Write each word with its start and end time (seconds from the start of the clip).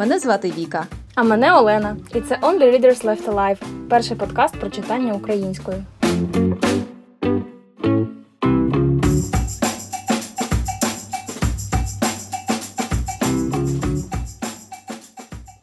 Мене 0.00 0.18
звати 0.18 0.52
Віка. 0.58 0.86
А 1.14 1.22
мене 1.22 1.54
Олена. 1.54 1.96
І 2.14 2.20
це 2.20 2.38
Only 2.42 2.72
Readers 2.72 3.04
Left 3.04 3.24
Alive– 3.24 3.58
перший 3.90 4.16
подкаст 4.16 4.56
про 4.56 4.70
читання 4.70 5.12
українською. 5.14 5.84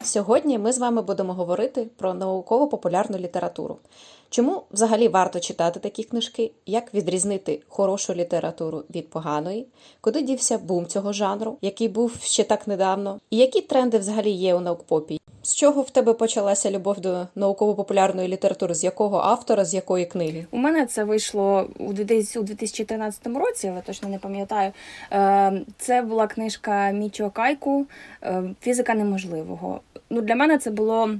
Сьогодні 0.08 0.58
ми 0.58 0.72
з 0.72 0.78
вами 0.78 1.02
будемо 1.02 1.34
говорити 1.34 1.86
про 1.96 2.14
науково-популярну 2.14 3.18
літературу. 3.18 3.76
Чому 4.30 4.62
взагалі 4.70 5.08
варто 5.08 5.40
читати 5.40 5.80
такі 5.80 6.04
книжки? 6.04 6.50
Як 6.66 6.94
відрізнити 6.94 7.60
хорошу 7.68 8.14
літературу 8.14 8.84
від 8.94 9.10
поганої? 9.10 9.66
Куди 10.00 10.22
дівся 10.22 10.58
бум 10.58 10.86
цього 10.86 11.12
жанру, 11.12 11.56
який 11.62 11.88
був 11.88 12.16
ще 12.22 12.44
так 12.44 12.66
недавно? 12.66 13.20
І 13.30 13.36
які 13.36 13.60
тренди 13.60 13.98
взагалі 13.98 14.30
є 14.30 14.54
у 14.54 14.60
наукпопі? 14.60 15.20
З 15.48 15.54
чого 15.54 15.82
в 15.82 15.90
тебе 15.90 16.12
почалася 16.12 16.70
любов 16.70 17.00
до 17.00 17.26
науково-популярної 17.34 18.28
літератури? 18.28 18.74
З 18.74 18.84
якого 18.84 19.18
автора, 19.18 19.64
з 19.64 19.74
якої 19.74 20.06
книги? 20.06 20.46
У 20.50 20.56
мене 20.56 20.86
це 20.86 21.04
вийшло 21.04 21.68
у 21.78 21.92
2013 21.92 23.26
році, 23.26 23.68
але 23.68 23.80
точно 23.80 24.08
не 24.08 24.18
пам'ятаю. 24.18 24.72
Е, 25.12 25.60
це 25.78 26.02
була 26.02 26.26
книжка 26.26 26.90
Мічо 26.90 27.30
Кайку 27.30 27.86
е, 28.22 28.42
Фізика 28.60 28.94
неможливого. 28.94 29.80
Ну, 30.10 30.20
Для 30.20 30.34
мене 30.34 30.58
це 30.58 30.70
було. 30.70 31.10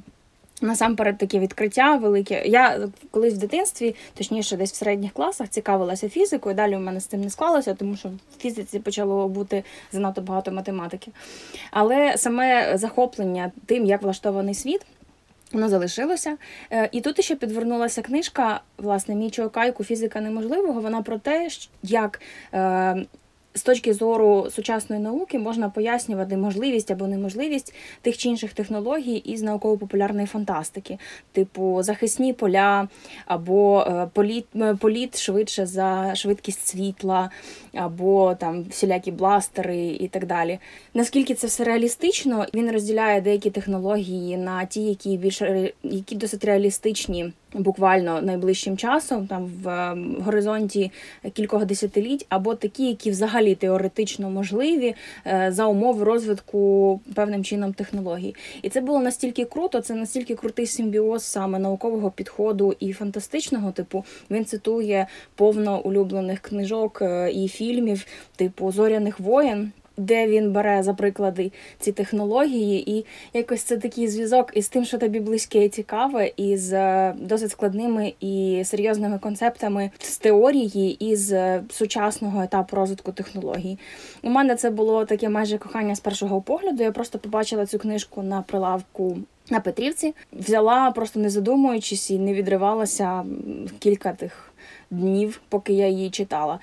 Насамперед 0.63 1.19
таке 1.19 1.39
відкриття 1.39 1.97
велике. 1.97 2.47
Я 2.47 2.89
колись 3.11 3.35
в 3.35 3.39
дитинстві, 3.39 3.95
точніше, 4.15 4.57
десь 4.57 4.73
в 4.73 4.75
середніх 4.75 5.13
класах, 5.13 5.49
цікавилася 5.49 6.09
фізикою. 6.09 6.55
Далі 6.55 6.77
у 6.77 6.81
мене 6.81 7.01
з 7.01 7.07
цим 7.07 7.21
не 7.21 7.31
склалося, 7.31 7.75
тому 7.75 7.97
що 7.97 8.09
в 8.09 8.41
фізиці 8.41 8.79
почало 8.79 9.29
бути 9.29 9.65
занадто 9.93 10.21
багато 10.21 10.53
математики. 10.53 11.11
Але 11.71 12.15
саме 12.17 12.79
захоплення 12.79 13.53
тим, 13.67 13.85
як 13.85 14.03
влаштований 14.03 14.55
світ. 14.55 14.81
Воно 15.53 15.69
залишилося. 15.69 16.37
Е, 16.73 16.89
і 16.93 17.01
тут 17.01 17.25
ще 17.25 17.37
підвернулася 17.37 18.03
книжка, 18.03 18.61
власне, 18.79 19.15
Мічо 19.15 19.51
Кайку 19.51 19.85
Фізика 19.85 20.21
неможливого. 20.21 20.81
Вона 20.81 21.03
про 21.03 21.19
те, 21.19 21.49
як 21.83 22.21
е, 22.55 23.07
з 23.59 23.63
точки 23.63 23.95
зору 23.95 24.47
сучасної 24.51 25.03
науки 25.03 25.39
можна 25.39 25.71
пояснювати 25.71 26.37
можливість 26.37 26.91
або 26.91 27.07
неможливість 27.07 27.75
тих 28.03 28.19
чи 28.19 28.29
інших 28.29 28.53
технологій 28.53 29.17
із 29.17 29.43
науково-популярної 29.43 30.27
фантастики, 30.27 30.99
типу 31.33 31.83
захисні 31.83 32.33
поля, 32.33 32.89
або 33.27 33.81
е, 33.81 34.09
політ, 34.13 34.47
е, 34.57 34.75
політ 34.75 35.19
швидше 35.19 35.67
за 35.67 36.15
швидкість 36.15 36.67
світла, 36.67 37.31
або 37.75 38.35
там 38.35 38.65
всілякі 38.71 39.11
бластери 39.11 39.87
і 39.87 40.09
так 40.09 40.27
далі. 40.27 40.59
Наскільки 40.95 41.35
це 41.35 41.47
все 41.47 41.65
реалістично, 41.65 42.47
він 42.55 42.71
розділяє 42.71 43.21
деякі 43.21 43.51
технології 43.51 44.37
на 44.37 44.65
ті, 44.65 44.85
які 44.85 45.17
більш 45.17 45.43
які 45.83 46.17
досить 46.17 46.45
реалістичні 46.45 47.33
буквально 47.55 48.21
найближчим 48.21 48.77
часом, 48.77 49.27
там 49.27 49.51
в 49.63 49.69
ем, 49.69 50.17
горизонті 50.21 50.93
кількох 51.33 51.65
десятиліть, 51.65 52.27
або 52.29 52.55
такі, 52.55 52.89
які 52.89 53.11
взагалі 53.11 53.55
теоретично 53.55 54.31
можливі 54.31 54.95
е, 55.27 55.49
за 55.53 55.67
умови 55.67 56.05
розвитку 56.05 57.01
певним 57.15 57.45
чином 57.45 57.73
технологій. 57.73 58.35
І 58.63 58.69
це 58.69 58.81
було 58.81 59.01
настільки 59.01 59.45
круто, 59.45 59.81
це 59.81 59.95
настільки 59.95 60.35
крутий 60.35 60.67
симбіоз 60.67 61.25
саме 61.25 61.59
наукового 61.59 62.11
підходу 62.11 62.77
і 62.81 62.93
фантастичного 62.93 63.73
типу. 63.73 64.05
Він 64.31 64.45
цитує 64.45 65.07
повно 65.35 65.81
улюблених 65.81 66.41
книжок 66.41 66.99
е, 67.03 67.33
і 67.33 67.49
фільмів, 67.49 68.07
типу 68.37 68.73
Зоряних 68.73 69.21
воєн 69.21 69.73
де 69.99 70.27
він 70.27 70.53
бере 70.53 70.83
за 70.83 70.95
приклади 70.95 71.53
ці 71.79 71.93
технології, 71.93 72.99
і 72.99 73.07
якось 73.35 73.63
це 73.63 73.77
такий 73.77 74.09
зв'язок 74.09 74.51
із 74.55 74.69
тим, 74.69 74.85
що 74.85 74.99
тобі 74.99 75.21
близьке 75.21 75.65
і 75.65 75.69
цікаве, 75.69 76.33
із 76.37 76.73
е, 76.73 77.15
досить 77.21 77.51
складними 77.51 78.13
і 78.21 78.63
серйозними 78.65 79.19
концептами 79.19 79.91
з 79.99 80.19
теорії 80.19 81.11
і 81.11 81.17
з 81.17 81.33
е, 81.33 81.63
сучасного 81.71 82.43
етапу 82.43 82.77
розвитку 82.77 83.13
технологій. 83.13 83.79
У 84.23 84.31
мене 84.31 84.57
це 84.57 84.71
було 84.71 85.05
таке 85.05 85.29
майже 85.29 85.59
кохання 85.59 85.95
з 85.95 86.01
першого 86.01 86.41
погляду. 86.41 86.83
Я 86.83 86.93
просто 86.93 87.19
побачила 87.19 87.67
цю 87.67 87.79
книжку 87.79 88.23
на 88.23 88.43
прилавку. 88.43 89.19
На 89.51 89.61
Петрівці 89.61 90.15
взяла, 90.33 90.91
просто 90.91 91.21
не 91.21 91.31
задумуючись 91.31 92.11
і 92.11 92.19
не 92.19 92.35
відривалася 92.35 93.25
кілька 93.79 94.13
тих 94.13 94.53
днів, 94.91 95.41
поки 95.49 95.73
я 95.73 95.89
її 95.89 96.11
читала 96.11 96.59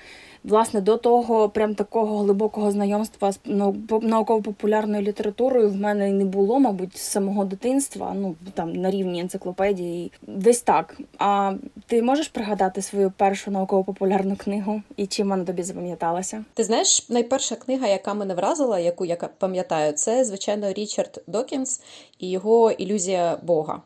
власне 0.46 0.80
до 0.80 0.96
того 0.96 1.48
прям 1.48 1.74
такого 1.74 2.18
глибокого 2.18 2.70
знайомства 2.70 3.32
з 3.32 3.38
науково-популярною 4.02 5.02
літературою 5.02 5.70
в 5.70 5.76
мене 5.76 6.12
не 6.12 6.24
було, 6.24 6.58
мабуть, 6.58 6.96
з 6.96 7.00
самого 7.00 7.44
дитинства, 7.44 8.12
ну 8.14 8.34
там 8.54 8.72
на 8.72 8.90
рівні 8.90 9.20
енциклопедії, 9.20 10.12
десь 10.22 10.60
так. 10.60 10.98
А 11.18 11.54
ти 11.86 12.02
можеш 12.02 12.28
пригадати 12.28 12.82
свою 12.82 13.12
першу 13.16 13.50
науково-популярну 13.50 14.36
книгу 14.36 14.82
і 14.96 15.06
чим 15.06 15.28
вона 15.28 15.44
тобі 15.44 15.62
запам'яталася? 15.62 16.44
Ти 16.54 16.64
знаєш, 16.64 17.10
найперша 17.10 17.56
книга, 17.56 17.86
яка 17.86 18.14
мене 18.14 18.34
вразила, 18.34 18.78
яку 18.78 19.04
я 19.04 19.16
пам'ятаю, 19.16 19.92
це 19.92 20.24
звичайно 20.24 20.72
Річард 20.72 21.22
Докінс 21.26 21.82
і 22.18 22.30
його 22.30 22.70
ілюзія 22.70 23.38
Бога. 23.42 23.82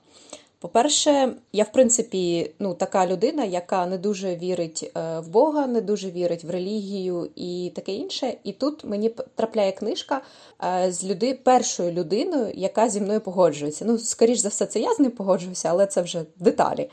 По-перше, 0.60 1.32
я, 1.52 1.64
в 1.64 1.72
принципі, 1.72 2.50
ну, 2.58 2.74
така 2.74 3.06
людина, 3.06 3.44
яка 3.44 3.86
не 3.86 3.98
дуже 3.98 4.36
вірить 4.36 4.90
е, 4.96 5.20
в 5.20 5.28
Бога, 5.28 5.66
не 5.66 5.80
дуже 5.80 6.10
вірить 6.10 6.44
в 6.44 6.50
релігію 6.50 7.30
і 7.36 7.72
таке 7.74 7.92
інше. 7.92 8.34
І 8.44 8.52
тут 8.52 8.84
мені 8.84 9.10
трапляє 9.34 9.72
книжка 9.72 10.20
е, 10.64 10.92
з 10.92 11.04
люди, 11.04 11.34
першою 11.34 11.92
людиною, 11.92 12.52
яка 12.54 12.88
зі 12.88 13.00
мною 13.00 13.20
погоджується. 13.20 13.84
Ну, 13.84 13.98
скоріш 13.98 14.38
за 14.38 14.48
все, 14.48 14.66
це 14.66 14.80
я 14.80 14.94
з 14.94 14.98
ним 14.98 15.10
погоджуюся, 15.10 15.68
але 15.68 15.86
це 15.86 16.02
вже 16.02 16.24
деталі. 16.36 16.90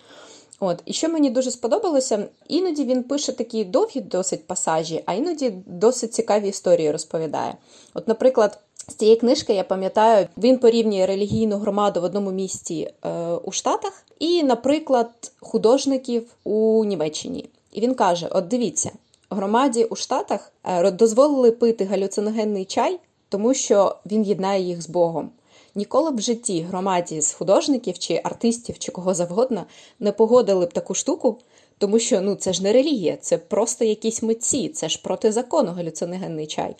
От, 0.60 0.82
І 0.86 0.94
що 0.94 1.10
мені 1.10 1.30
дуже 1.30 1.52
сподобалося, 1.52 2.28
іноді 2.48 2.86
він 2.86 3.04
пише 3.04 3.32
такі 3.32 3.66
довгі 3.66 4.02
досить 4.02 4.48
пасажі, 4.48 5.04
а 5.06 5.14
іноді 5.14 5.54
досить 5.66 6.14
цікаві 6.14 6.48
історії 6.48 6.92
розповідає. 6.92 7.56
От, 7.94 8.08
наприклад. 8.08 8.60
З 8.92 8.96
цієї 8.96 9.18
книжки 9.18 9.54
я 9.54 9.64
пам'ятаю, 9.64 10.28
він 10.38 10.60
порівнює 10.60 11.06
релігійну 11.06 11.58
громаду 11.58 12.02
в 12.02 12.04
одному 12.04 12.32
місті 12.32 12.92
е, 13.04 13.10
у 13.34 13.52
Штатах 13.52 14.04
і, 14.20 14.44
наприклад, 14.44 15.10
художників 15.40 16.28
у 16.44 16.86
Німеччині. 16.86 17.50
І 17.72 17.82
він 17.82 17.94
каже: 17.96 18.28
От 18.32 18.48
дивіться, 18.48 18.92
громаді 19.30 19.84
у 19.84 19.96
Штатах 19.96 20.52
е, 20.64 20.92
дозволили 20.92 21.52
пити 21.52 21.86
галюциногенний 21.86 22.66
чай, 22.66 23.00
тому 23.30 23.54
що 23.54 23.96
він 24.06 24.24
єднає 24.24 24.64
їх 24.64 24.82
з 24.82 24.90
Богом. 24.90 25.30
Ніколи 25.76 26.12
б 26.12 26.16
в 26.16 26.22
житті 26.22 26.62
громаді 26.62 27.22
з 27.22 27.34
художників 27.34 28.00
чи 28.00 28.22
артистів 28.24 28.80
чи 28.80 28.92
кого 28.92 29.14
завгодно 29.14 29.66
не 30.00 30.12
погодили 30.12 30.66
б 30.66 30.74
таку 30.74 30.94
штуку, 30.94 31.38
тому 31.78 32.00
що 32.00 32.22
ну 32.22 32.36
це 32.36 32.54
ж 32.54 32.64
не 32.64 32.74
релігія, 32.74 33.18
це 33.22 33.38
просто 33.38 33.86
якісь 33.86 34.24
митці, 34.24 34.70
це 34.70 34.90
ж 34.90 35.02
проти 35.04 35.32
закону 35.32 35.72
галюциногенний 35.72 36.48
чай. 36.48 36.76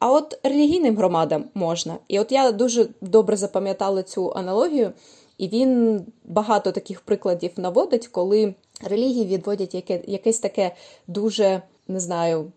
А 0.00 0.12
от 0.12 0.38
релігійним 0.42 0.96
громадам 0.96 1.44
можна. 1.54 1.96
І 2.08 2.20
от 2.20 2.32
я 2.32 2.52
дуже 2.52 2.88
добре 3.00 3.36
запам'ятала 3.36 4.02
цю 4.02 4.32
аналогію, 4.32 4.92
і 5.38 5.48
він 5.48 6.00
багато 6.24 6.72
таких 6.72 7.00
прикладів 7.00 7.50
наводить, 7.56 8.08
коли 8.08 8.54
релігії 8.84 9.24
відводять 9.24 9.74
яке, 9.74 10.00
якесь 10.06 10.38
таке 10.38 10.74
дуже, 11.06 11.62
не 11.88 12.00
знаю, 12.00 12.52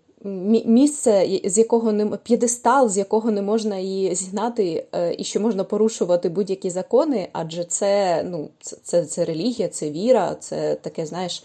місце, 0.65 1.39
з 1.45 1.57
якого 1.57 1.91
не 1.91 2.05
п'єдестал, 2.05 2.89
з 2.89 2.97
якого 2.97 3.31
не 3.31 3.41
можна 3.41 3.77
її 3.77 4.15
зігнати, 4.15 4.85
е, 4.95 5.15
і 5.17 5.23
що 5.23 5.39
можна 5.39 5.63
порушувати 5.63 6.29
будь-які 6.29 6.69
закони, 6.69 7.27
адже 7.33 7.63
це, 7.63 8.23
ну, 8.23 8.49
це, 8.59 8.77
це, 8.83 9.05
це 9.05 9.25
релігія, 9.25 9.67
це 9.67 9.91
віра, 9.91 10.35
це 10.39 10.75
таке, 10.75 11.05
знаєш 11.05 11.43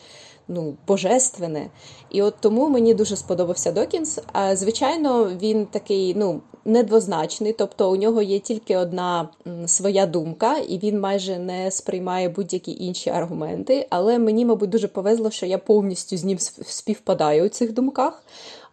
ну, 0.49 0.77
божественне. 0.87 1.71
І 2.11 2.23
от 2.23 2.35
тому 2.41 2.69
мені 2.69 2.95
дуже 2.95 3.17
сподобався 3.17 3.73
Докінс. 3.73 4.19
А 4.33 4.57
звичайно, 4.57 5.31
він 5.43 5.67
такий 5.67 6.15
ну, 6.15 6.41
недвозначний, 6.65 7.53
тобто 7.53 7.91
у 7.91 7.97
нього 7.97 8.23
є 8.23 8.39
тільки 8.39 8.77
одна 8.77 9.29
своя 9.67 10.07
думка, 10.07 10.57
і 10.59 10.79
він 10.79 11.01
майже 11.01 11.39
не 11.39 11.71
сприймає 11.71 12.29
будь-які 12.29 12.85
інші 12.85 13.11
аргументи. 13.11 13.87
Але 13.91 14.19
мені, 14.19 14.45
мабуть, 14.45 14.71
дуже 14.71 14.89
повезло, 14.89 15.31
що 15.31 15.47
я 15.47 15.59
повністю 15.59 16.17
з 16.17 16.25
ним 16.25 16.39
співпадаю 16.39 17.47
у 17.47 17.49
цих 17.49 17.73
думках. 17.73 18.23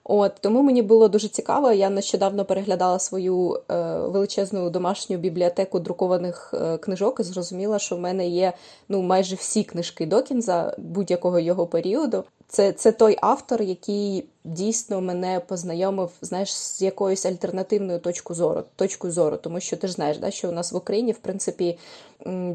От 0.07 0.31
Тому 0.41 0.61
мені 0.61 0.81
було 0.81 1.07
дуже 1.07 1.27
цікаво. 1.27 1.71
Я 1.71 1.89
нещодавно 1.89 2.45
переглядала 2.45 2.99
свою 2.99 3.61
е, 3.71 3.97
величезну 3.97 4.69
домашню 4.69 5.17
бібліотеку 5.17 5.79
друкованих 5.79 6.53
е, 6.53 6.77
книжок 6.77 7.19
і 7.19 7.23
зрозуміла, 7.23 7.79
що 7.79 7.95
в 7.95 7.99
мене 7.99 8.27
є 8.27 8.53
ну, 8.89 9.01
майже 9.01 9.35
всі 9.35 9.63
книжки 9.63 10.05
Докінза 10.05 10.75
будь-якого 10.77 11.39
його 11.39 11.67
періоду. 11.67 12.23
Це 12.47 12.71
це 12.71 12.91
той 12.91 13.17
автор, 13.21 13.61
який 13.61 14.25
дійсно 14.43 15.01
мене 15.01 15.41
познайомив 15.47 16.11
знаєш, 16.21 16.53
з 16.53 16.81
якоюсь 16.81 17.25
альтернативною 17.25 17.99
точкою 17.99 18.37
зору, 18.37 18.63
точкою 18.75 19.13
зору. 19.13 19.37
Тому 19.37 19.59
що 19.59 19.77
ти 19.77 19.87
ж 19.87 19.93
знаєш, 19.93 20.17
да, 20.17 20.31
що 20.31 20.49
у 20.49 20.51
нас 20.51 20.71
в 20.71 20.75
Україні 20.75 21.11
в 21.11 21.17
принципі 21.17 21.77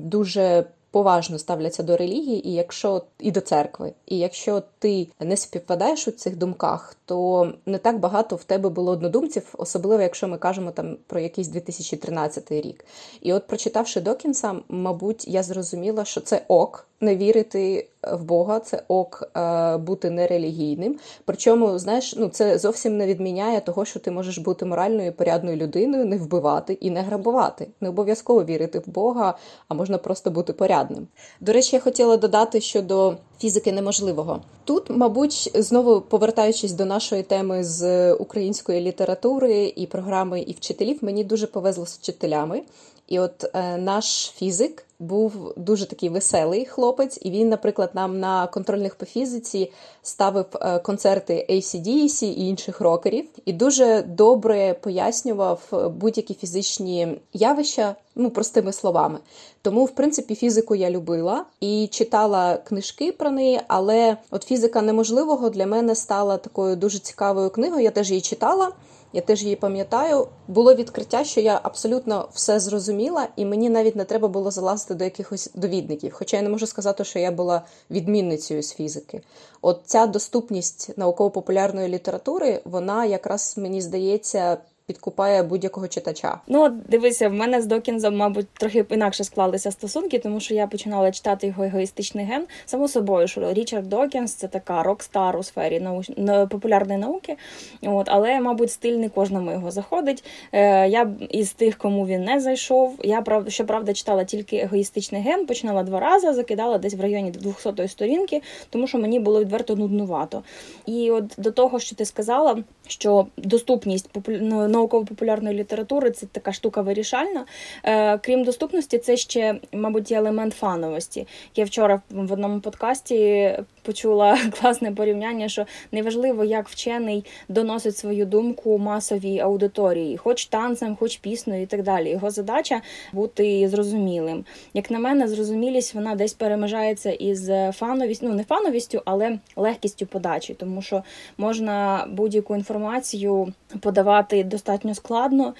дуже 0.00 0.64
поважно 0.90 1.38
ставляться 1.38 1.82
до 1.82 1.96
релігії, 1.96 2.48
і 2.48 2.52
якщо 2.52 3.02
і 3.18 3.30
до 3.30 3.40
церкви, 3.40 3.92
і 4.06 4.18
якщо 4.18 4.62
ти 4.78 5.08
не 5.20 5.36
співпадаєш 5.36 6.08
у 6.08 6.10
цих 6.10 6.36
думках, 6.36 6.96
то 7.04 7.52
не 7.66 7.78
так 7.78 7.98
багато 7.98 8.36
в 8.36 8.44
тебе 8.44 8.68
було 8.68 8.92
однодумців, 8.92 9.54
особливо 9.58 10.02
якщо 10.02 10.28
ми 10.28 10.38
кажемо 10.38 10.70
там 10.70 10.96
про 11.06 11.20
якийсь 11.20 11.48
2013 11.48 12.52
рік. 12.52 12.84
І 13.20 13.32
от 13.32 13.46
прочитавши 13.46 14.00
Докінса, 14.00 14.54
мабуть, 14.68 15.28
я 15.28 15.42
зрозуміла, 15.42 16.04
що 16.04 16.20
це 16.20 16.44
ок 16.48 16.86
не 17.00 17.16
вірити 17.16 17.88
в 18.02 18.24
Бога, 18.24 18.60
це 18.60 18.82
ок 18.88 19.30
е, 19.36 19.76
бути 19.76 20.10
нерелігійним. 20.10 20.98
Причому, 21.24 21.78
знаєш, 21.78 22.14
ну 22.16 22.28
це 22.28 22.58
зовсім 22.58 22.96
не 22.96 23.06
відміняє 23.06 23.60
того, 23.60 23.84
що 23.84 24.00
ти 24.00 24.10
можеш 24.10 24.38
бути 24.38 24.64
моральною 24.64 25.08
і 25.08 25.10
порядною 25.10 25.56
людиною, 25.56 26.04
не 26.04 26.16
вбивати 26.16 26.72
і 26.72 26.90
не 26.90 27.02
грабувати. 27.02 27.66
Не 27.80 27.88
обов'язково 27.88 28.44
вірити 28.44 28.78
в 28.78 28.88
Бога, 28.88 29.38
а 29.68 29.74
можна 29.74 29.98
просто 29.98 30.30
бути 30.30 30.52
порядним. 30.52 31.06
До 31.40 31.52
речі, 31.52 31.76
я 31.76 31.80
хотіла 31.80 32.16
додати 32.16 32.60
щодо 32.60 33.16
фізики 33.38 33.72
неможливого. 33.72 34.40
Тут, 34.64 34.90
мабуть, 34.90 35.50
знову 35.54 36.00
повертаючись 36.00 36.72
до 36.72 36.84
нашої 36.84 37.22
теми 37.22 37.64
з 37.64 38.12
української 38.12 38.80
літератури 38.80 39.72
і 39.76 39.86
програми 39.86 40.40
і 40.40 40.52
вчителів, 40.52 40.98
мені 41.02 41.24
дуже 41.24 41.46
повезло 41.46 41.86
з 41.86 41.98
вчителями. 41.98 42.62
І 43.08 43.18
от 43.18 43.44
е, 43.54 43.76
наш 43.76 44.32
фізик 44.36 44.86
був 45.00 45.52
дуже 45.56 45.86
такий 45.86 46.08
веселий 46.08 46.64
хлопець, 46.64 47.18
і 47.22 47.30
він, 47.30 47.48
наприклад, 47.48 47.90
нам 47.94 48.20
на 48.20 48.46
контрольних 48.46 48.94
по 48.94 49.06
фізиці 49.06 49.72
ставив 50.02 50.46
е, 50.54 50.78
концерти 50.78 51.46
ACDC 51.50 52.24
і 52.24 52.48
інших 52.48 52.80
рокерів, 52.80 53.28
і 53.44 53.52
дуже 53.52 54.02
добре 54.02 54.74
пояснював 54.74 55.60
е, 55.72 55.88
будь-які 55.88 56.34
фізичні 56.34 57.20
явища, 57.32 57.94
ну 58.14 58.30
простими 58.30 58.72
словами. 58.72 59.18
Тому, 59.62 59.84
в 59.84 59.90
принципі, 59.90 60.34
фізику 60.34 60.74
я 60.74 60.90
любила 60.90 61.44
і 61.60 61.88
читала 61.90 62.56
книжки 62.56 63.12
про 63.12 63.30
неї, 63.30 63.60
але 63.68 64.16
от 64.30 64.42
фізика 64.42 64.82
неможливого 64.82 65.50
для 65.50 65.66
мене 65.66 65.94
стала 65.94 66.36
такою 66.36 66.76
дуже 66.76 66.98
цікавою 66.98 67.50
книгою. 67.50 67.84
Я 67.84 67.90
теж 67.90 68.10
її 68.10 68.20
читала. 68.20 68.72
Я 69.12 69.20
теж 69.20 69.42
її 69.42 69.56
пам'ятаю. 69.56 70.28
Було 70.48 70.74
відкриття, 70.74 71.24
що 71.24 71.40
я 71.40 71.60
абсолютно 71.62 72.28
все 72.34 72.60
зрозуміла, 72.60 73.28
і 73.36 73.44
мені 73.44 73.70
навіть 73.70 73.96
не 73.96 74.04
треба 74.04 74.28
було 74.28 74.50
залазити 74.50 74.94
до 74.94 75.04
якихось 75.04 75.50
довідників. 75.54 76.12
Хоча 76.14 76.36
я 76.36 76.42
не 76.42 76.48
можу 76.48 76.66
сказати, 76.66 77.04
що 77.04 77.18
я 77.18 77.30
була 77.30 77.62
відмінницею 77.90 78.62
з 78.62 78.74
фізики. 78.74 79.22
От 79.62 79.80
ця 79.84 80.06
доступність 80.06 80.98
науково-популярної 80.98 81.88
літератури, 81.88 82.62
вона 82.64 83.04
якраз 83.04 83.54
мені 83.58 83.80
здається 83.80 84.58
підкупає 84.90 85.42
будь-якого 85.42 85.88
читача. 85.88 86.40
Ну 86.46 86.68
дивися, 86.88 87.28
в 87.28 87.32
мене 87.32 87.62
з 87.62 87.66
Докінзом, 87.66 88.16
мабуть, 88.16 88.48
трохи 88.48 88.84
інакше 88.90 89.24
склалися 89.24 89.70
стосунки, 89.70 90.18
тому 90.18 90.40
що 90.40 90.54
я 90.54 90.66
починала 90.66 91.12
читати 91.12 91.46
його 91.46 91.64
егоїстичний 91.64 92.24
ген. 92.24 92.46
Само 92.66 92.88
собою, 92.88 93.28
що 93.28 93.52
Річард 93.52 93.88
Докінс 93.88 94.34
це 94.34 94.48
така 94.48 94.82
рок-стар 94.82 95.36
у 95.36 95.42
сфері 95.42 95.80
науч... 95.80 96.10
популярної 96.50 96.98
науки. 96.98 97.36
От, 97.82 98.08
Але, 98.08 98.40
мабуть, 98.40 98.70
стиль 98.70 98.96
не 98.96 99.08
кожному 99.08 99.52
його 99.52 99.70
заходить. 99.70 100.24
Е, 100.52 100.88
Я 100.88 101.10
із 101.30 101.52
тих, 101.52 101.78
кому 101.78 102.06
він 102.06 102.24
не 102.24 102.40
зайшов. 102.40 102.94
Я 103.02 103.22
правда, 103.22 103.50
щоправда, 103.50 103.92
читала 103.92 104.24
тільки 104.24 104.56
егоїстичний 104.56 105.22
ген, 105.22 105.46
починала 105.46 105.82
два 105.82 106.00
рази, 106.00 106.32
закидала 106.32 106.78
десь 106.78 106.94
в 106.94 107.00
районі 107.00 107.32
200-ї 107.32 107.88
сторінки, 107.88 108.42
тому 108.70 108.86
що 108.86 108.98
мені 108.98 109.20
було 109.20 109.40
відверто 109.40 109.76
нуднувато. 109.76 110.42
І 110.86 111.10
от 111.10 111.24
до 111.38 111.50
того, 111.50 111.78
що 111.78 111.96
ти 111.96 112.04
сказала, 112.04 112.64
що 112.86 113.26
доступність 113.36 114.08
попу 114.08 114.32
науково-популярної 114.80 115.56
літератури 115.56 116.10
це 116.10 116.26
така 116.26 116.52
штука 116.52 116.80
вирішальна. 116.82 117.44
Е, 117.84 118.18
Крім 118.18 118.44
доступності, 118.44 118.98
це 118.98 119.16
ще, 119.16 119.60
мабуть, 119.72 120.12
елемент 120.12 120.54
фановості. 120.54 121.26
Я 121.56 121.64
вчора 121.64 122.00
в 122.10 122.32
одному 122.32 122.60
подкасті 122.60 123.52
почула 123.82 124.38
класне 124.60 124.92
порівняння, 124.92 125.48
що 125.48 125.66
неважливо, 125.92 126.44
як 126.44 126.68
вчений 126.68 127.24
доносить 127.48 127.96
свою 127.96 128.26
думку 128.26 128.78
масовій 128.78 129.40
аудиторії, 129.40 130.16
хоч 130.16 130.46
танцем, 130.46 130.96
хоч 130.96 131.16
піснею 131.16 131.62
і 131.62 131.66
так 131.66 131.82
далі. 131.82 132.10
Його 132.10 132.30
задача 132.30 132.80
бути 133.12 133.68
зрозумілим. 133.68 134.44
Як 134.74 134.90
на 134.90 134.98
мене, 134.98 135.28
зрозумілість 135.28 135.94
вона 135.94 136.14
десь 136.14 136.32
перемежається 136.32 137.10
із 137.10 137.50
фановістю, 137.72 138.26
ну 138.28 138.34
не 138.34 138.44
фановістю, 138.44 139.02
але 139.04 139.38
легкістю 139.56 140.06
подачі, 140.06 140.54
тому 140.54 140.82
що 140.82 141.02
можна 141.38 142.06
будь-яку 142.10 142.54
інформацію 142.54 143.52
подавати 143.80 144.44
достатньо 144.44 144.94
складно, 144.94 145.54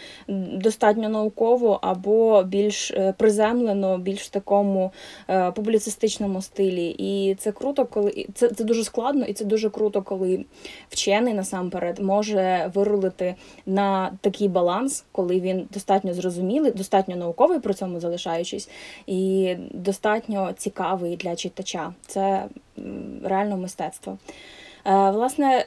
достатньо 0.52 1.08
науково 1.08 1.78
або 1.82 2.42
більш 2.42 2.90
е, 2.90 3.14
приземлено, 3.18 3.98
більш 3.98 4.22
в 4.22 4.28
такому 4.28 4.92
е, 5.28 5.50
публіцистичному 5.50 6.42
стилі. 6.42 6.94
І 6.98 7.34
це 7.34 7.52
круто, 7.52 7.84
коли 7.86 8.09
це 8.34 8.48
це 8.48 8.64
дуже 8.64 8.84
складно 8.84 9.24
і 9.24 9.32
це 9.32 9.44
дуже 9.44 9.70
круто, 9.70 10.02
коли 10.02 10.44
вчений 10.88 11.34
насамперед 11.34 11.98
може 11.98 12.70
вирулити 12.74 13.34
на 13.66 14.12
такий 14.20 14.48
баланс, 14.48 15.04
коли 15.12 15.40
він 15.40 15.68
достатньо 15.72 16.14
зрозумілий, 16.14 16.72
достатньо 16.72 17.16
науковий 17.16 17.60
при 17.60 17.74
цьому 17.74 18.00
залишаючись, 18.00 18.68
і 19.06 19.54
достатньо 19.70 20.52
цікавий 20.56 21.16
для 21.16 21.36
читача. 21.36 21.94
Це 22.06 22.44
реально 23.24 23.56
мистецтво. 23.56 24.18
Е, 24.86 25.10
власне. 25.10 25.64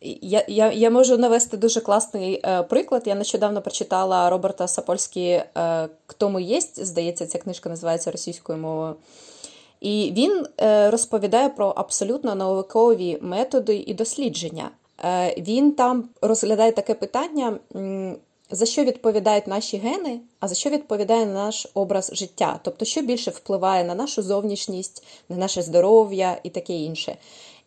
Я 0.00 0.44
я, 0.48 0.72
я 0.72 0.90
можу 0.90 1.18
навести 1.18 1.56
дуже 1.56 1.80
класний 1.80 2.40
е, 2.44 2.62
приклад. 2.62 3.02
Я 3.06 3.14
нещодавно 3.14 3.62
прочитала 3.62 4.30
Роберта 4.30 4.68
Сапольські 4.68 5.26
е, 5.30 5.88
«Хто 6.06 6.30
ми 6.30 6.42
єсть». 6.42 6.84
Здається, 6.84 7.26
ця 7.26 7.38
книжка 7.38 7.68
називається 7.68 8.10
російською 8.10 8.58
мовою. 8.58 8.96
І 9.80 10.12
він 10.16 10.46
е, 10.60 10.90
розповідає 10.90 11.48
про 11.48 11.66
абсолютно 11.68 12.34
наукові 12.34 13.18
методи 13.20 13.84
і 13.86 13.94
дослідження. 13.94 14.70
Е, 15.04 15.34
він 15.38 15.72
там 15.72 16.08
розглядає 16.22 16.72
таке 16.72 16.94
питання, 16.94 17.58
за 18.50 18.66
що 18.66 18.84
відповідають 18.84 19.46
наші 19.46 19.76
гени, 19.76 20.20
а 20.40 20.48
за 20.48 20.54
що 20.54 20.70
відповідає 20.70 21.26
наш 21.26 21.66
образ 21.74 22.10
життя, 22.14 22.60
тобто, 22.62 22.84
що 22.84 23.02
більше 23.02 23.30
впливає 23.30 23.84
на 23.84 23.94
нашу 23.94 24.22
зовнішність, 24.22 25.04
на 25.28 25.36
наше 25.36 25.62
здоров'я 25.62 26.38
і 26.42 26.50
таке 26.50 26.72
інше. 26.72 27.16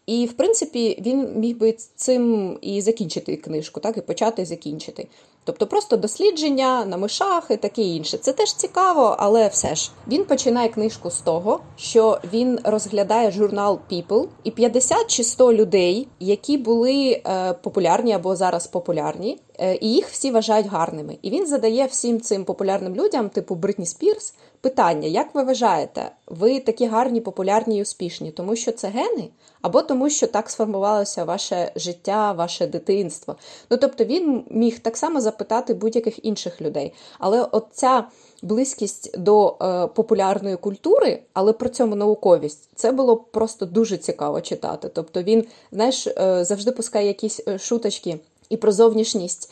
І, 0.06 0.25
в 0.25 0.34
принципі, 0.34 1.04
він 1.06 1.40
міг 1.40 1.57
би 1.57 1.72
цим 1.96 2.57
і 2.62 2.81
закінчити 2.81 3.38
книжку, 3.38 3.80
так, 3.80 3.98
і 3.98 4.02
почати 4.02 4.42
і 4.42 4.46
закінчити. 4.46 5.07
Тобто 5.44 5.68
просто 5.68 5.98
дослідження 5.98 6.86
на 6.86 6.98
мишах 6.98 7.44
і 7.50 7.58
таке 7.58 7.82
інше. 7.82 8.18
Це 8.18 8.34
теж 8.34 8.54
цікаво, 8.54 9.16
але 9.20 9.48
все 9.48 9.76
ж 9.76 9.92
він 10.08 10.26
починає 10.26 10.70
книжку 10.70 11.12
з 11.12 11.22
того, 11.22 11.60
що 11.76 12.20
він 12.34 12.60
розглядає 12.64 13.32
журнал 13.32 13.80
People 13.92 14.28
і 14.44 14.52
50 14.52 15.08
чи 15.08 15.24
100 15.24 15.54
людей, 15.54 16.08
які 16.20 16.58
були 16.58 17.22
е, 17.26 17.54
популярні 17.54 18.14
або 18.14 18.36
зараз 18.36 18.68
популярні, 18.68 19.40
е, 19.60 19.78
і 19.82 19.94
їх 19.94 20.08
всі 20.08 20.32
вважають 20.32 20.68
гарними. 20.68 21.18
І 21.22 21.30
він 21.30 21.48
задає 21.48 21.86
всім 21.86 22.21
цим 22.21 22.45
популярним 22.45 22.95
людям, 22.95 23.30
типу 23.30 23.56
Бритні 23.56 23.86
Спірс, 23.86 24.33
питання: 24.62 25.07
як 25.07 25.36
ви 25.36 25.44
вважаєте, 25.44 26.12
ви 26.28 26.60
такі 26.60 26.88
гарні, 26.88 27.21
популярні 27.21 27.78
і 27.78 27.81
успішні, 27.81 28.31
тому 28.31 28.56
що 28.56 28.71
це 28.71 28.88
гени? 28.88 29.30
Або 29.62 29.81
тому, 29.81 30.10
що 30.10 30.28
так 30.28 30.50
сформувалося 30.50 31.24
ваше 31.24 31.71
життя, 31.76 32.31
ваше 32.31 32.68
дитинство. 32.68 33.36
Ну 33.69 33.78
тобто 33.78 34.04
він 34.04 34.44
міг 34.50 34.80
так 34.80 34.98
само 34.98 35.21
запитати 35.31 35.73
будь-яких 35.73 36.26
інших 36.26 36.61
людей. 36.61 36.94
Але 37.19 37.47
от 37.52 37.66
ця 37.71 38.07
близькість 38.42 39.18
до 39.18 39.57
е, 39.61 39.88
популярної 39.88 40.56
культури, 40.57 41.19
але 41.33 41.54
при 41.54 41.69
цьому 41.69 41.95
науковість, 41.95 42.69
це 42.76 42.92
було 42.92 43.18
просто 43.18 43.66
дуже 43.66 43.97
цікаво 43.97 44.42
читати. 44.42 44.90
Тобто 44.94 45.23
він, 45.23 45.45
знаєш, 45.71 46.07
е, 46.07 46.45
завжди 46.45 46.71
пускає 46.71 47.07
якісь 47.07 47.42
е, 47.47 47.59
шуточки 47.59 48.19
і 48.50 48.57
про 48.57 48.71
зовнішність 48.71 49.52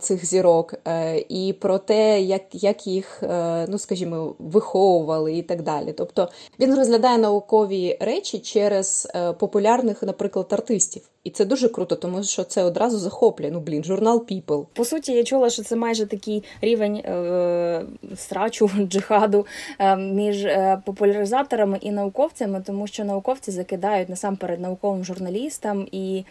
цих 0.00 0.26
зірок, 0.26 0.74
е, 0.88 1.24
і 1.28 1.52
про 1.52 1.78
те, 1.78 2.20
як 2.20 2.42
як 2.52 2.86
їх, 2.86 3.22
е, 3.22 3.66
ну 3.68 3.78
скажімо, 3.78 4.34
виховували 4.38 5.36
і 5.36 5.42
так 5.42 5.62
далі. 5.62 5.92
Тобто 5.92 6.28
він 6.60 6.74
розглядає 6.74 7.18
наукові 7.18 7.98
речі 8.00 8.38
через 8.38 9.08
е, 9.14 9.32
популярних, 9.32 10.02
наприклад, 10.02 10.46
артистів. 10.50 11.02
І 11.28 11.30
це 11.30 11.44
дуже 11.44 11.68
круто, 11.68 11.96
тому 11.96 12.22
що 12.22 12.44
це 12.44 12.64
одразу 12.64 12.98
захоплює. 12.98 13.50
Ну 13.50 13.60
блін, 13.60 13.84
журнал 13.84 14.26
People. 14.30 14.66
По 14.74 14.84
суті, 14.84 15.12
я 15.12 15.24
чула, 15.24 15.50
що 15.50 15.62
це 15.62 15.76
майже 15.76 16.06
такий 16.06 16.44
рівень 16.60 16.96
е, 16.96 17.82
страчу 18.16 18.70
джихаду 18.88 19.46
е, 19.78 19.96
між 19.96 20.44
е, 20.44 20.82
популяризаторами 20.84 21.78
і 21.80 21.90
науковцями, 21.90 22.62
тому 22.66 22.86
що 22.86 23.04
науковці 23.04 23.50
закидають 23.50 24.08
насамперед 24.08 24.60
науковим 24.60 25.04
журналістам 25.04 25.88
і 25.92 26.24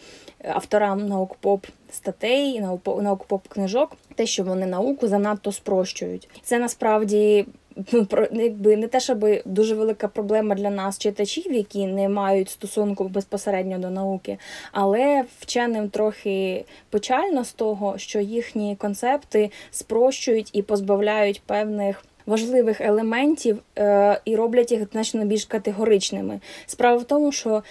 авторам 0.44 1.08
наук-поп 1.08 1.66
статей, 1.90 2.60
наук-поп 2.86 3.48
книжок, 3.48 3.96
те, 4.14 4.26
що 4.26 4.44
вони 4.44 4.66
науку 4.66 5.08
занадто 5.08 5.52
спрощують. 5.52 6.28
Це 6.42 6.58
насправді 6.58 7.46
ну, 7.92 8.06
якби 8.32 8.76
не 8.76 8.88
те, 8.88 9.00
щоб 9.00 9.26
дуже 9.44 9.74
велика 9.74 10.08
проблема 10.08 10.54
для 10.54 10.70
нас, 10.70 10.98
читачів, 10.98 11.52
які 11.52 11.86
не 11.86 12.08
мають 12.08 12.50
стосунку 12.50 13.08
безпосередньо 13.08 13.78
до 13.78 13.90
науки, 13.90 14.38
але 14.72 15.24
вченим 15.38 15.88
трохи 15.88 16.64
печально 16.90 17.44
з 17.44 17.52
того, 17.52 17.98
що 17.98 18.20
їхні 18.20 18.76
концепти 18.76 19.50
спрощують 19.70 20.50
і 20.52 20.62
позбавляють 20.62 21.42
певних 21.46 22.04
важливих 22.28 22.80
елементів 22.80 23.58
е, 23.78 24.20
і 24.24 24.36
роблять 24.36 24.72
їх 24.72 24.82
значно 24.92 25.24
більш 25.24 25.44
категоричними. 25.44 26.40
Справа 26.66 26.96
в 26.96 27.04
тому, 27.04 27.32
що 27.32 27.62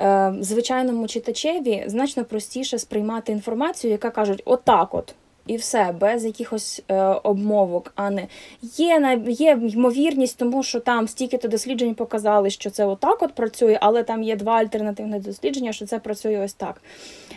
е, 0.00 0.34
звичайному 0.40 1.08
читачеві 1.08 1.84
значно 1.86 2.24
простіше 2.24 2.78
сприймати 2.78 3.32
інформацію, 3.32 3.90
яка 3.90 4.10
кажуть, 4.10 4.42
отак 4.44 4.94
от. 4.94 5.14
І 5.52 5.56
все, 5.56 5.94
без 6.00 6.24
якихось 6.24 6.82
е, 6.88 7.02
обмовок, 7.02 7.92
а 7.94 8.10
не 8.10 8.26
є 8.62 9.20
є 9.28 9.58
ймовірність, 9.62 10.38
тому 10.38 10.62
що 10.62 10.80
там 10.80 11.08
стільки-то 11.08 11.48
досліджень 11.48 11.94
показали, 11.94 12.50
що 12.50 12.70
це 12.70 12.84
отак 12.84 13.22
от 13.22 13.32
працює, 13.32 13.78
але 13.80 14.02
там 14.02 14.22
є 14.22 14.36
два 14.36 14.52
альтернативні 14.52 15.18
дослідження, 15.18 15.72
що 15.72 15.86
це 15.86 15.98
працює 15.98 16.44
ось 16.44 16.54
так. 16.54 16.82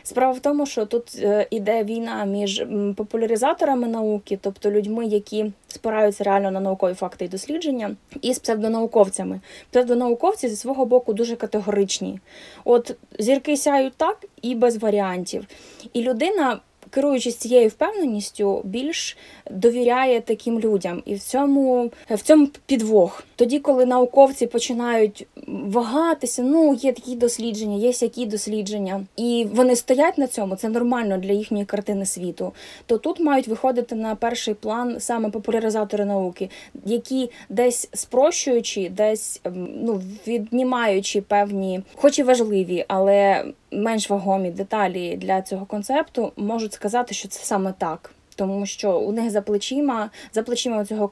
Справа 0.03 0.34
в 0.34 0.39
тому, 0.39 0.65
що 0.65 0.86
тут 0.86 1.19
е, 1.22 1.48
іде 1.50 1.84
війна 1.84 2.25
між 2.25 2.65
популяризаторами 2.98 3.88
науки, 3.88 4.39
тобто 4.41 4.72
людьми, 4.72 5.05
які 5.05 5.51
спираються 5.67 6.24
реально 6.24 6.51
на 6.51 6.60
наукові 6.60 6.93
факти 6.93 7.25
і 7.25 7.27
дослідження, 7.27 7.95
і 8.22 8.34
з 8.34 8.39
псевдонауковцями. 8.39 9.39
Псевдонауковці 9.72 10.50
зі 10.50 10.55
свого 10.55 10.86
боку 10.86 11.13
дуже 11.13 11.36
категоричні. 11.36 12.19
От 12.65 12.95
зірки 13.19 13.57
сяють 13.57 13.93
так 13.98 14.25
і 14.41 14.55
без 14.55 14.77
варіантів. 14.77 15.48
І 15.93 16.01
людина 16.01 16.60
керуючись 16.89 17.36
цією 17.36 17.70
впевненістю, 17.70 18.62
більш 18.63 19.18
довіряє 19.51 20.22
таким 20.22 20.60
людям, 20.60 21.04
і 21.06 21.15
в 21.15 21.20
цьому 21.20 21.92
в 22.10 22.22
цьому 22.22 22.48
підвох. 22.65 23.24
Тоді, 23.36 23.60
коли 23.60 23.86
науковці 23.86 24.48
починають 24.48 25.27
вагатися, 25.48 26.44
ну 26.44 26.74
є 26.74 26.94
такі 26.94 27.15
дослідження, 27.15 27.77
є 27.77 27.92
які 28.01 28.25
дослідження, 28.25 29.06
і 29.18 29.48
вони 29.54 29.75
стоять 29.75 30.18
на 30.18 30.27
цьому, 30.27 30.56
це 30.56 30.70
нормально 30.70 31.18
для 31.18 31.32
їхньої 31.32 31.65
картини 31.65 32.06
світу. 32.06 32.54
То 32.86 32.98
тут 32.98 33.20
мають 33.20 33.48
виходити 33.48 33.96
на 33.96 34.15
перший 34.15 34.54
план 34.54 35.00
саме 35.00 35.30
популяризатори 35.30 36.06
науки, 36.06 36.50
які 36.86 37.30
десь 37.50 37.89
спрощуючи, 37.94 38.89
десь 38.89 39.42
ем, 39.44 39.70
ну 39.82 40.01
віднімаючи 40.27 41.22
певні, 41.22 41.82
хоч 41.96 42.20
і 42.20 42.24
важливі, 42.24 42.86
але 42.88 43.46
менш 43.75 44.10
вагомі 44.10 44.51
деталі 44.51 45.17
для 45.17 45.41
цього 45.41 45.65
концепту, 45.65 46.32
можуть 46.38 46.74
сказати, 46.74 47.13
що 47.13 47.27
це 47.27 47.46
саме 47.46 47.74
так. 47.77 48.12
Тому 48.36 48.65
що 48.65 49.00
у 49.00 49.12
них 49.12 49.32
за 49.32 49.41
плечима 49.41 50.10
за 50.34 50.44
плечима 50.44 50.86
цього 50.86 51.12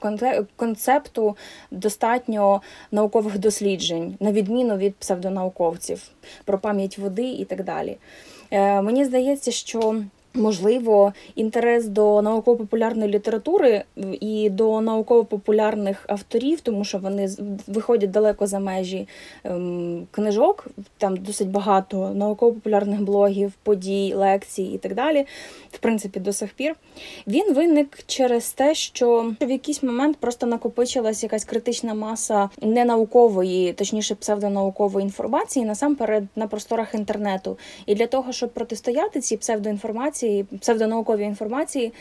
концепту 0.56 1.36
достатньо 1.70 2.62
наукових 2.92 3.38
досліджень, 3.38 4.16
на 4.20 4.32
відміну 4.32 4.76
від 4.76 4.96
псевдонауковців 4.96 6.02
про 6.44 6.58
пам'ять 6.58 6.98
води 6.98 7.28
і 7.28 7.44
так 7.44 7.64
далі. 7.64 7.96
Е, 8.50 8.82
Мені 8.82 9.04
здається, 9.04 9.50
що 9.50 10.02
Можливо, 10.36 11.12
інтерес 11.34 11.86
до 11.86 12.22
науково-популярної 12.22 13.10
літератури 13.10 13.84
і 14.20 14.50
до 14.50 14.80
науково-популярних 14.80 16.04
авторів, 16.08 16.60
тому 16.60 16.84
що 16.84 16.98
вони 16.98 17.28
виходять 17.66 18.10
далеко 18.10 18.46
за 18.46 18.58
межі 18.58 19.08
ем, 19.44 20.06
книжок, 20.10 20.66
там 20.98 21.16
досить 21.16 21.48
багато 21.48 22.10
науково-популярних 22.14 23.02
блогів, 23.02 23.52
подій, 23.62 24.14
лекцій 24.16 24.62
і 24.62 24.78
так 24.78 24.94
далі. 24.94 25.26
В 25.72 25.78
принципі, 25.78 26.20
до 26.20 26.32
сих 26.32 26.54
пір. 26.54 26.74
Він 27.26 27.54
виник 27.54 27.98
через 28.06 28.52
те, 28.52 28.74
що 28.74 29.32
в 29.40 29.50
якийсь 29.50 29.82
момент 29.82 30.16
просто 30.16 30.46
накопичилась 30.46 31.22
якась 31.22 31.44
критична 31.44 31.94
маса 31.94 32.50
ненаукової, 32.62 33.72
точніше 33.72 34.14
псевдонаукової 34.14 35.04
інформації, 35.04 35.64
насамперед 35.64 36.24
на 36.36 36.46
просторах 36.46 36.94
інтернету. 36.94 37.58
І 37.86 37.94
для 37.94 38.06
того, 38.06 38.32
щоб 38.32 38.50
протистояти 38.50 39.20
цій 39.20 39.36
псевдоінформації 39.36 40.23
інформації, 40.24 40.44
псевдонауковій 40.60 41.24
інформації, 41.24 41.92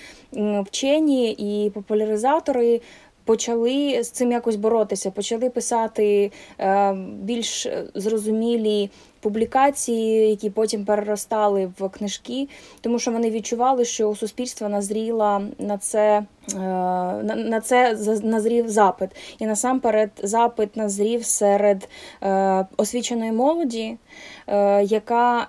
вчені 0.65 1.32
і 1.32 1.70
популяризатори. 1.70 2.82
Почали 3.25 4.03
з 4.03 4.10
цим 4.10 4.32
якось 4.32 4.56
боротися, 4.56 5.12
почали 5.12 5.50
писати 5.50 6.32
е, 6.60 6.94
більш 7.22 7.68
зрозумілі 7.96 8.89
публікації, 9.20 10.30
які 10.30 10.50
потім 10.50 10.86
переростали 10.86 11.72
в 11.80 11.89
книжки, 11.89 12.48
тому 12.82 13.00
що 13.00 13.12
вони 13.12 13.30
відчували, 13.30 13.86
що 13.86 14.10
у 14.10 14.15
суспільства 14.15 14.70
назріла 14.70 15.42
на 15.60 15.77
це 15.77 16.24
е, 16.53 16.58
на 17.36 17.62
це 17.62 17.98
назрів 18.24 18.70
запит. 18.70 19.10
І 19.39 19.46
насамперед 19.46 20.12
запит 20.24 20.75
назрів 20.75 21.25
серед 21.25 21.89
е, 22.24 22.65
освіченої 22.77 23.32
молоді, 23.32 23.98
яка 24.84 25.48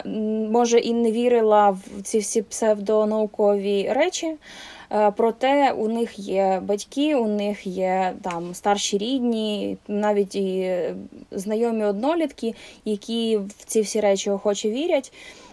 може 0.50 0.78
і 0.78 0.92
не 0.92 1.12
вірила 1.12 1.70
в 1.70 2.02
ці 2.02 2.18
всі 2.18 2.42
псевдонаукові 2.42 3.92
речі. 3.92 4.36
Е, 4.92 5.10
проте 5.10 5.72
у 5.72 5.88
них 5.88 6.18
є 6.18 6.62
батьки, 6.64 7.16
у 7.16 7.28
них 7.28 7.66
є 7.66 8.14
там 8.22 8.54
старші 8.54 8.98
рідні, 8.98 9.76
навіть 9.88 10.34
і 10.34 10.80
знайомі 11.30 11.84
однолітки, 11.84 12.54
які 12.84 13.36
в 13.36 13.64
ці 13.66 13.80
всі 13.80 14.00
речі 14.00 14.30
охоче 14.30 14.70
вірять. 14.70 15.12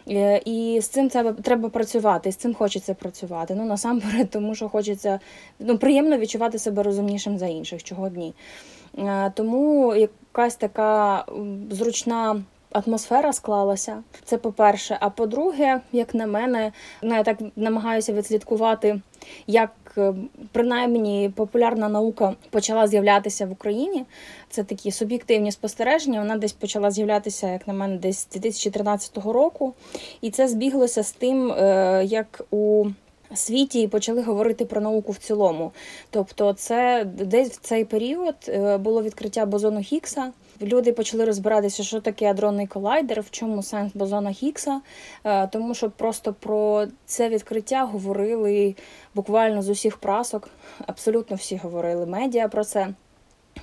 Е, 0.09 0.41
і 0.45 0.81
з 0.81 0.87
цим 0.87 1.09
треба 1.09 1.31
треба 1.31 1.69
працювати, 1.69 2.31
з 2.31 2.35
цим 2.35 2.53
хочеться 2.53 2.93
працювати. 2.93 3.55
Ну 3.57 3.65
насамперед, 3.65 4.29
тому 4.31 4.55
що 4.55 4.69
хочеться 4.69 5.19
ну, 5.59 5.77
приємно 5.77 6.17
відчувати 6.17 6.59
себе 6.59 6.83
розумнішим 6.83 7.37
за 7.37 7.47
інших 7.47 7.83
чого 7.83 8.09
дні. 8.09 8.33
Е, 8.97 9.31
тому 9.35 9.95
якась 9.95 10.55
така 10.55 11.25
зручна 11.71 12.43
атмосфера 12.71 13.33
склалася. 13.33 14.03
Це 14.25 14.37
по-перше. 14.37 14.97
А 14.99 15.09
по-друге, 15.09 15.81
як 15.91 16.13
на 16.13 16.25
мене, 16.25 16.71
ну 17.01 17.15
я 17.15 17.23
так 17.23 17.37
намагаюся 17.55 18.13
відслідкувати, 18.13 19.01
як 19.47 19.71
е, 19.97 20.13
принаймні 20.51 21.31
популярна 21.35 21.89
наука 21.89 22.33
почала 22.49 22.87
з'являтися 22.87 23.45
в 23.45 23.51
Україні. 23.51 24.05
Це 24.49 24.63
такі 24.63 24.91
суб'єктивні 24.91 25.51
спостереження. 25.51 26.19
Вона 26.19 26.37
десь 26.37 26.53
почала 26.53 26.91
з'являтися, 26.91 27.51
як 27.51 27.67
на 27.67 27.73
мене, 27.73 27.97
десь 27.97 28.19
з 28.19 28.27
2013 28.27 29.17
року. 29.17 29.73
І 30.21 30.31
це 30.31 30.47
збіглося 30.47 31.03
з 31.03 31.11
тим, 31.11 31.51
е, 31.51 32.01
як 32.05 32.41
у 32.51 32.85
Світі 33.35 33.87
почали 33.87 34.21
говорити 34.21 34.65
про 34.65 34.81
науку 34.81 35.11
в 35.11 35.17
цілому. 35.17 35.71
Тобто, 36.09 36.53
це 36.53 37.05
десь 37.05 37.49
в 37.49 37.59
цей 37.61 37.85
період 37.85 38.35
е, 38.47 38.77
було 38.77 39.03
відкриття 39.03 39.45
бозону 39.45 39.81
Хіггса, 39.81 40.31
люди 40.61 40.93
почали 40.93 41.25
розбиратися, 41.25 41.83
що 41.83 42.01
таке 42.01 42.31
адронний 42.31 42.67
колайдер, 42.67 43.21
в 43.21 43.29
чому 43.31 43.63
сенс 43.63 43.93
бозона 43.93 44.31
Хіггса, 44.31 44.81
е, 45.23 45.47
тому 45.47 45.73
що 45.73 45.89
просто 45.89 46.33
про 46.33 46.87
це 47.05 47.29
відкриття 47.29 47.83
говорили 47.83 48.75
буквально 49.15 49.61
з 49.61 49.69
усіх 49.69 49.97
прасок. 49.97 50.49
Абсолютно 50.87 51.35
всі 51.35 51.57
говорили 51.57 52.05
медіа 52.05 52.47
про 52.47 52.63
це. 52.63 52.87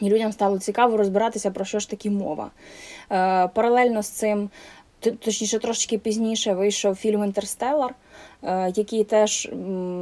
І 0.01 0.09
людям 0.09 0.33
стало 0.33 0.59
цікаво 0.59 0.97
розбиратися, 0.97 1.51
про 1.51 1.65
що 1.65 1.79
ж 1.79 1.91
таки 1.91 2.11
мова. 2.11 2.51
Е, 3.11 3.49
паралельно 3.49 4.03
з 4.03 4.09
цим, 4.09 4.51
точніше, 5.01 5.59
трошки 5.59 5.99
пізніше 5.99 6.55
вийшов 6.55 6.95
фільм 6.95 7.25
Інтерстелар. 7.25 7.95
Е, 8.43 8.73
який 8.77 9.05
теж 9.05 9.49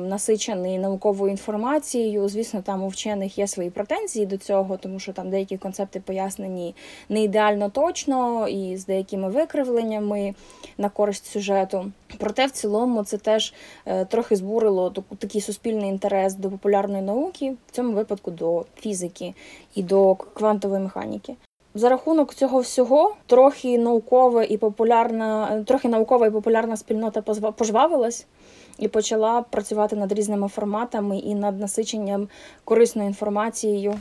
насичений 0.09 0.78
науковою 0.78 1.31
інформацією. 1.31 2.28
Звісно, 2.28 2.62
там 2.62 2.83
у 2.83 2.88
вчених 2.88 3.38
є 3.38 3.47
свої 3.47 3.71
претензії 3.71 4.26
до 4.26 4.37
цього, 4.37 4.76
тому 4.76 4.99
що 4.99 5.12
там 5.12 5.31
деякі 5.31 5.57
концепти 5.57 6.00
пояснені 6.00 6.75
не 7.09 7.23
ідеально 7.23 7.71
точно 7.71 8.49
і 8.49 8.76
з 8.76 8.87
деякими 8.87 9.28
викривленнями 9.28 10.35
на 10.78 10.88
користь 10.88 11.26
сюжету. 11.26 11.93
Проте, 12.19 12.47
в 12.47 12.50
цілому, 12.50 13.05
це 13.05 13.19
теж 13.19 13.55
е, 13.87 14.05
трохи 14.05 14.37
збурило 14.37 14.95
такий 15.19 15.40
суспільний 15.40 15.88
інтерес 15.88 16.35
до 16.35 16.50
популярної 16.50 17.02
науки, 17.02 17.55
в 17.66 17.71
цьому 17.71 17.93
випадку 17.93 18.31
до 18.31 18.64
фізики 18.76 19.35
і 19.75 19.83
до 19.83 20.14
квантової 20.14 20.83
механіки. 20.83 21.37
За 21.76 21.88
рахунок 21.88 22.35
цього 22.35 22.61
всього 22.61 23.14
трохи 23.26 23.78
наукова 23.78 24.45
і 24.45 24.56
популярна, 24.56 25.62
трохи 25.66 25.88
наукова 25.88 26.26
і 26.26 26.30
популярна 26.30 26.76
спільнота 26.76 27.23
пожвавилась 27.52 28.26
і 28.78 28.88
почала 28.88 29.42
працювати 29.42 29.97
над 29.97 30.12
різними 30.12 30.49
форматами 30.49 31.18
і 31.18 31.35
над 31.35 31.61
насиченням 31.61 32.28
корисною 32.64 33.09
інформацією, 33.09 33.95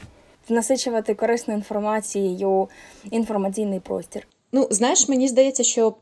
насичувати 0.50 1.14
корисною 1.14 1.60
інформацією 1.60 2.68
інформаційний 3.12 3.80
простір. 3.80 4.28
Ну, 4.52 4.68
знаєш, 4.72 5.10
мені 5.10 5.28
здається, 5.28 5.64
що 5.64 5.96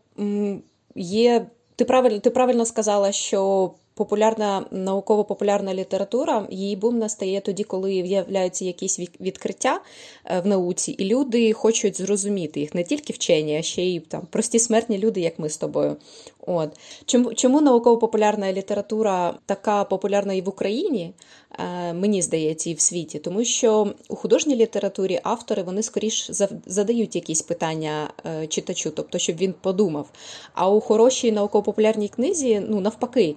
є. 0.95 1.45
Ти 1.75 1.85
правильно 1.85 2.19
ти 2.19 2.29
правильно 2.29 2.65
сказала, 2.65 3.11
що 3.11 3.71
популярна 3.93 4.65
науково-популярна 4.71 5.73
література, 5.73 6.47
її 6.49 6.75
бум 6.75 6.97
настає 6.99 7.41
тоді, 7.41 7.63
коли 7.63 8.01
виявляються 8.01 8.65
якісь 8.65 8.99
відкриття 8.99 9.81
е, 10.25 10.39
в 10.39 10.47
науці, 10.47 10.91
і 10.91 11.05
люди 11.05 11.53
хочуть 11.53 11.97
зрозуміти 11.97 12.59
їх 12.59 12.75
не 12.75 12.83
тільки 12.83 13.13
вчені, 13.13 13.57
а 13.57 13.61
ще 13.61 13.81
й 13.81 13.99
там 13.99 14.27
прості 14.29 14.59
смертні 14.59 14.97
люди, 14.97 15.21
як 15.21 15.39
ми 15.39 15.49
з 15.49 15.57
тобою. 15.57 15.95
От 16.47 16.69
чому 17.05 17.33
чому 17.33 17.61
науково-популярна 17.61 18.53
література 18.53 19.35
така 19.45 19.83
популярна 19.83 20.33
і 20.33 20.41
в 20.41 20.49
Україні? 20.49 21.13
Е, 21.59 21.93
мені 21.93 22.21
здається, 22.21 22.69
і 22.69 22.73
в 22.73 22.79
світі, 22.79 23.19
тому 23.19 23.43
що 23.43 23.93
у 24.09 24.15
художній 24.15 24.55
літературі 24.55 25.19
автори 25.23 25.63
вони 25.63 25.83
скоріш 25.83 26.29
задають 26.65 27.15
якісь 27.15 27.41
питання 27.41 28.13
е, 28.25 28.47
читачу, 28.47 28.91
тобто 28.95 29.17
щоб 29.17 29.35
він 29.37 29.53
подумав. 29.61 30.09
А 30.53 30.69
у 30.69 30.81
хорошій 30.81 31.31
науково-популярній 31.31 32.09
книзі, 32.09 32.61
ну 32.69 32.79
навпаки, 32.79 33.35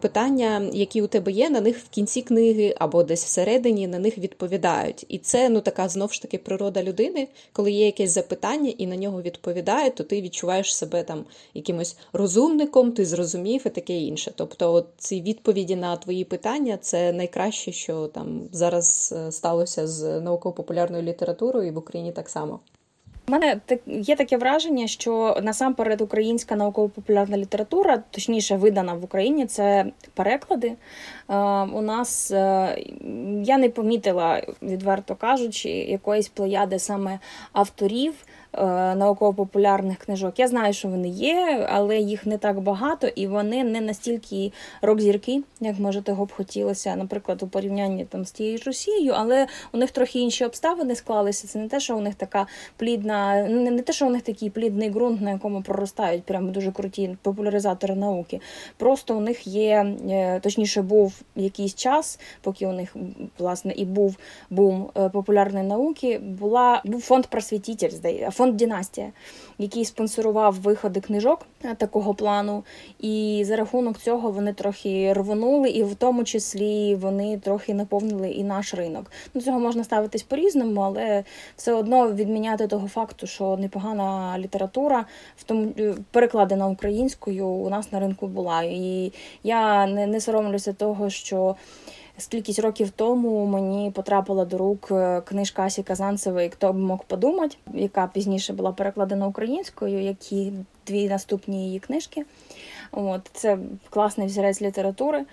питання, 0.00 0.70
які 0.72 1.02
у 1.02 1.06
тебе 1.06 1.32
є, 1.32 1.50
на 1.50 1.60
них 1.60 1.78
в 1.78 1.88
кінці 1.88 2.22
книги 2.22 2.74
або 2.78 3.02
десь 3.02 3.24
всередині 3.24 3.86
на 3.86 3.98
них 3.98 4.18
відповідають. 4.18 5.06
І 5.08 5.18
це 5.18 5.48
ну 5.48 5.60
така 5.60 5.88
знов 5.88 6.12
ж 6.12 6.22
таки 6.22 6.38
природа 6.38 6.82
людини, 6.82 7.28
коли 7.52 7.72
є 7.72 7.86
якесь 7.86 8.10
запитання 8.10 8.72
і 8.78 8.86
на 8.86 8.96
нього 8.96 9.22
відповідають, 9.22 9.94
то 9.94 10.04
ти 10.04 10.22
відчуваєш 10.22 10.76
себе 10.76 11.02
там 11.02 11.24
якимось 11.54 11.96
розумником, 12.36 12.92
ти 12.92 13.04
зрозумів 13.04 13.62
і 13.66 13.70
таке 13.70 13.92
інше. 13.92 14.32
Тобто, 14.34 14.86
ці 14.96 15.22
відповіді 15.22 15.76
на 15.76 15.96
твої 15.96 16.24
питання 16.24 16.76
це 16.80 17.12
найкраще, 17.12 17.72
що 17.72 18.06
там 18.06 18.40
зараз 18.52 19.14
е, 19.16 19.32
сталося 19.32 19.86
з 19.86 20.20
науково-популярною 20.20 21.02
літературою, 21.02 21.68
і 21.68 21.70
в 21.70 21.78
Україні 21.78 22.12
так 22.12 22.28
само. 22.28 22.60
У 23.28 23.32
мене 23.32 23.60
є 23.86 24.16
таке 24.16 24.36
враження, 24.36 24.86
що 24.86 25.36
насамперед 25.42 26.00
українська 26.00 26.56
науково-популярна 26.56 27.38
література, 27.38 28.02
точніше 28.10 28.56
видана 28.56 28.94
в 28.94 29.04
Україні, 29.04 29.46
це 29.46 29.86
переклади. 30.14 30.68
Е, 30.68 30.76
у 31.72 31.80
нас 31.80 32.30
е, 32.30 32.78
я 33.42 33.58
не 33.58 33.68
помітила, 33.68 34.42
відверто 34.62 35.14
кажучи, 35.14 35.68
якоїсь 35.68 36.28
плеяди 36.28 36.78
саме 36.78 37.18
авторів. 37.52 38.14
Е, 38.58 38.94
науково-популярних 38.94 39.98
книжок. 39.98 40.38
Я 40.38 40.48
знаю, 40.48 40.72
що 40.72 40.88
вони 40.88 41.08
є, 41.08 41.68
але 41.70 41.98
їх 41.98 42.26
не 42.26 42.38
так 42.38 42.60
багато, 42.60 43.06
і 43.06 43.26
вони 43.26 43.64
не 43.64 43.80
настільки 43.80 44.52
рок-зірки, 44.82 45.42
як 45.60 45.78
може 45.78 46.02
того 46.02 46.24
б 46.24 46.32
хотілося, 46.32 46.96
наприклад, 46.96 47.42
у 47.42 47.46
порівнянні 47.46 48.04
там 48.04 48.24
з 48.24 48.30
тією 48.32 48.58
Росією, 48.66 49.12
але 49.16 49.46
у 49.72 49.78
них 49.78 49.90
трохи 49.90 50.18
інші 50.18 50.44
обставини 50.44 50.94
склалися. 50.94 51.48
Це 51.48 51.58
не 51.58 51.68
те, 51.68 51.80
що 51.80 51.96
у 51.96 52.00
них 52.00 52.14
така 52.14 52.46
плідна, 52.76 53.48
не, 53.48 53.70
не 53.70 53.82
те, 53.82 53.92
що 53.92 54.06
у 54.06 54.10
них 54.10 54.22
такий 54.22 54.50
плідний 54.50 54.90
ґрунт, 54.90 55.20
на 55.20 55.30
якому 55.30 55.62
проростають 55.62 56.24
прямо 56.24 56.50
дуже 56.50 56.72
круті 56.72 57.16
популяризатори 57.22 57.94
науки. 57.94 58.40
Просто 58.76 59.16
у 59.16 59.20
них 59.20 59.46
є, 59.46 59.96
е, 60.10 60.40
точніше, 60.40 60.82
був 60.82 61.20
якийсь 61.34 61.74
час, 61.74 62.20
поки 62.40 62.66
у 62.66 62.72
них 62.72 62.96
власне 63.38 63.72
і 63.76 63.84
був 63.84 64.16
бум 64.50 64.90
е, 64.96 65.08
популярної 65.08 65.64
науки, 65.64 66.18
була 66.18 66.82
був 66.84 67.00
фонд 67.00 67.26
просвітитель, 67.26 67.90
здається 67.90 68.45
фонд 68.46 68.56
Дінастія, 68.56 69.12
який 69.58 69.84
спонсорував 69.84 70.54
виходи 70.54 71.00
книжок 71.00 71.46
е, 71.64 71.74
такого 71.74 72.14
плану. 72.14 72.64
І 73.00 73.42
за 73.46 73.56
рахунок 73.56 73.98
цього 73.98 74.30
вони 74.30 74.52
трохи 74.52 75.12
рвонули, 75.12 75.70
і 75.70 75.82
в 75.82 75.94
тому 75.94 76.24
числі 76.24 76.94
вони 76.94 77.38
трохи 77.38 77.74
наповнили 77.74 78.30
і 78.30 78.44
наш 78.44 78.74
ринок. 78.74 79.10
До 79.34 79.40
цього 79.40 79.60
можна 79.60 79.84
ставитись 79.84 80.22
по-різному, 80.22 80.80
але 80.80 81.24
все 81.56 81.72
одно 81.72 82.12
відміняти 82.12 82.66
того 82.66 82.88
факту, 82.88 83.26
що 83.26 83.56
непогана 83.56 84.38
література, 84.38 85.04
в 85.36 85.42
тому 85.42 85.72
е, 85.78 85.94
перекладена 86.10 86.68
українською, 86.68 87.46
у 87.46 87.70
нас 87.70 87.92
на 87.92 88.00
ринку 88.00 88.26
була. 88.26 88.62
І 88.62 89.12
я 89.42 89.86
не, 89.86 90.06
не 90.06 90.20
соромлюся 90.20 90.72
того, 90.72 91.10
що. 91.10 91.56
Скількись 92.18 92.58
років 92.58 92.90
тому 92.90 93.46
мені 93.46 93.90
потрапила 93.90 94.44
до 94.44 94.58
рук 94.58 94.88
е, 94.90 95.20
книжка 95.20 95.62
Асі 95.62 95.82
Казанцевої 95.82 96.48
Хто 96.48 96.72
б 96.72 96.76
мог 96.76 97.04
подумати, 97.04 97.56
яка 97.74 98.06
пізніше 98.06 98.52
була 98.52 98.72
перекладена 98.72 99.26
українською, 99.26 100.00
як 100.00 100.32
і 100.32 100.52
дві 100.86 101.08
наступні 101.08 101.66
її 101.66 101.78
книжки. 101.78 102.24
От 102.92 103.30
Це 103.32 103.58
класний 103.90 104.26
взірець 104.26 104.62
літератури 104.62 105.24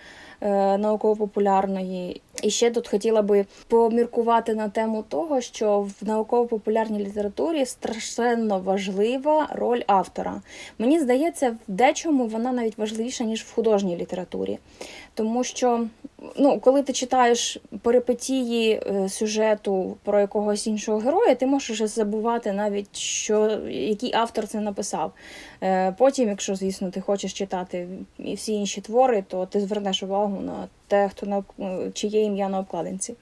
е, 0.42 0.78
науково-популярної. 0.78 2.22
І 2.44 2.50
ще 2.50 2.72
тут 2.72 2.88
хотіла 2.88 3.22
би 3.22 3.46
поміркувати 3.68 4.56
на 4.56 4.70
тему 4.70 5.04
того, 5.10 5.42
що 5.42 5.80
в 5.82 6.08
науково-популярній 6.08 7.00
літературі 7.00 7.66
страшенно 7.66 8.60
важлива 8.60 9.50
роль 9.54 9.82
автора. 9.88 10.42
Мені 10.80 11.00
здається, 11.00 11.50
в 11.50 11.72
дечому 11.72 12.28
вона 12.28 12.52
навіть 12.52 12.78
важливіша, 12.78 13.24
ніж 13.24 13.44
в 13.44 13.54
художній 13.54 13.98
літературі. 13.98 14.60
Тому 15.16 15.44
що 15.44 15.88
ну, 16.36 16.60
коли 16.60 16.84
ти 16.84 16.94
читаєш 16.94 17.58
перипетії 17.82 18.72
е, 18.72 19.10
сюжету 19.10 19.98
про 20.04 20.20
якогось 20.20 20.68
іншого 20.68 20.98
героя, 20.98 21.36
ти 21.36 21.46
можеш 21.46 21.82
забувати 21.82 22.52
навіть, 22.52 22.98
що 22.98 23.60
який 23.70 24.14
автор 24.14 24.48
це 24.48 24.60
написав. 24.60 25.12
Е, 25.64 25.92
потім, 25.98 26.30
якщо, 26.30 26.56
звісно, 26.56 26.92
ти 26.92 27.02
хочеш 27.02 27.34
читати 27.34 27.88
всі 28.20 28.54
інші 28.54 28.82
твори, 28.82 29.24
то 29.28 29.46
ти 29.46 29.60
звернеш 29.60 30.04
увагу 30.04 30.42
на 30.42 30.68
те, 30.88 31.10
хто 31.10 31.26
на 31.26 31.44
е, 31.60 31.92
чиє 31.94 32.24
ім'я 32.24 32.50
на 32.50 32.60
обкладинці. 32.60 33.16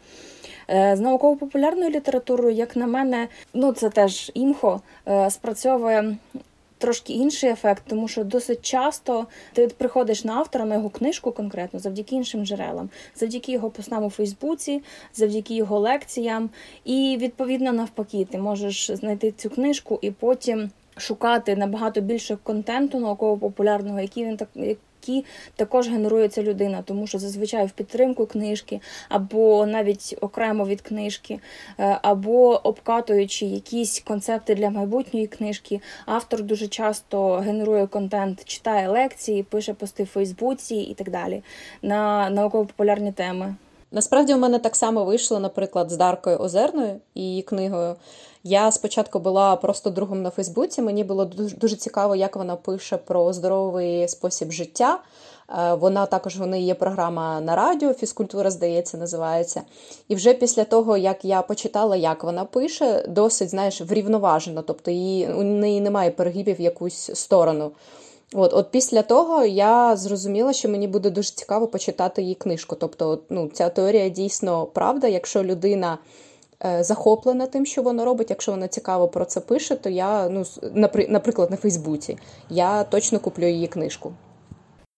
З 0.69 0.99
науково-популярною 0.99 1.89
літературою, 1.89 2.55
як 2.55 2.75
на 2.75 2.87
мене, 2.87 3.27
ну 3.53 3.73
це 3.73 3.89
теж 3.89 4.31
імхо, 4.33 4.81
спрацьовує 5.29 6.17
трошки 6.81 7.13
інший 7.13 7.49
ефект, 7.49 7.83
тому 7.87 8.07
що 8.07 8.23
досить 8.23 8.61
часто 8.61 9.27
ти 9.53 9.67
приходиш 9.67 10.23
на 10.23 10.33
автора 10.33 10.65
на 10.65 10.75
його 10.75 10.89
книжку 10.89 11.31
конкретно 11.31 11.79
завдяки 11.79 12.15
іншим 12.15 12.45
джерелам, 12.45 12.89
завдяки 13.15 13.51
його 13.51 13.69
постам 13.69 14.03
у 14.03 14.09
Фейсбуці, 14.09 14.83
завдяки 15.13 15.55
його 15.55 15.79
лекціям. 15.79 16.49
І 16.85 17.17
відповідно 17.19 17.71
навпаки, 17.71 18.27
ти 18.31 18.37
можеш 18.37 18.91
знайти 18.91 19.31
цю 19.31 19.49
книжку 19.49 19.99
і 20.01 20.11
потім. 20.11 20.69
Шукати 21.01 21.55
набагато 21.55 22.01
більше 22.01 22.37
контенту 22.43 22.99
науково-популярного, 22.99 23.99
який 23.99 24.25
він 24.25 24.37
так 24.37 24.49
які 25.07 25.25
також 25.55 25.89
генерує 25.89 26.27
ця 26.27 26.43
людина, 26.43 26.81
тому 26.85 27.07
що 27.07 27.19
зазвичай 27.19 27.65
в 27.65 27.71
підтримку 27.71 28.25
книжки, 28.25 28.81
або 29.09 29.65
навіть 29.65 30.17
окремо 30.21 30.65
від 30.65 30.81
книжки, 30.81 31.39
е, 31.79 31.99
або 32.01 32.67
обкатуючи 32.67 33.45
якісь 33.45 33.99
концепти 33.99 34.55
для 34.55 34.69
майбутньої 34.69 35.27
книжки, 35.27 35.81
автор 36.05 36.43
дуже 36.43 36.67
часто 36.67 37.35
генерує 37.35 37.87
контент, 37.87 38.45
читає 38.45 38.87
лекції, 38.87 39.43
пише 39.43 39.73
пости 39.73 40.03
в 40.03 40.07
Фейсбуці 40.07 40.75
і 40.75 40.93
так 40.93 41.09
далі 41.09 41.43
на 41.81 42.29
науково-популярні 42.29 43.11
теми. 43.11 43.55
Насправді 43.93 44.33
у 44.33 44.37
мене 44.37 44.59
так 44.59 44.75
само 44.75 45.03
вийшло, 45.03 45.39
наприклад, 45.39 45.91
з 45.91 45.97
Даркою 45.97 46.37
Озерною 46.37 46.95
і 47.13 47.21
її 47.21 47.41
книгою. 47.41 47.95
Я 48.43 48.71
спочатку 48.71 49.19
була 49.19 49.55
просто 49.55 49.89
другом 49.89 50.21
на 50.21 50.29
Фейсбуці. 50.29 50.81
Мені 50.81 51.03
було 51.03 51.25
дуже, 51.25 51.75
цікаво, 51.75 52.15
як 52.15 52.35
вона 52.35 52.55
пише 52.55 52.97
про 52.97 53.33
здоровий 53.33 54.07
спосіб 54.07 54.51
життя. 54.51 54.99
Е, 55.49 55.73
вона 55.73 56.05
також 56.05 56.37
в 56.39 56.45
неї 56.45 56.65
є 56.65 56.73
програма 56.73 57.41
на 57.41 57.55
радіо, 57.55 57.93
фізкультура, 57.93 58.51
здається, 58.51 58.97
називається. 58.97 59.61
І 60.07 60.15
вже 60.15 60.33
після 60.33 60.63
того, 60.63 60.97
як 60.97 61.25
я 61.25 61.41
почитала, 61.41 61.95
як 61.95 62.23
вона 62.23 62.45
пише, 62.45 63.05
досить 63.07 63.49
знаєш, 63.49 63.81
врівноважено, 63.81 64.61
тобто 64.61 64.91
її, 64.91 65.33
у 65.33 65.43
неї 65.43 65.81
немає 65.81 66.11
перегибів 66.11 66.55
в 66.55 66.61
якусь 66.61 67.11
сторону. 67.13 67.71
От 68.33 68.53
от 68.53 68.71
після 68.71 69.01
того 69.01 69.45
я 69.45 69.95
зрозуміла, 69.95 70.53
що 70.53 70.69
мені 70.69 70.87
буде 70.87 71.09
дуже 71.09 71.31
цікаво 71.31 71.67
почитати 71.67 72.21
її 72.21 72.35
книжку. 72.35 72.75
Тобто, 72.75 73.19
ну, 73.29 73.49
ця 73.53 73.69
теорія 73.69 74.09
дійсно 74.09 74.65
правда. 74.65 75.07
Якщо 75.07 75.43
людина 75.43 75.97
е, 76.65 76.83
захоплена 76.83 77.45
тим, 77.45 77.65
що 77.65 77.81
вона 77.81 78.05
робить, 78.05 78.29
якщо 78.29 78.51
вона 78.51 78.67
цікаво 78.67 79.07
про 79.07 79.25
це 79.25 79.39
пише, 79.39 79.75
то 79.75 79.89
я, 79.89 80.29
ну, 80.29 80.45
наприклад, 81.07 81.51
на 81.51 81.57
Фейсбуці, 81.57 82.17
я 82.49 82.83
точно 82.83 83.19
куплю 83.19 83.47
її 83.47 83.67
книжку. 83.67 84.13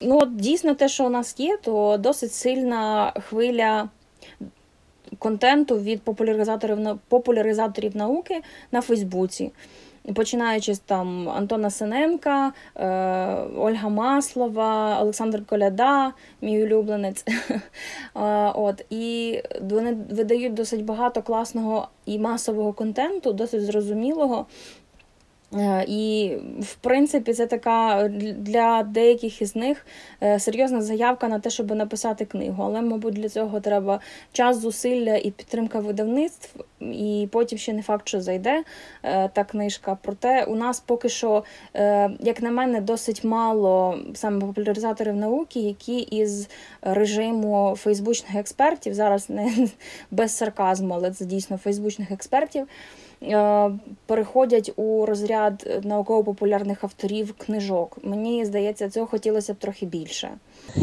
Ну, 0.01 0.19
от 0.21 0.35
дійсно, 0.35 0.75
те, 0.75 0.89
що 0.89 1.05
у 1.05 1.09
нас 1.09 1.35
є, 1.39 1.57
то 1.57 1.97
досить 1.97 2.33
сильна 2.33 3.13
хвиля. 3.29 3.89
Контенту 5.19 5.79
від 5.79 6.01
популяризаторів 6.01 6.99
популяризаторів 7.09 7.97
науки 7.97 8.41
на 8.71 8.81
Фейсбуці 8.81 9.51
починаючи 10.15 10.73
з 10.73 10.79
там 10.79 11.29
Антона 11.29 11.69
Синенка, 11.69 12.53
е, 12.75 12.87
Ольга 13.57 13.89
Маслова, 13.89 14.99
Олександр 15.01 15.45
Коляда, 15.45 16.13
мій 16.41 16.63
улюбленець. 16.63 17.25
От, 18.53 18.85
І 18.89 19.39
вони 19.61 19.97
видають 20.09 20.53
досить 20.53 20.85
багато 20.85 21.21
класного 21.21 21.87
і 22.05 22.19
масового 22.19 22.73
контенту, 22.73 23.33
досить 23.33 23.65
зрозумілого. 23.65 24.45
Е, 25.53 25.85
і, 25.87 26.35
в 26.61 26.75
принципі, 26.75 27.33
це 27.33 27.47
така 27.47 28.07
для 28.37 28.83
деяких 28.83 29.41
із 29.41 29.55
них 29.55 29.85
е, 30.23 30.39
серйозна 30.39 30.81
заявка 30.81 31.27
на 31.27 31.39
те, 31.39 31.49
щоб 31.49 31.75
написати 31.75 32.25
книгу. 32.25 32.63
Але, 32.63 32.81
мабуть, 32.81 33.13
для 33.13 33.29
цього 33.29 33.59
треба 33.59 33.99
час, 34.31 34.59
зусилля 34.59 35.15
і 35.15 35.31
підтримка 35.31 35.79
видавництв, 35.79 36.59
і 36.81 37.27
потім 37.31 37.57
ще 37.57 37.73
не 37.73 37.81
факт, 37.81 38.07
що 38.07 38.21
зайде 38.21 38.63
е, 39.03 39.29
та 39.33 39.43
книжка. 39.43 39.97
Проте 40.01 40.43
у 40.43 40.55
нас 40.55 40.79
поки 40.79 41.09
що, 41.09 41.43
як 42.19 42.41
на 42.41 42.51
мене, 42.51 42.81
досить 42.81 43.23
мало 43.23 43.99
саме 44.13 44.41
популяризаторів 44.41 45.15
науки, 45.15 45.59
які 45.59 45.99
із 45.99 46.49
режиму 46.81 47.75
фейсбучних 47.77 48.35
експертів 48.35 48.93
зараз 48.93 49.29
не 49.29 49.51
без 50.11 50.37
сарказму, 50.37 50.93
але 50.93 51.11
це 51.11 51.25
дійсно 51.25 51.57
фейсбучних 51.57 52.11
експертів. 52.11 52.67
Е, 53.23 53.71
переходять 54.05 54.71
у 54.75 55.05
розряд 55.05 55.81
науково-популярних 55.83 56.83
авторів 56.83 57.33
книжок. 57.37 57.97
Мені 58.03 58.45
здається, 58.45 58.89
цього 58.89 59.05
хотілося 59.05 59.53
б 59.53 59.57
трохи 59.57 59.85
більше. 59.85 60.29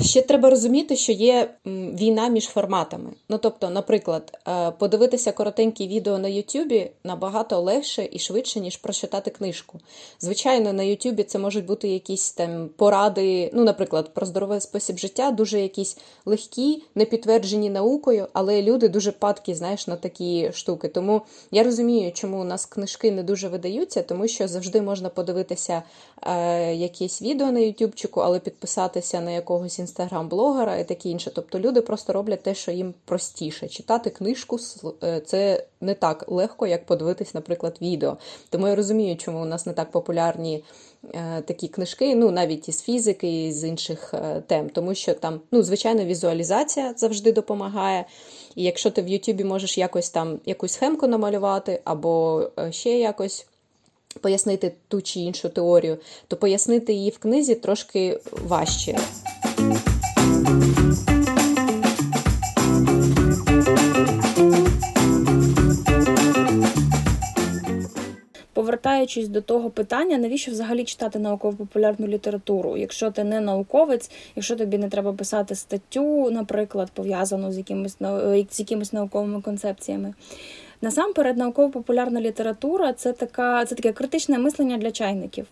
Ще 0.02 0.22
треба 0.22 0.50
розуміти, 0.50 0.96
що 0.96 1.12
є 1.12 1.50
війна 1.66 2.28
між 2.28 2.44
форматами. 2.44 3.10
Ну 3.28 3.38
тобто, 3.38 3.70
наприклад, 3.70 4.38
е, 4.48 4.70
подивитися 4.70 5.32
коротенькі 5.32 5.88
відео 5.88 6.18
на 6.18 6.28
Ютубі 6.28 6.90
набагато 7.04 7.60
легше 7.60 8.08
і 8.12 8.18
швидше, 8.18 8.60
ніж 8.60 8.76
прочитати 8.76 9.30
книжку. 9.30 9.80
Звичайно, 10.20 10.72
на 10.72 10.82
Ютубі 10.82 11.22
це 11.22 11.38
можуть 11.38 11.66
бути 11.66 11.88
якісь 11.88 12.32
там 12.32 12.70
поради, 12.76 13.50
ну, 13.54 13.64
наприклад, 13.64 14.14
про 14.14 14.26
здоровий 14.26 14.60
спосіб 14.60 14.98
життя, 14.98 15.30
дуже 15.30 15.60
якісь 15.60 15.98
легкі, 16.26 16.82
не 16.94 17.04
підтверджені 17.04 17.70
наукою, 17.70 18.26
але 18.32 18.62
люди 18.62 18.88
дуже 18.88 19.12
падкі, 19.12 19.54
знаєш, 19.54 19.86
на 19.86 19.96
такі 19.96 20.50
штуки. 20.52 20.88
Тому 20.88 21.22
я 21.50 21.62
розумію, 21.62 22.12
чому 22.12 22.29
у 22.38 22.44
нас 22.44 22.66
книжки 22.66 23.10
не 23.10 23.22
дуже 23.22 23.48
видаються, 23.48 24.02
тому 24.02 24.28
що 24.28 24.48
завжди 24.48 24.82
можна 24.82 25.08
подивитися 25.08 25.82
е, 26.22 26.74
якесь 26.74 27.22
відео 27.22 27.52
на 27.52 27.60
Ютубчику, 27.60 28.20
але 28.20 28.38
підписатися 28.38 29.20
на 29.20 29.30
якогось 29.30 29.78
інстаграм-блогера 29.78 30.76
і 30.76 30.84
таке 30.84 31.08
інше. 31.08 31.30
Тобто 31.34 31.58
люди 31.60 31.80
просто 31.80 32.12
роблять 32.12 32.42
те, 32.42 32.54
що 32.54 32.70
їм 32.70 32.94
простіше. 33.04 33.68
Читати 33.68 34.10
книжку 34.10 34.58
е, 35.02 35.20
це 35.20 35.64
не 35.80 35.94
так 35.94 36.24
легко, 36.28 36.66
як 36.66 36.86
подивитись, 36.86 37.34
наприклад, 37.34 37.76
відео. 37.82 38.16
Тому 38.50 38.68
я 38.68 38.74
розумію, 38.74 39.16
чому 39.16 39.42
у 39.42 39.44
нас 39.44 39.66
не 39.66 39.72
так 39.72 39.90
популярні 39.90 40.64
такі 41.44 41.68
книжки, 41.68 42.14
ну 42.14 42.30
навіть 42.30 42.68
із 42.68 42.82
фізики, 42.82 43.46
і 43.46 43.52
з 43.52 43.64
інших 43.64 44.14
е, 44.14 44.42
тем, 44.46 44.70
тому 44.70 44.94
що 44.94 45.14
там, 45.14 45.40
ну, 45.52 45.62
звичайно, 45.62 46.04
візуалізація 46.04 46.94
завжди 46.96 47.32
допомагає. 47.32 48.04
І 48.54 48.62
якщо 48.62 48.90
ти 48.90 49.02
в 49.02 49.08
Ютубі 49.08 49.44
можеш 49.44 49.78
якось 49.78 50.10
там 50.10 50.38
якусь 50.46 50.72
схемку 50.72 51.06
намалювати, 51.06 51.80
або 51.84 52.42
ще 52.70 52.98
якось. 52.98 53.46
Пояснити 54.20 54.72
ту 54.88 55.02
чи 55.02 55.20
іншу 55.20 55.48
теорію, 55.48 55.98
то 56.28 56.36
пояснити 56.36 56.92
її 56.92 57.10
в 57.10 57.18
книзі 57.18 57.54
трошки 57.54 58.20
важче. 58.32 58.98
Повертаючись 68.70 69.28
до 69.28 69.40
того 69.40 69.70
питання, 69.70 70.18
навіщо 70.18 70.50
взагалі 70.50 70.84
читати 70.84 71.18
науково-популярну 71.18 72.06
літературу? 72.06 72.76
Якщо 72.76 73.10
ти 73.10 73.24
не 73.24 73.40
науковець, 73.40 74.10
якщо 74.36 74.56
тобі 74.56 74.78
не 74.78 74.88
треба 74.88 75.12
писати 75.12 75.54
статтю, 75.54 76.30
наприклад, 76.30 76.90
пов'язану 76.94 77.52
з 77.52 77.58
якимись 77.58 77.96
з 78.50 78.60
якимись 78.60 78.92
науковими 78.92 79.42
концепціями. 79.42 80.14
Насамперед, 80.82 81.36
науково-популярна 81.36 82.20
література 82.20 82.92
це 82.92 83.12
така, 83.12 83.64
це 83.64 83.74
таке 83.74 83.92
критичне 83.92 84.38
мислення 84.38 84.76
для 84.76 84.90
чайників. 84.90 85.46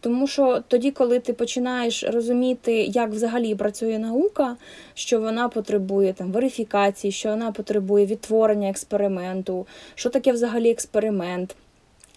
Тому 0.00 0.26
що 0.26 0.62
тоді, 0.68 0.90
коли 0.90 1.18
ти 1.18 1.32
починаєш 1.32 2.04
розуміти, 2.04 2.82
як 2.82 3.10
взагалі 3.10 3.54
працює 3.54 3.98
наука, 3.98 4.56
що 4.94 5.20
вона 5.20 5.48
потребує 5.48 6.12
там 6.12 6.32
верифікації, 6.32 7.12
що 7.12 7.28
вона 7.28 7.52
потребує 7.52 8.06
відтворення 8.06 8.70
експерименту, 8.70 9.66
що 9.94 10.10
таке 10.10 10.32
взагалі 10.32 10.70
експеримент. 10.70 11.56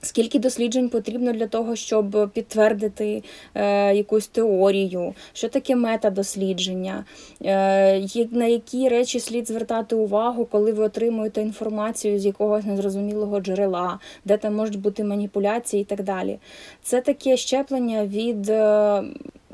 Скільки 0.01 0.39
досліджень 0.39 0.89
потрібно 0.89 1.33
для 1.33 1.47
того, 1.47 1.75
щоб 1.75 2.31
підтвердити 2.33 3.23
е, 3.55 3.95
якусь 3.95 4.27
теорію, 4.27 5.13
що 5.33 5.49
таке 5.49 5.75
метадослідження, 5.75 7.05
е, 7.45 8.27
на 8.31 8.45
які 8.45 8.89
речі 8.89 9.19
слід 9.19 9.47
звертати 9.47 9.95
увагу, 9.95 10.45
коли 10.45 10.71
ви 10.71 10.83
отримуєте 10.83 11.41
інформацію 11.41 12.19
з 12.19 12.25
якогось 12.25 12.65
незрозумілого 12.65 13.39
джерела, 13.39 13.99
де 14.25 14.37
там 14.37 14.55
можуть 14.55 14.79
бути 14.79 15.03
маніпуляції 15.03 15.81
і 15.81 15.85
так 15.85 16.03
далі. 16.03 16.39
Це 16.83 17.01
таке 17.01 17.37
щеплення 17.37 18.05
від 18.05 18.49
е, 18.49 19.03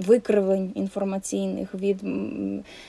викривлень 0.01 0.71
інформаційних, 0.75 1.75
від 1.75 2.01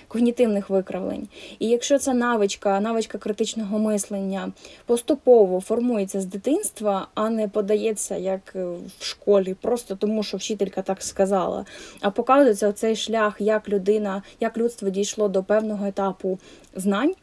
когнітивних 0.09 0.70
викривлень. 0.70 1.29
І 1.59 1.68
якщо 1.68 1.98
ця 1.98 2.14
навичка, 2.14 2.81
навичка 2.81 3.18
критичного 3.18 3.79
мислення 3.79 4.53
поступово 4.87 5.61
формується 5.61 6.20
з 6.20 6.27
дитинства, 6.27 7.09
а 7.14 7.31
не 7.31 7.48
подається 7.48 8.16
як 8.16 8.53
е, 8.57 8.64
в 8.98 9.05
школі, 9.05 9.55
просто 9.55 9.96
тому, 9.96 10.22
що 10.22 10.37
вчителька 10.37 10.83
так 10.83 11.03
сказала, 11.03 11.64
а 12.01 12.11
показується 12.11 12.72
цей 12.72 12.96
шлях, 12.96 13.37
як 13.38 13.68
людина, 13.68 14.22
як 14.40 14.57
людство 14.59 14.90
дійшло 14.90 15.29
до 15.29 15.42
певного 15.42 15.87
етапу 15.87 16.38
знань, 16.75 17.14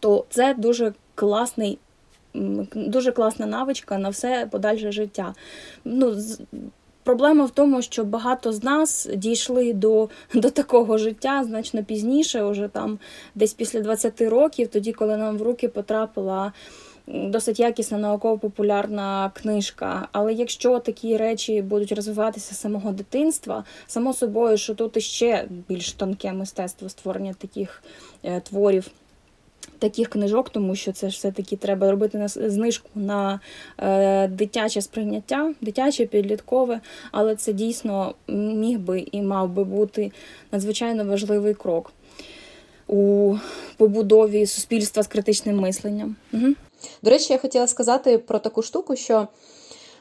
то 0.00 0.24
це 0.30 0.54
дуже 0.54 0.92
класний. 1.14 1.78
Дуже 2.74 3.12
класна 3.12 3.46
навичка 3.46 3.98
на 3.98 4.08
все 4.08 4.48
подальше 4.50 4.92
життя. 4.92 5.34
Ну, 5.84 6.16
Проблема 7.06 7.44
в 7.44 7.50
тому, 7.50 7.82
що 7.82 8.04
багато 8.04 8.52
з 8.52 8.62
нас 8.62 9.08
дійшли 9.14 9.72
до 9.72 10.08
до 10.34 10.50
такого 10.50 10.98
життя 10.98 11.44
значно 11.44 11.84
пізніше, 11.84 12.42
уже 12.42 12.68
там 12.68 12.98
десь 13.34 13.54
після 13.54 13.80
20 13.80 14.20
років, 14.20 14.68
тоді, 14.68 14.92
коли 14.92 15.16
нам 15.16 15.38
в 15.38 15.42
руки 15.42 15.68
потрапила 15.68 16.52
досить 17.06 17.60
якісна 17.60 17.98
науково-популярна 17.98 19.30
книжка. 19.34 20.08
Але 20.12 20.32
якщо 20.32 20.78
такі 20.78 21.16
речі 21.16 21.62
будуть 21.62 21.92
розвиватися 21.92 22.54
з 22.54 22.60
самого 22.60 22.92
дитинства, 22.92 23.64
само 23.86 24.12
собою, 24.12 24.58
що 24.58 24.74
тут 24.74 24.96
іще 24.96 25.48
більш 25.68 25.92
тонке 25.92 26.32
мистецтво 26.32 26.88
створення 26.88 27.34
таких 27.34 27.82
е, 28.24 28.40
творів 28.40 28.90
таких 29.78 30.08
книжок, 30.08 30.50
тому 30.50 30.76
що 30.76 30.92
це 30.92 31.10
ж 31.10 31.16
все-таки 31.16 31.56
треба 31.56 31.90
робити 31.90 32.18
на 32.18 32.28
знижку 32.28 32.88
на 32.94 33.40
е, 33.78 34.28
дитяче 34.28 34.82
сприйняття, 34.82 35.54
дитяче, 35.60 36.06
підліткове, 36.06 36.80
але 37.12 37.36
це 37.36 37.52
дійсно 37.52 38.14
міг 38.28 38.78
би 38.78 39.06
і 39.12 39.22
мав 39.22 39.48
би 39.48 39.64
бути 39.64 40.12
надзвичайно 40.52 41.04
важливий 41.04 41.54
крок 41.54 41.92
у 42.86 43.34
побудові 43.76 44.46
суспільства 44.46 45.02
з 45.02 45.06
критичним 45.06 45.56
мисленням. 45.56 46.16
Угу. 46.32 46.46
До 47.02 47.10
речі, 47.10 47.32
я 47.32 47.38
хотіла 47.38 47.66
сказати 47.66 48.18
про 48.18 48.38
таку 48.38 48.62
штуку, 48.62 48.96
що. 48.96 49.28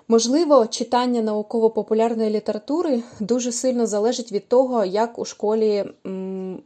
Можливо, 0.08 0.68
читання 0.68 1.22
науково-популярної 1.22 2.30
літератури 2.30 3.04
дуже 3.20 3.52
сильно 3.52 3.88
залежить 3.88 4.32
від 4.32 4.48
того, 4.48 4.86
як 4.86 5.20
у 5.20 5.26
школі 5.26 5.86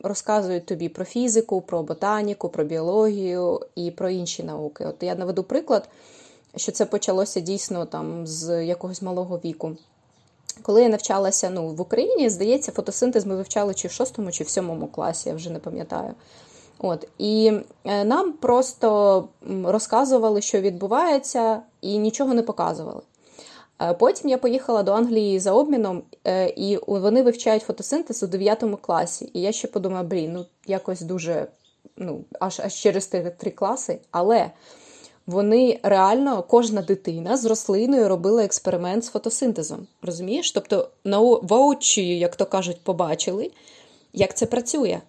розказують 0.03 0.65
тобі 0.65 0.89
про 0.89 1.05
фізику, 1.05 1.61
про 1.61 1.83
ботаніку, 1.83 2.49
про 2.49 2.63
біологію 2.63 3.59
і 3.75 3.91
про 3.91 4.09
інші 4.09 4.43
науки. 4.43 4.85
От 4.85 4.95
я 5.03 5.15
наведу 5.15 5.43
приклад, 5.43 5.89
що 6.55 6.71
це 6.71 6.85
почалося 6.85 7.39
дійсно 7.39 7.85
там 7.85 8.27
з 8.27 8.65
якогось 8.65 9.01
малого 9.01 9.39
віку. 9.45 9.71
Коли 10.61 10.83
я 10.83 10.89
навчалася 10.89 11.49
ну, 11.49 11.67
в 11.67 11.81
Україні, 11.81 12.29
здається, 12.29 12.71
фотосинтез 12.71 13.25
ми 13.25 13.35
вивчали 13.35 13.73
чи 13.73 13.87
в 13.87 13.91
шостому, 13.91 14.31
чи 14.31 14.43
в 14.43 14.49
сьомому 14.49 14.87
класі, 14.87 15.29
я 15.29 15.35
вже 15.35 15.49
не 15.49 15.59
пам'ятаю. 15.59 16.13
От, 16.79 17.07
І 17.17 17.53
е, 17.85 18.05
нам 18.05 18.33
просто 18.33 19.27
розказували, 19.63 20.41
що 20.41 20.61
відбувається, 20.61 21.61
і 21.81 21.97
нічого 21.97 22.33
не 22.33 22.43
показували. 22.43 23.01
Потім 23.99 24.29
я 24.29 24.37
поїхала 24.37 24.83
до 24.83 24.93
Англії 24.93 25.39
за 25.39 25.51
обміном, 25.51 26.03
е, 26.27 26.49
і 26.49 26.79
вони 26.87 27.23
вивчають 27.23 27.63
фотосинтез 27.63 28.23
у 28.23 28.27
9 28.27 28.63
класі. 28.81 29.29
І 29.33 29.41
я 29.41 29.51
ще 29.51 29.67
подумала, 29.67 30.03
блін, 30.03 30.33
ну 30.33 30.45
якось 30.67 31.01
дуже 31.01 31.47
ну, 31.97 32.23
аж 32.39 32.59
аж 32.59 32.73
через 32.73 33.07
три 33.07 33.51
класи. 33.55 33.99
Але 34.11 34.51
вони 35.27 35.79
реально, 35.83 36.43
кожна 36.43 36.81
дитина 36.81 37.37
з 37.37 37.45
рослиною 37.45 38.09
робила 38.09 38.43
експеримент 38.43 39.05
з 39.05 39.09
фотосинтезом. 39.09 39.87
Розумієш? 40.01 40.51
Тобто, 40.51 40.89
на 41.03 41.19
воочі, 41.19 42.19
як 42.19 42.35
то 42.35 42.45
кажуть, 42.45 42.81
побачили, 42.83 43.51
як 44.13 44.37
це 44.37 44.45
працює. 44.45 44.99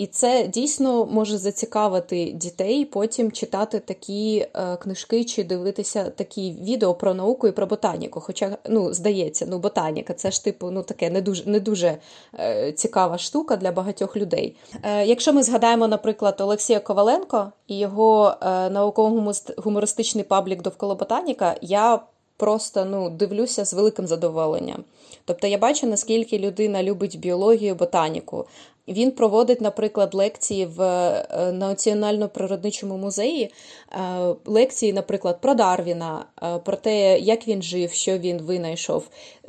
І 0.00 0.06
це 0.06 0.48
дійсно 0.48 1.06
може 1.06 1.38
зацікавити 1.38 2.32
дітей 2.32 2.84
потім 2.84 3.32
читати 3.32 3.78
такі 3.78 4.46
е, 4.54 4.76
книжки 4.76 5.24
чи 5.24 5.44
дивитися 5.44 6.10
такі 6.10 6.52
відео 6.52 6.94
про 6.94 7.14
науку 7.14 7.48
і 7.48 7.52
про 7.52 7.66
ботаніку. 7.66 8.20
Хоча, 8.20 8.56
ну, 8.68 8.94
здається, 8.94 9.46
ну, 9.48 9.58
ботаніка 9.58 10.14
це 10.14 10.30
ж 10.30 10.44
типу 10.44 10.70
ну, 10.70 10.82
таке 10.82 11.10
не 11.10 11.20
дуже 11.20 11.50
не 11.50 11.60
дуже 11.60 11.96
е, 12.38 12.72
цікава 12.72 13.18
штука 13.18 13.56
для 13.56 13.72
багатьох 13.72 14.16
людей. 14.16 14.56
Е, 14.82 15.06
Якщо 15.06 15.32
ми 15.32 15.42
згадаємо, 15.42 15.88
наприклад, 15.88 16.36
Олексія 16.40 16.80
Коваленко 16.80 17.52
і 17.66 17.78
його 17.78 18.34
науково-гумористичний 18.70 20.24
паблік 20.24 20.62
довкола 20.62 20.94
ботаніка, 20.94 21.56
я 21.62 22.00
просто 22.36 22.84
ну, 22.84 23.10
дивлюся 23.10 23.64
з 23.64 23.74
великим 23.74 24.06
задоволенням. 24.06 24.84
Тобто 25.24 25.46
я 25.46 25.58
бачу, 25.58 25.86
наскільки 25.86 26.38
людина 26.38 26.82
любить 26.82 27.18
біологію, 27.18 27.74
ботаніку. 27.74 28.46
Він 28.90 29.10
проводить, 29.10 29.60
наприклад, 29.60 30.14
лекції 30.14 30.66
в 30.66 30.82
е, 30.82 31.52
Національно-природничому 31.52 32.96
музеї, 32.96 33.52
е, 33.92 33.98
лекції, 34.46 34.92
наприклад, 34.92 35.40
про 35.40 35.54
Дарвіна, 35.54 36.24
е, 36.42 36.58
про 36.58 36.76
те, 36.76 37.18
як 37.18 37.48
він 37.48 37.62
жив, 37.62 37.92
що 37.92 38.18
він 38.18 38.42
винайшов, 38.42 39.08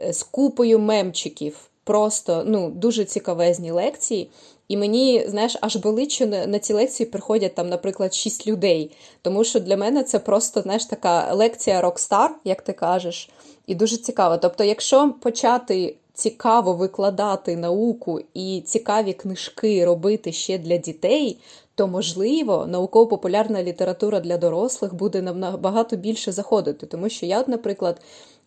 з 0.10 0.24
купою 0.24 0.80
мемчиків. 0.80 1.58
Просто 1.84 2.44
ну, 2.46 2.70
дуже 2.70 3.06
цікавезні 3.06 3.72
лекції. 3.72 4.30
І 4.68 4.78
мені, 4.78 5.26
знаєш, 5.28 5.58
аж 5.62 5.76
болить, 5.76 6.12
що 6.12 6.28
на 6.28 6.60
ці 6.60 6.74
лекції 6.74 7.10
приходять 7.10 7.56
там, 7.56 7.70
наприклад, 7.70 8.14
шість 8.14 8.48
людей. 8.48 8.92
Тому 9.22 9.44
що 9.44 9.60
для 9.60 9.78
мене 9.78 10.04
це 10.04 10.20
просто 10.20 10.62
знаєш, 10.62 10.86
така 10.86 11.34
лекція 11.34 11.82
рокстар, 11.82 12.36
як 12.44 12.62
ти 12.62 12.74
кажеш, 12.74 13.30
і 13.68 13.76
дуже 13.76 13.98
цікаво. 13.98 14.38
Тобто, 14.38 14.64
якщо 14.64 15.14
почати 15.22 15.96
цікаво 16.14 16.74
викладати 16.74 17.56
науку 17.56 18.20
і 18.34 18.62
цікаві 18.66 19.14
книжки 19.14 19.86
робити 19.86 20.32
ще 20.32 20.58
для 20.58 20.78
дітей, 20.78 21.38
то 21.76 21.88
можливо 21.88 22.66
науково-популярна 22.68 23.64
література 23.64 24.20
для 24.20 24.38
дорослих 24.38 24.94
буде 24.94 25.22
набагато 25.22 25.96
більше 25.96 26.32
заходити. 26.32 26.86
Тому 26.86 27.10
що 27.10 27.26
я, 27.26 27.44
наприклад, 27.48 28.02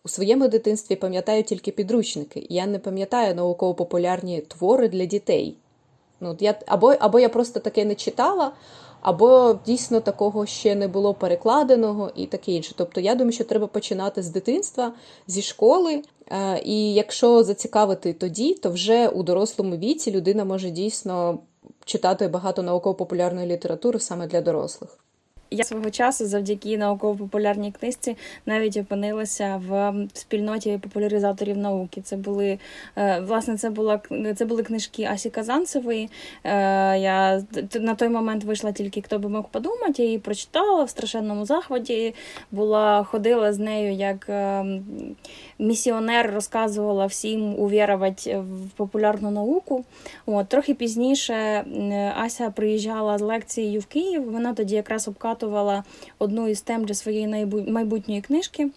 у 0.05 0.09
своєму 0.09 0.47
дитинстві 0.47 0.95
пам'ятаю 0.95 1.43
тільки 1.43 1.71
підручники. 1.71 2.47
Я 2.49 2.67
не 2.67 2.79
пам'ятаю 2.79 3.35
науково-популярні 3.35 4.41
твори 4.41 4.89
для 4.89 5.05
дітей. 5.05 5.55
Ну, 6.19 6.37
я, 6.39 6.55
Або 6.65 6.93
або 6.99 7.19
я 7.19 7.29
просто 7.29 7.59
таке 7.59 7.85
не 7.85 7.95
читала, 7.95 8.51
або 9.01 9.59
дійсно 9.65 9.99
такого 9.99 10.45
ще 10.45 10.75
не 10.75 10.87
було 10.87 11.13
перекладеного 11.13 12.11
і 12.15 12.25
таке 12.25 12.51
інше. 12.51 12.73
Тобто, 12.77 13.01
я 13.01 13.15
думаю, 13.15 13.31
що 13.31 13.43
треба 13.43 13.67
починати 13.67 14.21
з 14.23 14.29
дитинства, 14.29 14.93
зі 15.27 15.41
школи. 15.41 16.01
Е, 16.31 16.61
і 16.65 16.93
якщо 16.93 17.43
зацікавити 17.43 18.13
тоді, 18.13 18.53
то 18.53 18.69
вже 18.69 19.07
у 19.07 19.23
дорослому 19.23 19.77
віці 19.77 20.11
людина 20.11 20.45
може 20.45 20.69
дійсно 20.69 21.39
читати 21.85 22.27
багато 22.27 22.63
науково-популярної 22.63 23.47
літератури 23.47 23.99
саме 23.99 24.27
для 24.27 24.41
дорослих. 24.41 25.04
Я 25.51 25.63
свого 25.63 25.89
часу 25.91 26.25
завдяки 26.25 26.77
науково-популярній 26.77 27.71
книжці 27.71 28.17
навіть 28.45 28.77
опинилася 28.77 29.61
в 29.67 29.93
спільноті 30.13 30.79
популяризаторів 30.83 31.57
науки. 31.57 32.01
Це 32.01 32.15
були 32.15 32.59
е, 32.97 33.19
власне, 33.19 33.57
це 33.57 33.69
була 33.69 34.01
це 34.35 34.45
були 34.45 34.63
книжки 34.63 35.03
Асі 35.03 35.29
Казанцевої. 35.29 36.09
Е, 36.43 36.49
я 36.99 37.43
на 37.73 37.95
той 37.95 38.09
момент 38.09 38.43
вийшла 38.43 38.71
тільки 38.71 39.01
хто 39.01 39.19
би 39.19 39.29
мог 39.29 39.43
подумати. 39.49 39.93
Я 39.97 40.05
її 40.05 40.19
прочитала 40.19 40.83
в 40.83 40.89
страшенному 40.89 41.45
захваті. 41.45 42.15
Була 42.51 43.03
ходила 43.03 43.53
з 43.53 43.59
нею 43.59 43.93
як 43.93 44.29
е, 44.29 44.65
місіонер, 45.59 46.31
розказувала 46.33 47.05
всім 47.05 47.59
увірувати 47.59 48.37
в 48.37 48.69
популярну 48.75 49.31
науку. 49.31 49.85
От 50.25 50.47
трохи 50.47 50.73
пізніше 50.73 51.65
Ася 52.17 52.49
приїжджала 52.49 53.17
з 53.17 53.21
лекцією 53.21 53.79
в 53.79 53.85
Київ. 53.85 54.31
Вона 54.31 54.53
тоді 54.53 54.75
якраз 54.75 55.07
обкатувала 55.07 55.34
виготовила 55.35 55.83
одну 56.19 56.47
із 56.47 56.61
тем 56.61 56.85
для 56.85 56.93
своєї 56.93 57.45
майбутньої 57.67 58.21
книжки. 58.21 58.69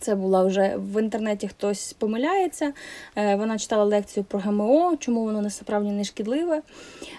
Це 0.00 0.14
була 0.14 0.44
вже 0.44 0.74
в 0.76 1.02
інтернеті 1.02 1.48
хтось 1.48 1.92
помиляється. 1.92 2.72
Е, 3.16 3.36
вона 3.36 3.58
читала 3.58 3.84
лекцію 3.84 4.24
про 4.24 4.38
ГМО, 4.38 4.96
чому 4.98 5.24
воно 5.24 5.42
насправді 5.42 5.90
не 5.90 6.04
шкідливе. 6.04 6.62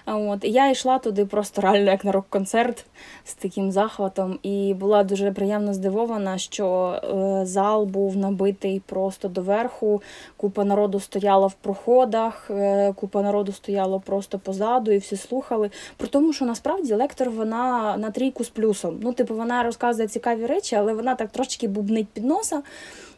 От. 0.06 0.46
І 0.46 0.52
я 0.52 0.70
йшла 0.70 1.00
туди 1.00 1.26
просто 1.26 1.62
реально 1.62 1.92
як 1.92 2.06
на 2.06 2.12
рок-концерт 2.12 2.86
з 3.26 3.34
таким 3.34 3.72
захватом. 3.72 4.40
І 4.44 4.74
була 4.74 5.04
дуже 5.04 5.32
приємно 5.32 5.74
здивована, 5.74 6.38
що 6.38 7.00
е, 7.04 7.46
зал 7.46 7.86
був 7.86 8.18
набитий 8.18 8.82
просто 8.86 9.28
доверху. 9.28 10.02
Купа 10.38 10.64
народу 10.64 11.00
стояла 11.00 11.48
в 11.48 11.54
проходах, 11.54 12.48
е, 12.50 12.94
купа 12.94 13.22
народу 13.22 13.52
стояло 13.52 14.00
просто 14.00 14.40
позаду, 14.40 14.92
і 14.92 14.98
всі 14.98 15.18
слухали. 15.18 15.70
При 15.98 16.08
тому, 16.08 16.34
що 16.34 16.46
насправді 16.46 16.94
лектор 16.94 17.30
вона 17.30 17.98
на 17.98 18.12
трійку 18.12 18.44
з 18.44 18.50
плюсом. 18.50 19.00
Ну, 19.02 19.14
типу, 19.14 19.36
вона 19.36 19.64
розказує 19.64 20.08
цікаві 20.08 20.46
речі, 20.46 20.76
але 20.76 20.94
вона 20.94 21.16
так 21.16 21.30
трошки 21.32 21.68
бубнить 21.68 22.08
під 22.08 22.26
носа. 22.26 22.62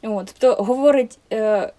От, 0.03 0.35
Тобто 0.39 0.63
говорить 0.63 1.19
е, 1.33 1.73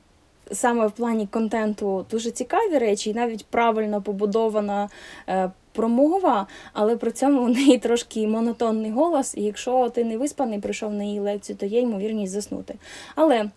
саме 0.52 0.86
в 0.86 0.92
плані 0.92 1.26
контенту 1.26 2.06
дуже 2.10 2.30
цікаві 2.30 2.78
речі, 2.78 3.10
і 3.10 3.14
навіть 3.14 3.46
правильно 3.46 4.02
побудована 4.02 4.88
е, 5.28 5.50
промова, 5.72 6.46
але 6.72 6.96
при 6.96 7.10
цьому 7.10 7.42
у 7.42 7.48
неї 7.48 7.78
трошки 7.78 8.26
монотонний 8.26 8.90
голос, 8.90 9.34
і 9.36 9.42
якщо 9.42 9.90
ти 9.90 10.04
не 10.04 10.18
виспаний, 10.18 10.58
прийшов 10.58 10.92
на 10.92 11.04
її 11.04 11.20
лекцію, 11.20 11.56
то 11.56 11.66
є 11.66 11.80
ймовірність 11.80 12.32
заснути. 12.32 12.74
Але 13.14 13.50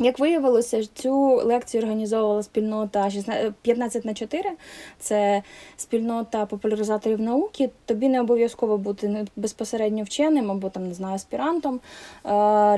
як 0.00 0.18
виявилося, 0.18 0.84
цю 0.94 1.14
лекцію 1.44 1.82
організовувала 1.82 2.42
спільнота 2.42 3.10
15 3.62 4.04
на 4.04 4.14
4, 4.14 4.50
це 4.98 5.42
спільнота 5.76 6.46
популяризаторів 6.46 7.20
науки. 7.20 7.70
Тобі 7.84 8.08
не 8.08 8.20
обов'язково 8.20 8.78
бути 8.78 9.26
безпосередньо 9.36 10.02
вченим 10.02 10.50
або 10.50 10.68
там 10.70 10.88
не 10.88 10.94
знаю 10.94 11.14
аспірантом 11.14 11.74
е, 11.74 11.80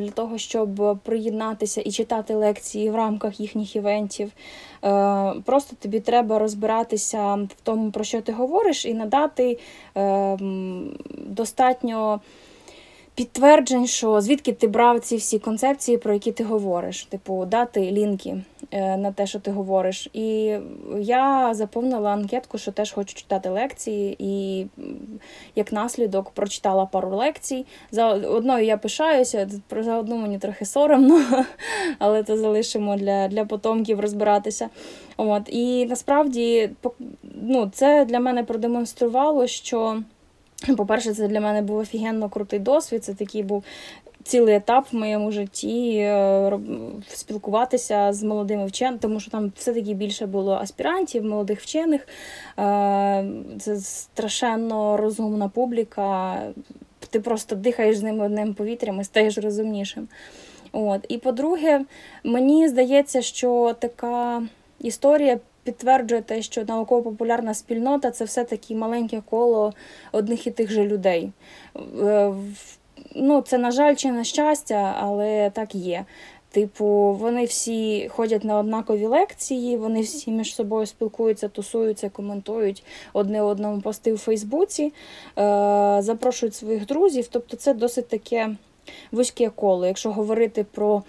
для 0.00 0.10
того, 0.10 0.38
щоб 0.38 0.98
приєднатися 1.02 1.80
і 1.80 1.90
читати 1.90 2.34
лекції 2.34 2.90
в 2.90 2.96
рамках 2.96 3.40
їхніх 3.40 3.76
івентів. 3.76 4.30
Е, 4.84 5.32
просто 5.44 5.76
тобі 5.76 6.00
треба 6.00 6.38
розбиратися 6.38 7.34
в 7.34 7.60
тому, 7.62 7.90
про 7.90 8.04
що 8.04 8.20
ти 8.20 8.32
говориш, 8.32 8.86
і 8.86 8.94
надати 8.94 9.58
достатньо 11.26 12.20
підтверджень, 13.14 13.86
що 13.86 14.20
звідки 14.20 14.52
ти 14.52 14.66
брав 14.66 15.00
ці 15.00 15.16
всі 15.16 15.38
концепції, 15.38 15.98
про 15.98 16.12
які 16.12 16.32
ти 16.32 16.44
говориш, 16.44 17.04
типу 17.04 17.44
дати 17.44 17.80
лінки 17.80 18.42
е, 18.70 18.96
на 18.96 19.12
те, 19.12 19.26
що 19.26 19.40
ти 19.40 19.50
говориш. 19.50 20.08
І 20.12 20.56
я 20.98 21.54
заповнила 21.54 22.10
анкетку, 22.10 22.58
що 22.58 22.72
теж 22.72 22.92
хочу 22.92 23.14
читати 23.14 23.48
лекції, 23.48 24.16
і 24.18 24.66
як 25.56 25.72
наслідок 25.72 26.30
прочитала 26.30 26.86
пару 26.86 27.16
лекцій. 27.16 27.66
За 27.90 28.08
одною 28.08 28.64
я 28.64 28.76
пишаюся, 28.76 29.48
за 29.80 29.98
одну 29.98 30.16
мені 30.16 30.38
трохи 30.38 30.64
соромно, 30.64 31.44
але 31.98 32.22
це 32.22 32.36
залишимо 32.36 32.96
для 32.96 33.28
для 33.28 33.44
потомків 33.44 34.00
розбиратися. 34.00 34.68
От 35.16 35.42
І 35.46 35.86
насправді 35.86 36.70
ну, 37.42 37.70
це 37.74 38.04
для 38.04 38.20
мене 38.20 38.44
продемонструвало, 38.44 39.46
що. 39.46 40.02
По-перше, 40.76 41.14
це 41.14 41.28
для 41.28 41.40
мене 41.40 41.62
був 41.62 41.76
офігенно 41.76 42.28
крутий 42.28 42.58
досвід. 42.58 43.04
Це 43.04 43.14
такий 43.14 43.42
був 43.42 43.64
цілий 44.22 44.54
етап 44.54 44.86
в 44.92 44.96
моєму 44.96 45.32
житті 45.32 45.96
е, 45.96 46.58
спілкуватися 47.08 48.12
з 48.12 48.22
молодими 48.22 48.66
вченими, 48.66 48.98
тому 48.98 49.20
що 49.20 49.30
там 49.30 49.52
все-таки 49.56 49.94
більше 49.94 50.26
було 50.26 50.52
аспірантів, 50.52 51.24
молодих 51.24 51.60
вчених. 51.60 52.08
Е, 52.58 53.24
це 53.60 53.76
страшенно 53.76 54.96
розумна 54.96 55.48
публіка. 55.48 56.42
Ти 57.10 57.20
просто 57.20 57.56
дихаєш 57.56 57.96
з 57.96 58.02
ними 58.02 58.24
одним 58.24 58.54
повітрям 58.54 59.00
і 59.00 59.04
стаєш 59.04 59.38
розумнішим. 59.38 60.08
От. 60.72 61.06
І 61.08 61.18
по-друге, 61.18 61.84
мені 62.24 62.68
здається, 62.68 63.22
що 63.22 63.74
така 63.78 64.42
історія 64.80 65.38
підтверджує 65.64 66.22
те, 66.22 66.42
що 66.42 66.64
науково-популярна 66.64 67.54
спільнота 67.54 68.10
це 68.10 68.24
все-таки 68.24 68.74
маленьке 68.74 69.22
коло 69.30 69.72
одних 70.12 70.46
і 70.46 70.50
тих 70.50 70.70
же 70.70 70.86
людей. 70.86 71.32
Е, 72.00 72.32
ну, 73.14 73.40
Це, 73.40 73.58
на 73.58 73.70
жаль, 73.70 73.94
чи 73.94 74.12
на 74.12 74.24
щастя, 74.24 74.96
але 75.00 75.50
так 75.50 75.74
є. 75.74 76.04
Типу, 76.52 76.86
вони 77.20 77.44
всі 77.44 78.08
ходять 78.08 78.44
на 78.44 78.58
однакові 78.58 79.06
лекції, 79.06 79.76
вони 79.76 80.00
всі 80.00 80.30
між 80.30 80.54
собою 80.54 80.86
спілкуються, 80.86 81.48
тусуються, 81.48 82.08
коментують 82.08 82.84
одне 83.12 83.42
одному 83.42 83.80
пости 83.80 84.12
у 84.12 84.16
Фейсбуці, 84.16 84.84
е, 84.84 84.92
запрошують 86.00 86.54
своїх 86.54 86.86
друзів. 86.86 87.28
Тобто, 87.30 87.56
це 87.56 87.74
досить 87.74 88.08
таке 88.08 88.56
вузьке 89.12 89.50
коло. 89.50 89.86
Якщо 89.86 90.12
говорити 90.12 90.64
про 90.72 91.02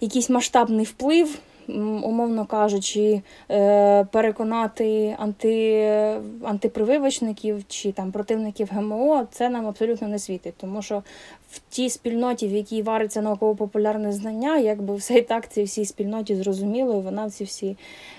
якийсь 0.00 0.30
масштабний 0.30 0.84
вплив 0.84 1.38
умовно 1.68 2.46
кажучи, 2.46 3.22
е, 3.50 4.04
переконати 4.04 5.16
анти, 5.18 6.20
антипрививочників 6.42 7.64
чи 7.68 7.92
там 7.92 8.12
противників 8.12 8.68
ГМО, 8.72 9.26
це 9.30 9.48
нам 9.48 9.66
абсолютно 9.66 10.08
не 10.08 10.18
світить, 10.18 10.54
тому 10.56 10.82
що 10.82 11.02
в 11.50 11.60
тій 11.68 11.90
спільноті, 11.90 12.48
в 12.48 12.52
якій 12.52 12.82
вариться 12.82 13.22
науково-популярне 13.22 14.12
знання, 14.12 14.58
якби 14.58 14.94
все 14.94 15.14
і 15.14 15.22
так 15.22 15.52
цій 15.52 15.62
всій 15.62 15.84
спільноті 15.84 16.36
зрозуміло, 16.36 16.96
і 16.98 17.00
вона 17.00 17.26
в 17.26 17.30
ці 17.30 17.44
всі 17.44 17.76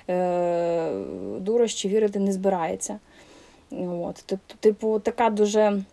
е, 0.09 0.91
дурощі 1.39 1.87
вірити 1.87 2.19
не 2.19 2.33
збирається. 2.33 2.99
От. 3.71 4.23
Тобто, 4.25 4.55
типу, 4.59 4.99
така 4.99 5.29
дуже 5.29 5.83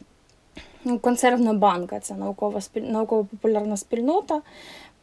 ну, 0.84 0.98
консервна 0.98 1.52
банка, 1.52 2.00
це 2.00 2.14
наукова 2.14 2.60
науково-популярна 2.74 3.76
спільнота 3.76 4.42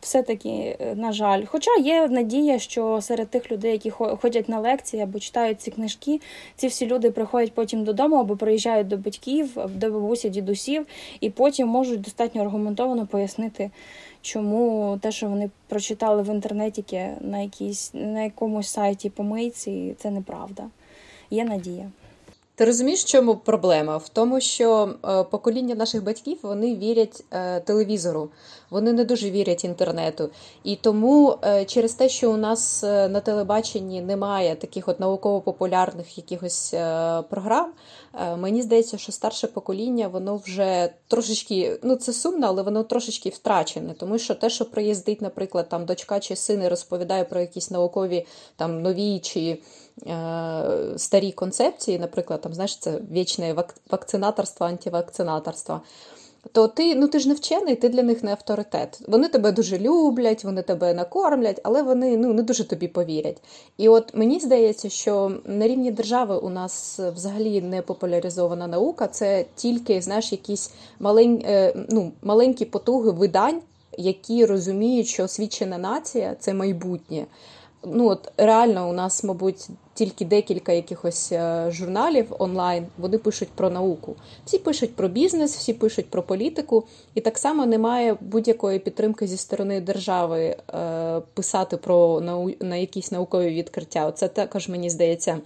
все-таки, 0.02 0.78
е, 0.80 0.96
на 0.96 1.12
жаль, 1.12 1.46
хоча 1.46 1.72
є 1.78 2.08
надія, 2.08 2.60
що 2.60 3.02
серед 3.02 3.30
тих 3.30 3.52
людей, 3.52 3.72
які 3.72 3.90
ходять 3.90 4.50
на 4.50 4.60
лекції 4.60 5.04
або 5.04 5.20
читають 5.20 5.62
ці 5.62 5.72
книжки, 5.72 6.22
ці 6.56 6.68
всі 6.68 6.86
люди 6.86 7.12
приходять 7.12 7.54
потім 7.54 7.84
додому 7.84 8.16
або 8.16 8.36
приїжджають 8.36 8.88
до 8.88 8.98
батьків, 8.98 9.58
до 9.76 9.92
бабусі, 9.92 10.30
дідусів, 10.30 10.86
і 11.20 11.30
потім 11.30 11.68
можуть 11.68 12.02
достатньо 12.02 12.42
аргументовано 12.42 13.08
пояснити, 13.08 13.72
чому 14.22 14.98
те, 15.02 15.12
що 15.12 15.28
вони 15.28 15.50
прочитали 15.68 16.22
в 16.22 16.34
інтернеті 16.34 16.84
на 17.22 17.40
якійсь 17.40 17.92
на 17.94 18.24
якомусь 18.24 18.68
сайті 18.68 19.10
помийці, 19.10 19.96
це 19.98 20.12
неправда. 20.12 20.64
Є 21.30 21.44
надія. 21.44 21.92
Ти 22.58 22.66
розумієш, 22.66 23.04
чому 23.04 23.36
проблема? 23.36 23.98
В 23.98 24.10
тому, 24.10 24.42
що 24.42 24.90
е, 25.06 25.24
покоління 25.24 25.76
наших 25.76 26.04
батьків 26.04 26.38
вони 26.42 26.76
вірять 26.76 27.24
е, 27.32 27.60
телевізору, 27.60 28.30
вони 28.70 28.94
не 28.94 29.06
дуже 29.06 29.32
вірять 29.32 29.66
інтернету. 29.66 30.30
І 30.64 30.76
тому 30.76 31.38
е, 31.44 31.66
через 31.66 31.94
те, 31.94 32.10
що 32.10 32.32
у 32.32 32.38
нас 32.38 32.84
на 32.84 33.20
телебаченні 33.20 34.02
немає 34.02 34.56
таких 34.56 34.88
от 34.88 35.00
науково-популярних 35.00 36.18
якихось 36.18 36.70
програм, 37.30 37.74
мені 38.38 38.62
здається, 38.62 38.98
що 38.98 39.12
старше 39.12 39.48
покоління 39.48 40.08
воно 40.08 40.36
вже 40.36 40.90
трошечки, 41.08 41.80
ну 41.84 41.96
це 41.96 42.14
сумно, 42.14 42.48
але 42.48 42.62
воно 42.62 42.84
трошечки 42.84 43.30
втрачене. 43.30 43.94
Тому 43.94 44.18
що 44.18 44.36
те, 44.36 44.50
що 44.50 44.66
приїздить, 44.66 45.22
наприклад, 45.22 45.70
там 45.70 45.86
дочка 45.86 46.20
чи 46.20 46.36
син 46.36 46.64
і 46.64 46.68
розповідає 46.68 47.24
про 47.24 47.40
якісь 47.40 47.72
наукові 47.72 48.26
там 48.56 48.82
нові 48.82 49.20
чи. 49.20 49.58
Е, 50.06 50.94
старі 50.98 51.32
концепції, 51.32 52.00
наприклад, 52.00 52.42
там, 52.42 52.54
знаєш, 52.54 52.78
це 52.78 53.00
вічне 53.12 53.56
вакцинаторство, 53.90 54.66
антивакцинаторство, 54.66 55.82
то 56.52 56.68
ти 56.68 56.96
ну, 56.96 57.08
ти 57.08 57.20
ж 57.20 57.28
не 57.28 57.34
вчений, 57.34 57.76
ти 57.76 57.90
для 57.90 58.04
них 58.04 58.24
не 58.24 58.32
авторитет. 58.32 59.02
Вони 59.08 59.28
тебе 59.28 59.52
дуже 59.52 59.78
люблять, 59.80 60.44
вони 60.44 60.62
тебе 60.62 60.94
накормлять, 60.94 61.62
але 61.64 61.84
вони 61.84 62.18
ну, 62.18 62.34
не 62.34 62.44
дуже 62.44 62.64
тобі 62.64 62.88
повірять. 62.88 63.42
І 63.78 63.90
от 63.90 64.16
мені 64.16 64.40
здається, 64.40 64.90
що 64.90 65.32
на 65.46 65.68
рівні 65.68 65.92
держави 65.92 66.38
у 66.38 66.50
нас 66.50 67.00
взагалі 67.00 67.62
не 67.62 67.82
популяризована 67.82 68.68
наука, 68.68 69.08
це 69.08 69.46
тільки 69.56 70.02
знаєш, 70.02 70.32
якісь 70.32 70.72
малень, 71.00 71.44
е, 71.46 71.74
ну, 71.90 72.12
маленькі 72.22 72.66
потуги 72.66 73.12
видань, 73.12 73.62
які 73.98 74.46
розуміють, 74.46 75.08
що 75.08 75.24
освічена 75.24 75.78
нація 75.78 76.36
це 76.40 76.54
майбутнє 76.54 77.26
ну 77.84 78.10
от 78.10 78.32
реально 78.38 78.90
у 78.90 78.94
нас, 78.94 79.24
мабуть, 79.24 79.70
тільки 79.94 80.26
декілька 80.26 80.72
якихось 80.72 81.32
е, 81.32 81.68
журналів 81.72 82.36
онлайн 82.40 82.88
вони 82.98 83.18
пишуть 83.18 83.50
про 83.56 83.70
науку. 83.70 84.16
Всі 84.46 84.58
пишуть 84.58 84.96
про 84.96 85.08
бізнес, 85.08 85.56
всі 85.56 85.74
пишуть 85.74 86.10
про 86.10 86.24
політику, 86.24 86.84
і 87.14 87.22
так 87.22 87.38
само 87.38 87.66
немає 87.66 88.18
будь-якої 88.22 88.80
підтримки 88.80 89.28
зі 89.28 89.38
сторони 89.38 89.82
держави 89.82 90.58
е, 90.74 91.22
писати 91.34 91.78
про 91.78 92.22
нау... 92.22 92.52
на 92.60 92.76
якісь 92.76 93.12
наукові 93.12 93.50
відкриття. 93.50 94.12
Це 94.12 94.28
також 94.28 94.70
мені 94.70 94.90
здається 94.90 95.40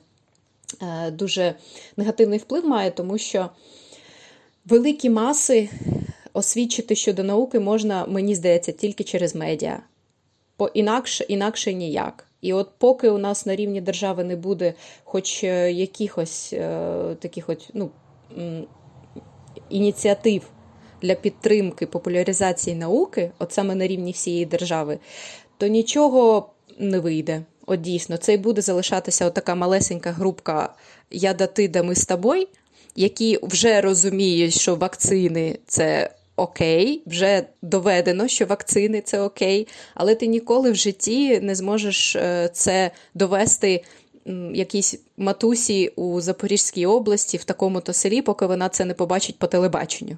е, 0.82 1.12
дуже 1.12 1.56
негативний 1.98 2.40
вплив 2.40 2.66
має, 2.66 2.92
тому 2.92 3.18
що 3.18 3.50
великі 4.66 5.10
маси 5.10 5.70
освідчити 6.34 6.96
щодо 6.96 7.24
науки 7.24 7.60
можна, 7.60 8.06
мені 8.06 8.36
здається, 8.36 8.72
тільки 8.72 9.04
через 9.04 9.36
медіа. 9.36 9.80
Бо 10.62 10.70
інакше, 10.74 11.26
інакше 11.28 11.74
ніяк. 11.74 12.28
І 12.42 12.54
от 12.54 12.70
поки 12.78 13.10
у 13.10 13.18
нас 13.18 13.46
на 13.46 13.56
рівні 13.56 13.82
держави 13.82 14.24
не 14.24 14.36
буде 14.36 14.74
хоч 15.04 15.44
е, 15.44 15.72
якихось 15.72 16.54
е, 16.54 17.16
таких 17.20 17.50
от, 17.50 17.70
ну, 17.74 17.90
ініціатив 19.70 20.42
для 21.02 21.16
підтримки 21.16 21.86
популяризації 21.86 22.76
науки, 22.76 23.32
от 23.40 23.54
саме 23.54 23.76
на 23.76 23.88
рівні 23.88 24.12
всієї 24.12 24.46
держави, 24.46 25.00
то 25.58 25.68
нічого 25.68 26.50
не 26.80 27.00
вийде. 27.00 27.42
От 27.66 27.82
дійсно, 27.82 28.18
це 28.18 28.34
і 28.34 28.38
буде 28.38 28.62
залишатися 28.62 29.30
така 29.30 29.56
малесенька 29.56 30.12
групка 30.12 30.74
Я 31.12 31.34
да 31.34 31.48
ти, 31.48 31.84
ми 31.84 31.96
з 31.96 32.06
тобою, 32.06 32.48
які 32.96 33.40
вже 33.44 33.82
розуміють, 33.82 34.54
що 34.54 34.76
вакцини 34.76 35.60
це 35.68 36.10
окей, 36.42 37.04
вже 37.06 37.46
доведено, 37.62 38.28
що 38.28 38.46
вакцини 38.46 39.02
це 39.02 39.22
окей, 39.22 39.68
але 39.96 40.16
ти 40.16 40.28
ніколи 40.28 40.72
в 40.72 40.76
житті 40.76 41.40
не 41.40 41.56
зможеш 41.56 42.16
е, 42.16 42.50
це 42.54 42.92
довести 43.14 43.84
якійсь 44.54 45.02
матусі 45.18 45.88
у 45.88 46.22
Запорізькій 46.22 46.86
області 46.86 47.38
в 47.38 47.44
такому-то 47.44 47.94
селі, 47.94 48.22
поки 48.22 48.46
вона 48.46 48.70
це 48.70 48.86
не 48.86 48.94
побачить 48.94 49.40
по 49.40 49.48
телебаченню. 49.48 50.18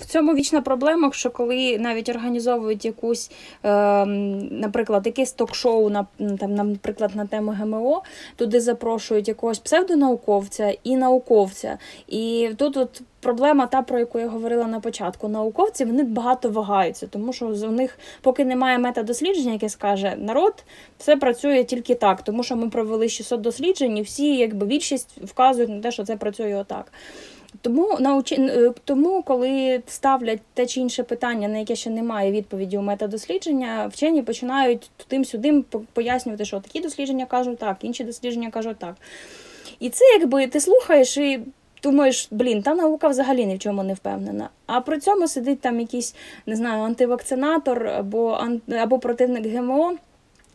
В 0.00 0.04
цьому 0.04 0.34
вічна 0.34 0.60
проблема, 0.60 1.12
що 1.12 1.30
коли 1.30 1.78
навіть 1.78 2.08
організовують 2.08 2.84
якусь, 2.84 3.30
е, 3.64 4.04
наприклад, 4.50 5.06
якесь 5.06 5.32
ток-шоу 5.32 5.90
на 5.90 6.06
там, 6.18 6.54
наприклад, 6.54 7.10
на 7.14 7.26
тему 7.26 7.50
ГМО, 7.50 8.02
туди 8.36 8.60
запрошують 8.60 9.28
якогось 9.28 9.58
псевдонауковця 9.58 10.74
і 10.84 10.96
науковця. 10.96 11.78
І 12.08 12.50
тут 12.56 12.76
от 12.76 13.02
проблема, 13.26 13.66
та 13.66 13.82
про 13.82 13.98
яку 13.98 14.18
я 14.18 14.28
говорила 14.28 14.66
на 14.66 14.80
початку, 14.80 15.28
науковці 15.28 15.84
вони 15.84 16.02
багато 16.02 16.50
вагаються, 16.50 17.06
тому 17.06 17.32
що 17.32 17.46
у 17.46 17.70
них, 17.70 17.98
поки 18.20 18.44
немає 18.44 18.78
метадослідження, 18.78 19.52
яке 19.52 19.68
скаже 19.68 20.14
народ, 20.18 20.64
все 20.98 21.16
працює 21.16 21.64
тільки 21.64 21.94
так, 21.94 22.22
тому 22.22 22.42
що 22.42 22.56
ми 22.56 22.68
провели 22.68 23.08
600 23.08 23.40
досліджень, 23.40 23.98
і 23.98 24.02
всі, 24.02 24.36
якби 24.36 24.66
більшість 24.66 25.18
вказують 25.22 25.70
на 25.70 25.80
те, 25.80 25.90
що 25.90 26.04
це 26.04 26.16
працює 26.16 26.56
отак. 26.56 26.92
Тому 27.60 27.96
науч... 28.00 28.32
Е, 28.32 28.72
тому, 28.84 29.22
коли 29.22 29.82
ставлять 29.86 30.40
те 30.54 30.66
чи 30.66 30.80
інше 30.80 31.02
питання, 31.02 31.48
на 31.48 31.58
яке 31.58 31.76
ще 31.76 31.90
немає 31.90 32.32
відповіді 32.32 32.78
у 32.78 32.82
метадослідження, 32.82 33.86
вчені 33.92 34.22
починають 34.22 34.90
тим-сюдим 35.08 35.64
пояснювати, 35.92 36.44
що 36.44 36.60
такі 36.60 36.80
дослідження 36.80 37.26
кажуть 37.26 37.58
так, 37.58 37.76
інші 37.80 38.04
дослідження 38.04 38.50
кажуть 38.50 38.78
так. 38.78 38.94
І 39.80 39.90
це 39.90 40.04
якби 40.20 40.46
ти 40.46 40.60
слухаєш 40.60 41.16
і 41.16 41.40
думаєш, 41.82 42.28
блін, 42.30 42.62
та 42.62 42.74
наука 42.74 43.08
взагалі 43.08 43.46
ні 43.46 43.56
в 43.56 43.58
чому 43.58 43.82
не 43.82 43.94
впевнена. 43.94 44.48
А 44.66 44.80
при 44.80 44.98
цьому 44.98 45.28
сидить 45.28 45.60
там 45.60 45.80
якийсь, 45.80 46.14
не 46.46 46.56
знаю, 46.56 46.82
антивакцинатор 46.82 47.86
або 47.86 48.40
або 48.68 48.98
противник 48.98 49.46
ГМО 49.46 49.96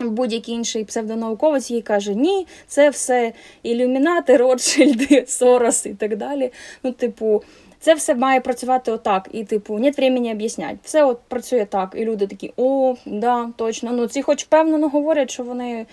будь-який 0.10 0.56
інший 0.56 0.84
псевдонауковець 0.84 1.72
їй 1.72 1.82
каже, 1.82 2.16
ні, 2.16 2.48
це 2.68 2.90
все 2.90 3.34
ілюмінати, 3.64 4.38
Ротшильди, 4.38 5.26
Сорос 5.28 5.86
і 5.86 5.94
так 5.94 6.18
далі. 6.18 6.52
Ну, 6.84 6.92
типу, 6.92 7.44
це 7.80 7.94
все 7.94 8.16
має 8.16 8.42
працювати 8.42 8.92
отак. 8.92 9.30
І, 9.32 9.44
типу, 9.44 9.80
нет 9.80 9.98
времени 9.98 10.32
об'ясняти. 10.32 10.78
Все 10.84 11.06
от 11.06 11.20
працює 11.28 11.66
так. 11.66 11.96
І 11.98 12.06
люди 12.06 12.28
такі, 12.28 12.54
о, 12.58 12.96
да, 13.06 13.50
точно. 13.56 13.92
Ну, 13.92 14.08
ці 14.08 14.22
хоч 14.22 14.44
впевнено 14.44 14.90
говорять, 14.90 15.32
що 15.32 15.44
вони 15.44 15.86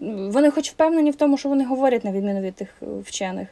вони 0.00 0.50
хоч 0.50 0.70
впевнені 0.70 1.10
в 1.10 1.16
тому, 1.16 1.38
що 1.38 1.48
вони 1.48 1.64
говорять, 1.64 2.04
на 2.04 2.12
відміну 2.12 2.40
від 2.40 2.54
тих 2.54 2.68
е, 2.82 2.86
вчених. 3.04 3.48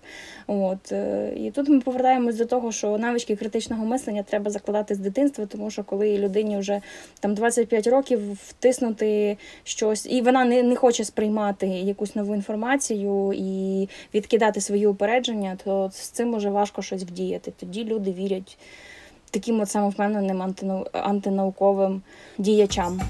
От. 0.46 0.92
Е, 0.92 1.32
і 1.36 1.50
тут 1.50 1.68
ми 1.68 1.80
повертаємось 1.80 2.36
до 2.36 2.46
того, 2.46 2.72
що 2.72 2.98
навички 2.98 3.36
критичного 3.36 3.84
мислення 3.84 4.22
треба 4.22 4.50
закладати 4.50 4.94
з 4.94 4.98
дитинства, 4.98 5.46
тому 5.46 5.70
що 5.70 5.84
коли 5.84 6.18
людині 6.18 6.58
вже 6.58 6.80
там 7.20 7.34
25 7.34 7.86
років 7.86 8.32
втиснути 8.32 9.36
щось, 9.64 10.06
і 10.06 10.20
вона 10.22 10.44
не 10.44 10.62
не 10.62 10.76
хоче 10.76 11.04
сприймати 11.04 11.66
якусь 11.66 12.16
нову 12.16 12.34
інформацію 12.34 13.32
і 13.34 13.88
відкидати 14.14 14.60
свої 14.60 14.86
упередження, 14.86 15.58
то 15.64 15.90
з 15.92 16.08
цим 16.08 16.28
може 16.28 16.50
важко 16.50 16.82
щось 16.82 17.02
вдіяти. 17.02 17.52
Тоді 17.60 17.84
люди 17.84 18.12
вірять 18.12 18.58
таким 19.30 19.60
от 19.60 19.70
самовпевненим 19.70 20.54
антинауковим 20.92 22.02
діячам. 22.38 23.00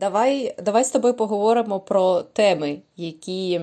Давай 0.00 0.54
давай 0.62 0.84
з 0.84 0.90
тобою 0.90 1.14
поговоримо 1.14 1.80
про 1.80 2.22
теми, 2.22 2.78
які 2.96 3.60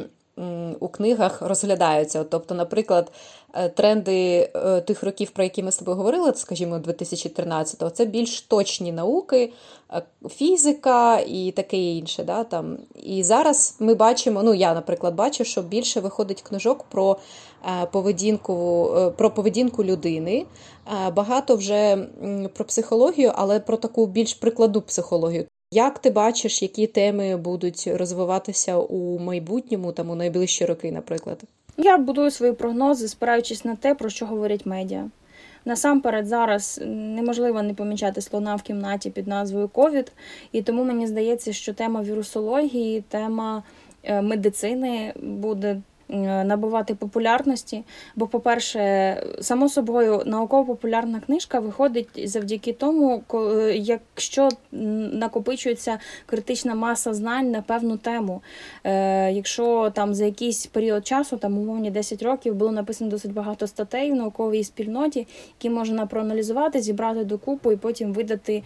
у 0.80 0.88
книгах 0.88 1.42
розглядаються. 1.42 2.24
Тобто, 2.24 2.56
наприклад, 2.56 3.12
е, 3.54 3.70
тренди 3.70 4.50
е, 4.56 4.82
тих 4.82 5.04
років, 5.04 5.32
про 5.32 5.44
які 5.44 5.64
ми 5.64 5.72
з 5.72 5.78
тобою 5.78 5.98
говорили, 5.98 6.34
скажімо, 6.36 6.78
2013-го, 6.78 7.90
це 7.90 8.06
більш 8.06 8.42
точні 8.42 8.92
науки, 8.92 9.54
е, 9.94 10.02
фізика 10.30 11.20
і 11.20 11.52
таке 11.52 11.78
інше. 11.78 12.24
Да, 12.24 12.44
там. 12.44 12.78
І 13.04 13.24
зараз 13.24 13.78
ми 13.80 13.94
бачимо, 13.94 14.44
ну 14.44 14.54
я, 14.54 14.74
наприклад, 14.74 15.16
бачу, 15.16 15.44
що 15.44 15.62
більше 15.62 16.00
виходить 16.00 16.42
книжок 16.42 16.84
про 16.84 17.18
поведінку, 17.92 18.90
про 19.18 19.32
поведінку 19.32 19.84
людини. 19.84 20.46
Багато 21.14 21.56
вже 21.56 22.08
про 22.54 22.66
психологію, 22.66 23.32
але 23.36 23.60
про 23.60 23.78
таку 23.78 24.08
більш 24.08 24.34
прикладну 24.34 24.82
психологію. 24.82 25.46
Як 25.76 26.00
ти 26.00 26.10
бачиш, 26.10 26.62
які 26.62 26.88
теми 26.88 27.38
будуть 27.38 27.88
розвиватися 27.88 28.78
у 28.78 29.20
майбутньому, 29.20 29.92
там 29.92 30.10
у 30.10 30.16
найближчі 30.16 30.66
роки, 30.66 30.92
наприклад? 30.92 31.44
Я 31.78 31.98
будую 31.98 32.32
свої 32.32 32.54
прогнози, 32.54 33.08
спираючись 33.08 33.66
на 33.66 33.76
те, 33.76 33.96
про 33.96 34.10
що 34.10 34.26
говорять 34.26 34.66
медіа. 34.66 35.10
Насамперед, 35.66 36.28
зараз 36.28 36.82
неможливо 36.86 37.62
не 37.62 37.74
помічати 37.74 38.22
слона 38.22 38.56
в 38.56 38.62
кімнаті 38.62 39.10
під 39.10 39.28
назвою 39.28 39.68
ковід, 39.68 40.12
і 40.52 40.62
тому 40.62 40.84
мені 40.84 41.08
здається, 41.08 41.54
що 41.54 41.74
тема 41.74 42.04
вірусології, 42.04 43.04
тема 43.10 43.64
е, 44.04 44.22
медицини 44.22 45.14
буде 45.22 45.82
набувати 46.10 46.96
популярності. 46.96 47.84
Бо, 48.16 48.28
по-перше, 48.28 49.24
само 49.42 49.70
собою 49.70 50.24
науково-популярна 50.26 51.20
книжка 51.20 51.60
виходить 51.60 52.30
завдяки 52.30 52.74
тому, 52.74 53.24
якщо 53.74 54.50
накопичується 54.72 56.00
критична 56.26 56.76
маса 56.76 57.14
знань 57.14 57.52
на 57.52 57.62
певну 57.62 57.98
тему. 57.98 58.42
Е, 58.84 59.32
якщо 59.32 59.92
там 59.96 60.14
за 60.14 60.26
якийсь 60.26 60.66
період 60.66 61.08
часу, 61.08 61.38
там 61.38 61.58
умовні 61.58 61.92
10 61.92 62.24
років, 62.24 62.56
було 62.56 62.72
написано 62.72 63.12
досить 63.12 63.34
багато 63.34 63.68
статей 63.68 64.12
в 64.12 64.16
науковій 64.16 64.64
спільноті, 64.64 65.28
які 65.60 65.70
можна 65.70 66.06
проаналізувати, 66.06 66.82
зібрати 66.82 67.24
докупу 67.24 67.72
і 67.72 67.76
потім 67.76 68.14
видати 68.14 68.64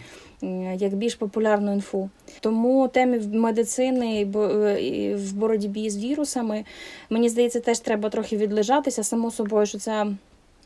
як 0.76 0.94
більш 0.94 1.14
популярну 1.14 1.72
інфу. 1.72 2.10
Тому 2.40 2.88
темі 2.88 3.20
медицини 3.32 4.22
е, 4.22 5.14
в 5.14 5.32
боротьбі 5.32 5.90
з 5.90 5.98
вірусами, 5.98 6.64
мені 7.10 7.28
здається, 7.28 7.60
теж 7.60 7.78
треба 7.78 8.08
трохи 8.08 8.36
відлежатися, 8.36 9.02
само 9.02 9.30
собою, 9.30 9.66
що 9.66 9.78
це. 9.78 10.06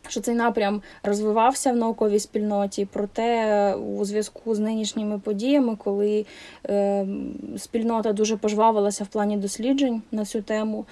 Що 0.08 0.20
цей 0.20 0.34
напрям 0.34 0.82
розвивався 1.02 1.72
в 1.72 1.76
науковій 1.76 2.18
спільноті, 2.18 2.88
проте 2.92 3.74
у 3.74 4.04
зв'язку 4.04 4.54
з 4.54 4.58
нинішніми 4.58 5.18
подіями, 5.18 5.76
коли 5.76 6.26
е, 6.68 7.06
спільнота 7.56 8.12
дуже 8.12 8.36
пожвавилася 8.36 9.04
в 9.04 9.06
плані 9.06 9.36
досліджень 9.36 10.02
на 10.12 10.24
цю 10.24 10.42
тему, 10.42 10.84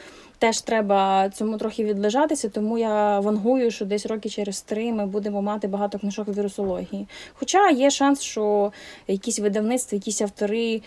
теж 0.42 0.60
треба 0.60 1.30
цьому 1.30 1.58
трохи 1.58 1.84
відлежатися, 1.84 2.48
тому 2.48 2.78
я 2.78 3.20
вангую, 3.20 3.70
що 3.70 3.84
десь 3.84 4.06
роки 4.06 4.28
через 4.28 4.62
три 4.62 4.92
ми 4.92 5.06
будемо 5.06 5.42
мати 5.42 5.68
багато 5.68 5.98
книжок 5.98 6.28
вірусології. 6.28 7.06
Хоча 7.34 7.70
є 7.70 7.90
шанс, 7.90 8.20
що 8.20 8.72
якісь 9.08 9.38
видавництва, 9.38 9.96
якісь 9.96 10.20
автори 10.20 10.82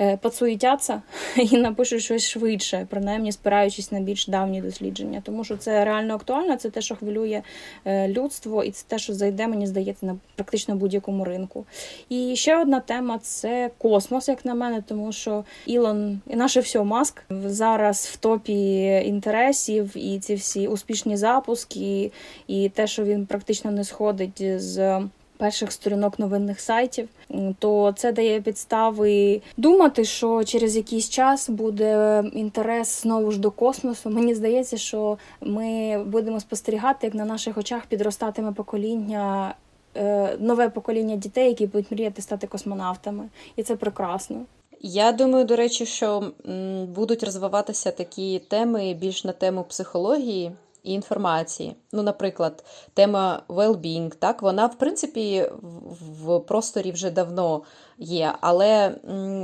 е, 0.00 0.16
поцуїтяться 0.16 1.02
і 1.36 1.56
напишуть 1.56 2.02
щось 2.02 2.28
швидше, 2.28 2.86
принаймні 2.90 3.32
спираючись 3.32 3.92
на 3.92 4.00
більш 4.00 4.26
давні 4.26 4.62
дослідження, 4.62 5.22
тому 5.24 5.44
що 5.44 5.56
це 5.56 5.84
реально 5.84 6.14
актуально, 6.14 6.56
це 6.56 6.70
те, 6.70 6.80
що 6.80 6.96
хвилює 6.96 7.42
е, 7.84 8.08
людство, 8.08 8.64
і 8.64 8.70
це 8.70 8.84
те, 8.88 8.98
що 8.98 9.14
зайде, 9.14 9.46
мені 9.46 9.66
здається, 9.66 10.06
на 10.06 10.16
практично 10.34 10.76
будь-якому 10.76 11.24
ринку. 11.24 11.64
І 12.08 12.36
ще 12.36 12.60
одна 12.60 12.80
тема 12.80 13.18
це 13.18 13.70
космос, 13.78 14.28
як 14.28 14.44
на 14.44 14.54
мене, 14.54 14.82
тому 14.88 15.12
що 15.12 15.44
Ілон 15.66 16.20
і 16.28 16.36
наше 16.36 16.60
все 16.60 16.82
маск 16.82 17.22
зараз 17.30 18.10
в 18.12 18.16
топі 18.16 18.95
інтересів, 19.04 19.96
і 19.96 20.18
ці 20.18 20.34
всі 20.34 20.68
успішні 20.68 21.16
запуски, 21.16 22.12
і 22.46 22.68
те, 22.68 22.86
що 22.86 23.04
він 23.04 23.26
практично 23.26 23.70
не 23.70 23.84
сходить 23.84 24.42
з. 24.60 25.00
Перших 25.38 25.72
сторінок 25.72 26.18
новинних 26.18 26.60
сайтів, 26.60 27.08
то 27.58 27.94
це 27.96 28.12
дає 28.12 28.40
підстави 28.40 29.40
думати, 29.56 30.04
що 30.04 30.44
через 30.44 30.76
якийсь 30.76 31.08
час 31.08 31.50
буде 31.50 32.24
інтерес 32.32 33.02
знову 33.02 33.30
ж 33.30 33.40
до 33.40 33.50
космосу. 33.50 34.10
Мені 34.10 34.34
здається, 34.34 34.76
що 34.76 35.18
ми 35.40 35.98
будемо 36.04 36.40
спостерігати, 36.40 37.06
як 37.06 37.14
на 37.14 37.24
наших 37.24 37.58
очах 37.58 37.86
підростатиме 37.86 38.52
покоління, 38.52 39.54
е, 39.96 40.36
нове 40.40 40.68
покоління 40.68 41.16
дітей, 41.16 41.48
які 41.48 41.66
будуть 41.66 41.90
мріяти 41.90 42.22
стати 42.22 42.46
космонавтами, 42.46 43.28
і 43.56 43.62
це 43.62 43.76
прекрасно. 43.76 44.44
Я 44.80 45.12
думаю, 45.12 45.44
до 45.44 45.56
речі, 45.56 45.86
що 45.86 46.32
будуть 46.88 47.22
розвиватися 47.22 47.90
такі 47.90 48.38
теми 48.38 48.94
більш 48.94 49.24
на 49.24 49.32
тему 49.32 49.64
психології 49.68 50.52
і 50.82 50.92
інформації. 50.92 51.76
Ну, 51.92 52.02
наприклад, 52.02 52.64
тема 52.94 53.42
well-being, 53.48 54.14
так, 54.18 54.42
вона, 54.42 54.66
в 54.66 54.74
принципі, 54.74 55.50
в 56.22 56.40
просторі 56.40 56.92
вже 56.92 57.10
давно 57.10 57.62
є, 57.98 58.34
але 58.40 58.94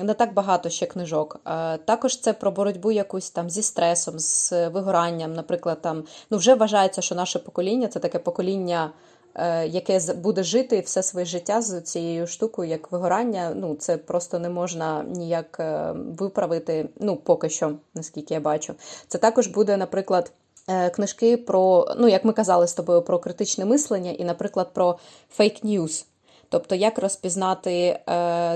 не 0.03 0.15
так 0.15 0.35
багато 0.35 0.71
ще 0.71 0.87
книжок. 0.87 1.41
Також 1.85 2.21
це 2.21 2.33
про 2.33 2.51
боротьбу 2.51 2.93
якусь 2.93 3.31
там 3.31 3.51
зі 3.51 3.63
стресом, 3.63 4.19
з 4.19 4.69
вигоранням. 4.69 5.33
Наприклад, 5.35 5.83
там 5.83 6.05
ну, 6.31 6.39
вже 6.39 6.55
вважається, 6.55 7.03
що 7.03 7.15
наше 7.15 7.39
покоління 7.39 7.89
це 7.89 7.99
таке 7.99 8.19
покоління. 8.19 8.91
Е, 9.35 9.67
яке 9.67 10.01
буде 10.15 10.43
жити 10.43 10.81
все 10.81 11.03
своє 11.03 11.27
життя 11.27 11.63
з 11.63 11.81
цією 11.81 12.27
штукою, 12.27 12.71
як 12.71 12.93
вигорання, 12.93 13.53
ну 13.57 13.75
це 13.75 13.97
просто 13.97 14.39
не 14.39 14.49
можна 14.49 15.03
ніяк 15.03 15.57
е, 15.61 15.93
виправити. 16.19 16.89
Ну, 17.01 17.17
поки 17.17 17.49
що, 17.49 17.73
наскільки 17.95 18.35
я 18.35 18.41
бачу. 18.41 18.75
Це 19.09 19.19
також 19.19 19.47
буде, 19.47 19.77
наприклад. 19.77 20.33
Е, 20.69 20.91
книжки 20.91 21.37
про, 21.37 21.89
ну, 21.99 22.09
як 22.09 22.25
ми 22.25 22.33
казали 22.33 22.67
з 22.67 22.75
тобою, 22.75 23.03
про 23.03 23.19
критичне 23.19 23.65
мислення 23.65 24.11
і, 24.11 24.25
наприклад, 24.25 24.69
про 24.73 24.99
фейк-ньюс. 25.39 26.05
Тобто, 26.49 26.75
як 26.75 26.99
розпізнати 26.99 27.73
е, 27.73 28.01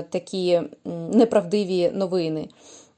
такі 0.01 0.61
неправдиві 1.11 1.91
новини. 1.93 2.49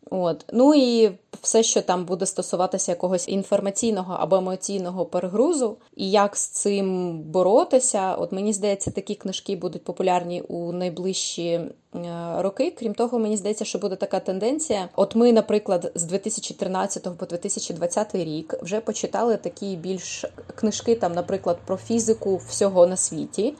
От. 0.09 0.45
Ну 0.53 0.75
і 0.75 1.11
все, 1.41 1.63
що 1.63 1.81
там 1.81 2.05
буде 2.05 2.25
стосуватися 2.25 2.91
якогось 2.91 3.27
інформаційного 3.27 4.17
або 4.19 4.35
емоційного 4.35 5.05
перегрузу, 5.05 5.77
і 5.95 6.11
як 6.11 6.37
з 6.37 6.47
цим 6.47 7.17
боротися. 7.21 8.15
От 8.15 8.31
мені 8.31 8.53
здається, 8.53 8.91
такі 8.91 9.15
книжки 9.15 9.55
будуть 9.55 9.83
популярні 9.83 10.41
у 10.41 10.71
найближчі 10.71 11.45
е, 11.49 11.71
роки. 12.37 12.75
Крім 12.79 12.93
того, 12.93 13.19
мені 13.19 13.37
здається, 13.37 13.65
що 13.65 13.79
буде 13.79 13.95
така 13.95 14.19
тенденція. 14.19 14.89
От 14.95 15.15
ми, 15.15 15.31
наприклад, 15.31 15.91
з 15.95 16.03
2013 16.03 17.17
по 17.17 17.25
2020 17.25 18.15
рік 18.15 18.55
вже 18.61 18.81
почитали 18.81 19.37
такі 19.37 19.75
більш 19.75 20.25
книжки, 20.55 20.95
там, 20.95 21.13
наприклад, 21.13 21.57
про 21.65 21.77
фізику 21.77 22.37
всього 22.37 22.87
на 22.87 22.97
світі. 22.97 23.55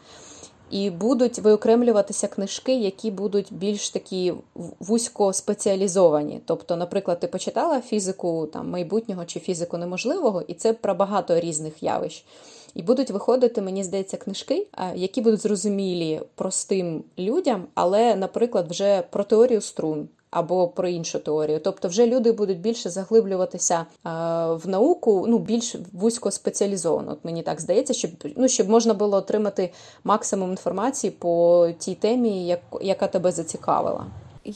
І 0.72 0.90
будуть 0.90 1.40
виокремлюватися 1.40 2.28
книжки, 2.28 2.80
які 2.80 3.12
будуть 3.12 3.54
більш 3.54 3.90
такі 3.90 4.34
вузько 4.80 5.34
спеціалізовані. 5.34 6.42
Тобто, 6.46 6.76
наприклад, 6.76 7.20
ти 7.20 7.28
почитала 7.28 7.82
фізику 7.82 8.48
там 8.54 8.70
майбутнього 8.70 9.26
чи 9.26 9.40
фізику 9.40 9.78
неможливого, 9.78 10.42
і 10.48 10.54
це 10.54 10.74
про 10.74 10.96
багато 10.96 11.40
різних 11.40 11.84
явищ. 11.84 12.26
І 12.74 12.82
будуть 12.82 13.12
виходити, 13.12 13.62
мені 13.62 13.84
здається, 13.84 14.18
книжки, 14.18 14.68
які 14.96 15.22
будуть 15.22 15.42
зрозумілі 15.42 16.22
простим 16.36 17.04
людям, 17.20 17.66
але, 17.74 18.16
наприклад, 18.16 18.68
вже 18.70 19.04
про 19.10 19.24
теорію 19.24 19.62
струн 19.62 20.08
або 20.32 20.68
про 20.68 20.88
іншу 20.88 21.20
теорію. 21.20 21.60
Тобто, 21.64 21.88
вже 21.88 22.08
люди 22.08 22.32
будуть 22.32 22.60
більше 22.60 22.90
заглиблюватися 22.90 23.86
в 24.04 24.62
науку, 24.66 25.26
ну 25.28 25.40
більш 25.40 25.76
вузько 25.94 26.32
спеціалізовано. 26.32 27.12
От 27.12 27.26
мені 27.26 27.44
так 27.44 27.62
здається, 27.62 27.94
щоб 27.94 28.12
ну 28.38 28.48
щоб 28.48 28.70
можна 28.70 28.94
було 28.94 29.18
отримати 29.18 29.72
максимум 30.04 30.50
інформації 30.50 31.12
по 31.12 31.68
тій 31.80 31.96
темі, 31.96 32.48
як, 32.48 32.60
яка 32.82 33.08
тебе 33.08 33.32
зацікавила. 33.32 34.06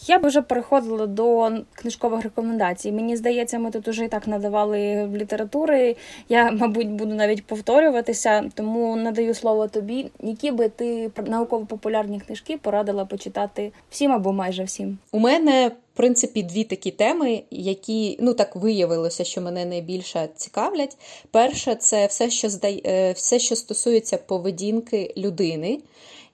Я 0.07 0.19
б 0.19 0.27
вже 0.27 0.41
переходила 0.41 1.07
до 1.07 1.51
книжкових 1.73 2.23
рекомендацій. 2.23 2.91
Мені 2.91 3.17
здається, 3.17 3.59
ми 3.59 3.71
тут 3.71 3.87
уже 3.87 4.05
і 4.05 4.07
так 4.07 4.27
надавали 4.27 5.09
літератури. 5.15 5.95
Я, 6.29 6.51
мабуть, 6.51 6.89
буду 6.89 7.15
навіть 7.15 7.45
повторюватися, 7.45 8.49
тому 8.53 8.95
надаю 8.95 9.33
слово 9.33 9.67
тобі. 9.67 10.11
Які 10.23 10.51
би 10.51 10.69
ти 10.69 11.11
науково-популярні 11.27 12.19
книжки 12.19 12.57
порадила 12.57 13.05
почитати 13.05 13.71
всім 13.89 14.11
або 14.11 14.33
майже 14.33 14.63
всім? 14.63 14.97
У 15.11 15.19
мене. 15.19 15.71
В 15.93 15.95
принципі, 15.95 16.43
дві 16.43 16.63
такі 16.63 16.91
теми, 16.91 17.43
які 17.51 18.17
ну 18.21 18.33
так 18.33 18.55
виявилося, 18.55 19.23
що 19.23 19.41
мене 19.41 19.65
найбільше 19.65 20.29
цікавлять. 20.35 20.97
Перше, 21.31 21.75
це 21.75 22.05
все, 22.05 22.29
що 22.29 22.49
здає, 22.49 22.81
е, 22.85 23.11
все, 23.11 23.39
що 23.39 23.55
стосується 23.55 24.17
поведінки 24.17 25.13
людини. 25.17 25.79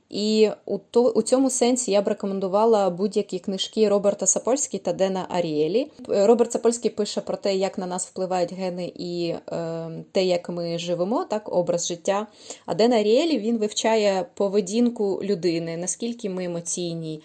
І 0.09 0.49
у 0.65 0.77
то, 0.77 1.03
у 1.03 1.21
цьому 1.21 1.49
сенсі 1.49 1.91
я 1.91 2.01
б 2.01 2.07
рекомендувала 2.07 2.89
будь-які 2.89 3.39
книжки 3.39 3.89
Роберта 3.89 4.25
Сапольські 4.25 4.77
та 4.77 4.93
Дена 4.93 5.25
Аріелі. 5.29 5.91
Роберт 6.07 6.51
Сапольський 6.51 6.91
пише 6.91 7.21
про 7.21 7.37
те, 7.37 7.55
як 7.55 7.77
на 7.77 7.85
нас 7.85 8.07
впливають 8.07 8.53
гени 8.53 8.91
і 8.95 9.35
е, 9.51 9.89
те, 10.11 10.25
як 10.25 10.49
ми 10.49 10.79
живемо, 10.79 11.25
так, 11.29 11.53
образ 11.53 11.87
життя. 11.87 12.27
А 12.65 12.73
Ден 12.73 12.93
Аріелі 12.93 13.39
він 13.39 13.57
вивчає 13.57 14.25
поведінку 14.33 15.19
людини, 15.23 15.77
наскільки 15.77 16.29
ми 16.29 16.43
емоційні, 16.43 17.21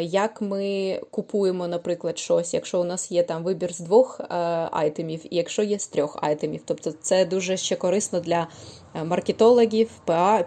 як 0.00 0.40
ми 0.40 1.00
купуємо, 1.10 1.68
наприклад, 1.68 2.18
щось, 2.18 2.54
якщо 2.54 2.80
у 2.80 2.84
нас 2.84 3.12
є 3.12 3.22
там 3.22 3.42
вибір 3.42 3.72
з 3.72 3.80
двох 3.80 4.20
е, 4.20 4.34
айтемів, 4.72 5.20
і 5.30 5.36
якщо 5.36 5.62
є 5.62 5.78
з 5.78 5.86
трьох 5.86 6.18
айтемів. 6.22 6.60
Тобто 6.64 6.92
це 6.92 7.24
дуже 7.24 7.56
ще 7.56 7.76
корисно 7.76 8.20
для 8.20 8.48
е, 8.94 9.04
маркетологів, 9.04 9.90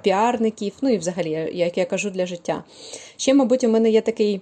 піарників, 0.01 0.73
ну 0.81 0.89
і 0.89 0.97
взагалі, 0.97 1.49
як 1.53 1.77
я 1.77 1.85
кажу, 1.85 2.09
для 2.09 2.25
життя. 2.25 2.63
Ще, 3.17 3.33
мабуть, 3.33 3.63
у 3.63 3.69
мене 3.69 3.89
є 3.89 4.01
такий 4.01 4.41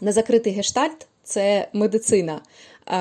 незакритий 0.00 0.52
гештальт 0.52 1.06
це 1.22 1.68
медицина. 1.72 2.40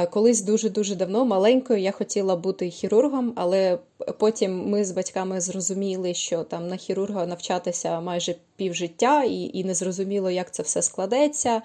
Колись 0.10 0.42
дуже-дуже 0.42 0.96
давно 0.96 1.26
маленькою 1.26 1.80
я 1.80 1.92
хотіла 1.92 2.36
бути 2.36 2.70
хірургом, 2.70 3.34
але 3.36 3.78
потім 4.18 4.70
ми 4.70 4.86
з 4.86 4.92
батьками 4.92 5.42
зрозуміли, 5.42 6.14
що 6.14 6.44
там 6.44 6.68
на 6.68 6.76
хірурга 6.76 7.26
навчатися 7.26 8.02
майже 8.02 8.36
півжиття, 8.56 9.24
і 9.24 9.52
і 9.54 9.64
не 9.64 9.74
зрозуміло, 9.74 10.32
як 10.32 10.52
це 10.52 10.64
все 10.64 10.82
складеться. 10.82 11.62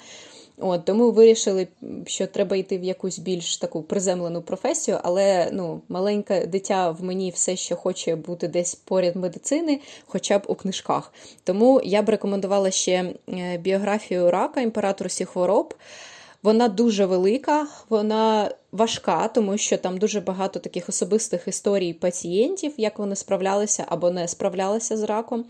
От, 0.59 0.85
Тому 0.85 1.11
вирішили, 1.11 1.69
що 2.07 2.27
треба 2.27 2.57
йти 2.57 2.79
в 2.79 2.85
якусь 2.85 3.19
більш 3.19 3.57
таку 3.57 3.83
приземлену 3.83 4.43
професію, 4.43 4.99
але 5.03 5.49
ну, 5.53 5.81
маленьке 5.89 6.47
дитя 6.47 6.91
в 6.91 7.05
мені 7.05 7.31
все 7.31 7.57
ще 7.57 7.75
хоче 7.75 8.17
бути 8.17 8.49
десь 8.49 8.75
поряд 8.75 9.17
медицини, 9.17 9.81
хоча 10.07 10.39
б 10.39 10.43
у 10.47 10.55
книжках. 10.55 11.13
Тому 11.45 11.81
я 11.85 12.03
б 12.03 12.09
рекомендувала 12.09 12.71
ще 12.71 13.15
е, 13.29 13.59
біографію 13.59 14.31
рака 14.31 14.61
імператору 14.61 15.09
всіх 15.09 15.29
хвороб. 15.29 15.75
Вона 16.47 16.69
дуже 16.69 17.07
велика, 17.07 17.67
вона 17.89 18.51
важка, 18.73 19.29
тому 19.29 19.59
що 19.59 19.77
там 19.79 19.99
дуже 19.99 20.21
багато 20.21 20.59
таких 20.59 20.89
особистих 20.89 21.49
історій 21.49 21.93
пацієнтів, 21.93 22.73
як 22.77 22.99
вони 22.99 23.17
справлялися 23.17 23.85
або 23.89 24.11
не 24.11 24.29
справлялися 24.29 24.97
з 24.97 25.03
раком. 25.03 25.45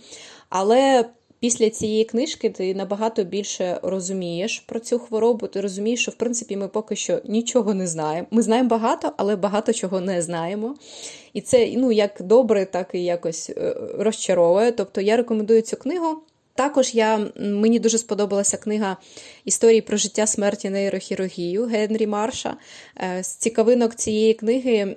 Але 0.49 1.05
після 1.40 1.70
цієї 1.70 2.05
книжки 2.05 2.51
ти 2.51 2.74
набагато 2.74 3.24
більше 3.24 3.80
розумієш 3.82 4.61
про 4.61 4.80
цю 4.80 4.99
хворобу. 4.99 5.47
Ти 5.47 5.61
розумієш, 5.61 6.03
що 6.03 6.11
в 6.11 6.14
принципі 6.14 6.57
ми 6.57 6.68
поки 6.68 6.97
що 6.97 7.20
нічого 7.24 7.74
не 7.74 7.86
знаємо. 7.86 8.28
Ми 8.30 8.42
знаємо 8.42 8.68
багато, 8.68 9.12
але 9.16 9.36
багато 9.36 9.72
чого 9.72 10.01
не 10.01 10.22
знаємо. 10.22 10.74
І 11.32 11.40
це 11.40 11.72
ну, 11.76 11.92
як 11.92 12.22
добре, 12.22 12.64
так 12.64 12.88
і 12.92 13.05
якось 13.05 13.51
е, 13.51 13.76
розчаровує. 13.99 14.72
Тобто 14.72 15.01
я 15.01 15.16
рекомендую 15.16 15.62
цю 15.62 15.76
книгу. 15.76 16.22
Також 16.57 16.94
я, 16.94 17.26
мені 17.36 17.78
дуже 17.78 17.98
сподобалася 17.98 18.57
книга 18.57 18.96
історії 19.44 19.80
про 19.80 19.96
життя 19.96 20.26
смерті 20.26 20.70
нейрохірургію 20.70 21.64
Генрі 21.64 22.07
Марша. 22.07 22.57
Е, 23.00 23.22
з 23.22 23.28
цікавинок 23.28 23.94
цієї 23.94 24.34
книги 24.34 24.96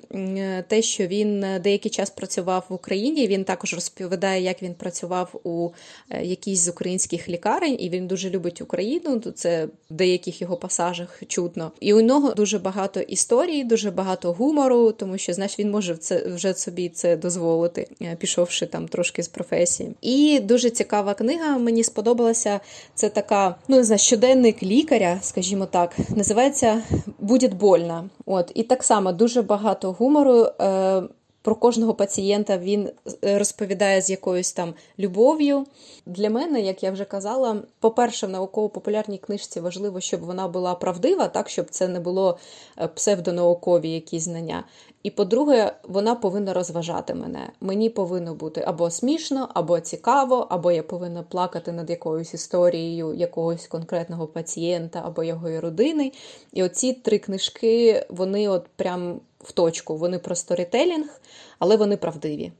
те, 0.68 0.82
що 0.82 1.08
він 1.08 1.46
деякий 1.64 1.92
час 1.92 2.10
працював 2.10 2.66
в 2.70 2.74
Україні. 2.74 3.28
Він 3.28 3.44
також 3.44 3.74
розповідає, 3.74 4.44
як 4.44 4.64
він 4.64 4.74
працював 4.74 5.40
у 5.44 5.70
е, 6.10 6.26
якійсь 6.26 6.60
з 6.60 6.68
українських 6.68 7.30
лікарень, 7.30 7.78
і 7.80 7.90
він 7.90 8.08
дуже 8.08 8.30
любить 8.30 8.62
Україну. 8.62 9.20
Це 9.36 9.66
в 9.66 9.94
деяких 9.94 10.42
його 10.42 10.58
пасажах 10.58 11.22
чутно. 11.28 11.72
І 11.80 11.94
у 11.94 12.02
нього 12.02 12.34
дуже 12.34 12.60
багато 12.60 13.00
історій, 13.00 13.64
дуже 13.64 13.92
багато 13.92 14.34
гумору, 14.34 14.92
тому 14.92 15.18
що 15.18 15.34
знаєш, 15.34 15.60
він 15.60 15.72
може 15.72 15.96
це 15.96 16.28
вже 16.28 16.54
собі 16.54 16.90
це 16.90 17.18
дозволити, 17.18 17.88
е, 18.02 18.16
пішовши 18.20 18.66
там 18.66 18.88
трошки 18.88 19.24
з 19.24 19.28
професії. 19.28 19.96
І 20.02 20.40
дуже 20.40 20.70
цікава 20.70 21.14
книга 21.14 21.49
мені 21.58 21.84
сподобалася 21.84 22.60
це 22.96 23.10
така, 23.10 23.56
ну 23.68 23.76
не 23.78 23.84
знаю, 23.84 24.00
щоденник 24.00 24.64
лікаря, 24.64 25.20
скажімо 25.22 25.66
так, 25.66 25.96
називається 26.10 26.82
Буде 27.20 27.48
больно. 27.48 28.10
От 28.26 28.52
і 28.56 28.64
так 28.64 28.84
само 28.84 29.12
дуже 29.12 29.42
багато 29.42 29.92
гумору. 29.92 30.48
Е, 30.62 31.02
про 31.42 31.56
кожного 31.56 31.94
пацієнта 31.94 32.58
він 32.58 32.90
е, 33.24 33.38
розповідає 33.40 34.02
з 34.02 34.10
якоюсь 34.10 34.54
там 34.54 34.74
любов'ю. 35.00 35.66
Для 36.06 36.30
мене, 36.30 36.62
як 36.62 36.84
я 36.84 36.92
вже 36.92 37.06
казала, 37.06 37.64
по-перше, 37.80 38.28
в 38.28 38.30
науково-популярній 38.30 39.18
книжці 39.18 39.60
важливо, 39.60 40.00
щоб 40.00 40.22
вона 40.22 40.48
була 40.48 40.76
правдива, 40.76 41.28
так 41.28 41.50
щоб 41.50 41.70
це 41.70 41.88
не 41.88 42.00
було 42.00 42.38
е, 42.78 42.88
псевдонаукові 42.88 43.92
якісь 43.92 44.24
знання. 44.24 44.64
І 45.04 45.12
по-друге, 45.12 45.74
вона 45.84 46.16
повинна 46.16 46.54
розважати 46.54 47.14
мене. 47.14 47.52
Мені 47.62 47.90
повинно 47.90 48.36
бути 48.36 48.64
або 48.68 48.90
смішно, 48.90 49.50
або 49.54 49.80
цікаво, 49.80 50.48
або 50.50 50.72
я 50.72 50.84
повинна 50.84 51.24
плакати 51.24 51.72
над 51.72 51.90
якоюсь 51.90 52.34
історією 52.34 53.14
якогось 53.14 53.68
конкретного 53.68 54.28
пацієнта 54.28 55.02
або 55.06 55.24
його 55.24 55.62
родини. 55.62 56.12
І 56.54 56.64
оці 56.64 56.94
три 56.94 57.20
книжки, 57.20 58.06
вони 58.10 58.50
от 58.50 58.68
прям 58.76 59.20
в 59.40 59.52
точку. 59.52 59.98
Вони 59.98 60.20
про 60.20 60.36
сторітелінг, 60.36 61.22
але 61.60 61.76
вони 61.76 61.98
правдиві. 61.98 62.52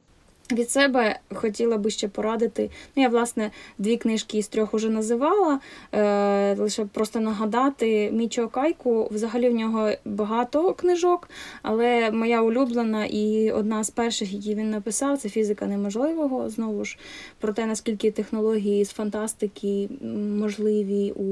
Від 0.52 0.70
себе 0.70 1.18
хотіла 1.34 1.76
би 1.76 1.90
ще 1.90 2.08
порадити. 2.08 2.70
Ну, 2.96 3.02
я, 3.02 3.08
власне, 3.08 3.50
дві 3.78 3.96
книжки 3.96 4.38
із 4.38 4.48
трьох 4.48 4.74
уже 4.74 4.88
називала. 4.90 5.60
Е, 5.92 6.54
Лише 6.54 6.84
просто 6.84 7.20
нагадати 7.20 8.10
Мічіо 8.12 8.48
Кайку. 8.48 9.08
Взагалі 9.10 9.48
в 9.48 9.54
нього 9.54 9.90
багато 10.04 10.74
книжок, 10.74 11.28
але 11.62 12.10
моя 12.10 12.42
улюблена 12.42 13.06
і 13.06 13.50
одна 13.50 13.84
з 13.84 13.90
перших, 13.90 14.32
які 14.32 14.54
він 14.54 14.70
написав, 14.70 15.18
це 15.18 15.28
фізика 15.28 15.66
неможливого. 15.66 16.50
Знову 16.50 16.84
ж 16.84 16.98
про 17.40 17.52
те, 17.52 17.66
наскільки 17.66 18.10
технології 18.10 18.84
з 18.84 18.90
фантастики 18.90 19.88
можливі 20.38 21.12
у 21.12 21.24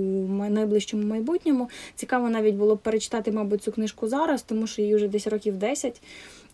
найближчому 0.48 1.02
майбутньому. 1.02 1.70
Цікаво 1.94 2.30
навіть 2.30 2.54
було 2.54 2.76
перечитати, 2.76 3.32
мабуть, 3.32 3.62
цю 3.62 3.72
книжку 3.72 4.08
зараз, 4.08 4.42
тому 4.42 4.66
що 4.66 4.82
їй 4.82 4.94
вже 4.94 5.08
десь 5.08 5.26
років 5.26 5.56
10 5.56 6.02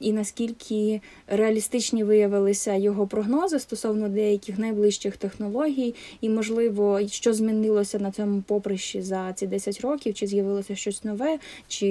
і 0.01 0.13
наскільки 0.13 1.01
реалістичні 1.27 2.05
виявилися 2.05 2.75
його 2.75 3.07
прогнози 3.07 3.59
стосовно 3.59 4.09
деяких 4.09 4.59
найближчих 4.59 5.17
технологій, 5.17 5.95
і, 6.21 6.29
можливо, 6.29 7.01
що 7.09 7.35
змінилося 7.35 7.99
на 7.99 8.11
цьому 8.11 8.43
поприщі 8.43 9.03
за 9.03 9.33
ці 9.33 9.47
10 9.47 9.81
років, 9.81 10.15
чи 10.15 10.27
з'явилося 10.27 10.77
щось 10.77 11.05
нове, 11.05 11.39
чи 11.69 11.87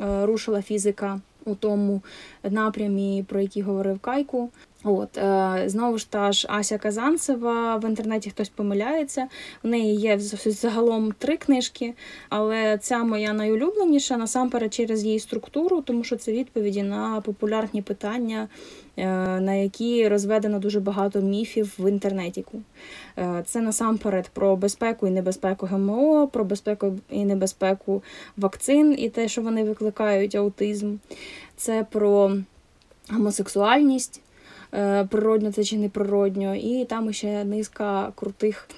е, 0.00 0.26
рушила 0.26 0.62
фізика 0.62 1.20
у 1.44 1.54
тому 1.54 2.02
напрямі, 2.42 3.24
про 3.28 3.40
який 3.40 3.62
говорив 3.62 3.98
Кайку. 3.98 4.50
От 4.84 5.18
е, 5.18 5.62
знову 5.66 5.98
ж 5.98 6.10
та 6.10 6.32
ж 6.32 6.46
Ася 6.50 6.78
Казанцева 6.78 7.76
в 7.76 7.84
інтернеті 7.84 8.30
хтось 8.30 8.48
помиляється. 8.48 9.28
В 9.62 9.68
неї 9.68 9.96
є 9.96 10.18
загалом 10.18 11.12
три 11.12 11.36
книжки, 11.36 11.94
але 12.28 12.78
ця 12.78 13.04
моя 13.04 13.32
найулюбленіша 13.32 14.16
насамперед 14.16 14.74
через 14.74 15.04
її 15.04 15.18
структуру, 15.18 15.80
тому 15.80 16.04
що 16.04 16.16
це 16.16 16.32
відповіді 16.32 16.82
на 16.82 17.20
популярні 17.20 17.82
питання, 17.82 18.48
е, 18.96 19.06
на 19.40 19.54
які 19.54 20.08
розведено 20.08 20.58
дуже 20.58 20.80
багато 20.80 21.20
міфів 21.20 21.74
в 21.78 21.90
інтернеті. 21.90 22.44
Е, 23.18 23.42
це 23.46 23.60
насамперед 23.60 24.28
про 24.28 24.56
безпеку 24.56 25.06
і 25.06 25.10
небезпеку 25.10 25.66
ГМО, 25.66 26.28
про 26.28 26.44
безпеку 26.44 26.98
і 27.10 27.24
небезпеку 27.24 28.02
вакцин 28.36 28.94
і 28.98 29.08
те, 29.08 29.28
що 29.28 29.42
вони 29.42 29.64
викликають 29.64 30.34
аутизм. 30.34 30.96
Це 31.56 31.86
про 31.90 32.36
гомосексуальність. 33.10 34.22
Е, 34.74 35.04
природньо 35.04 35.52
це 35.52 35.64
чи 35.64 35.78
неприродньо, 35.78 36.54
і 36.54 36.84
там 36.84 37.12
ще 37.12 37.44
низка 37.44 38.12
крутих 38.14 38.68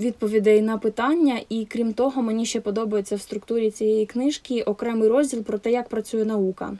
відповідей 0.00 0.62
на 0.62 0.78
питання. 0.78 1.40
І 1.48 1.64
крім 1.64 1.92
того, 1.92 2.22
мені 2.22 2.46
ще 2.46 2.60
подобається 2.60 3.16
в 3.16 3.20
структурі 3.20 3.70
цієї 3.70 4.06
книжки 4.06 4.62
окремий 4.62 5.08
розділ 5.08 5.42
про 5.42 5.58
те, 5.58 5.70
як 5.70 5.88
працює 5.88 6.24
наука. 6.24 6.76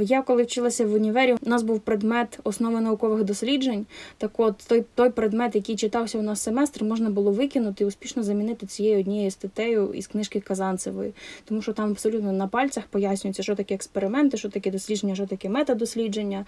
Я 0.00 0.22
коли 0.22 0.42
вчилася 0.42 0.86
в 0.86 0.94
універі, 0.94 1.32
у 1.32 1.48
нас 1.48 1.62
був 1.62 1.80
предмет 1.80 2.38
основи 2.44 2.80
наукових 2.80 3.24
досліджень. 3.24 3.86
Так 4.18 4.30
от 4.36 4.54
той 4.68 4.84
той 4.94 5.10
предмет, 5.10 5.54
який 5.54 5.76
читався 5.76 6.18
у 6.18 6.22
нас 6.22 6.40
семестр, 6.40 6.84
можна 6.84 7.10
було 7.10 7.30
викинути 7.30 7.84
і 7.84 7.86
успішно 7.86 8.22
замінити 8.22 8.66
цією 8.66 9.00
однією 9.00 9.30
статтею 9.30 9.92
із 9.94 10.06
книжки 10.06 10.40
Казанцевої, 10.40 11.12
тому 11.44 11.62
що 11.62 11.72
там 11.72 11.90
абсолютно 11.90 12.32
на 12.32 12.46
пальцях 12.46 12.84
пояснюється, 12.86 13.42
що 13.42 13.54
таке 13.54 13.74
експерименти, 13.74 14.36
що 14.36 14.48
таке 14.48 14.70
дослідження, 14.70 15.14
що 15.14 15.26
таке 15.26 15.48
метадослідження. 15.48 16.46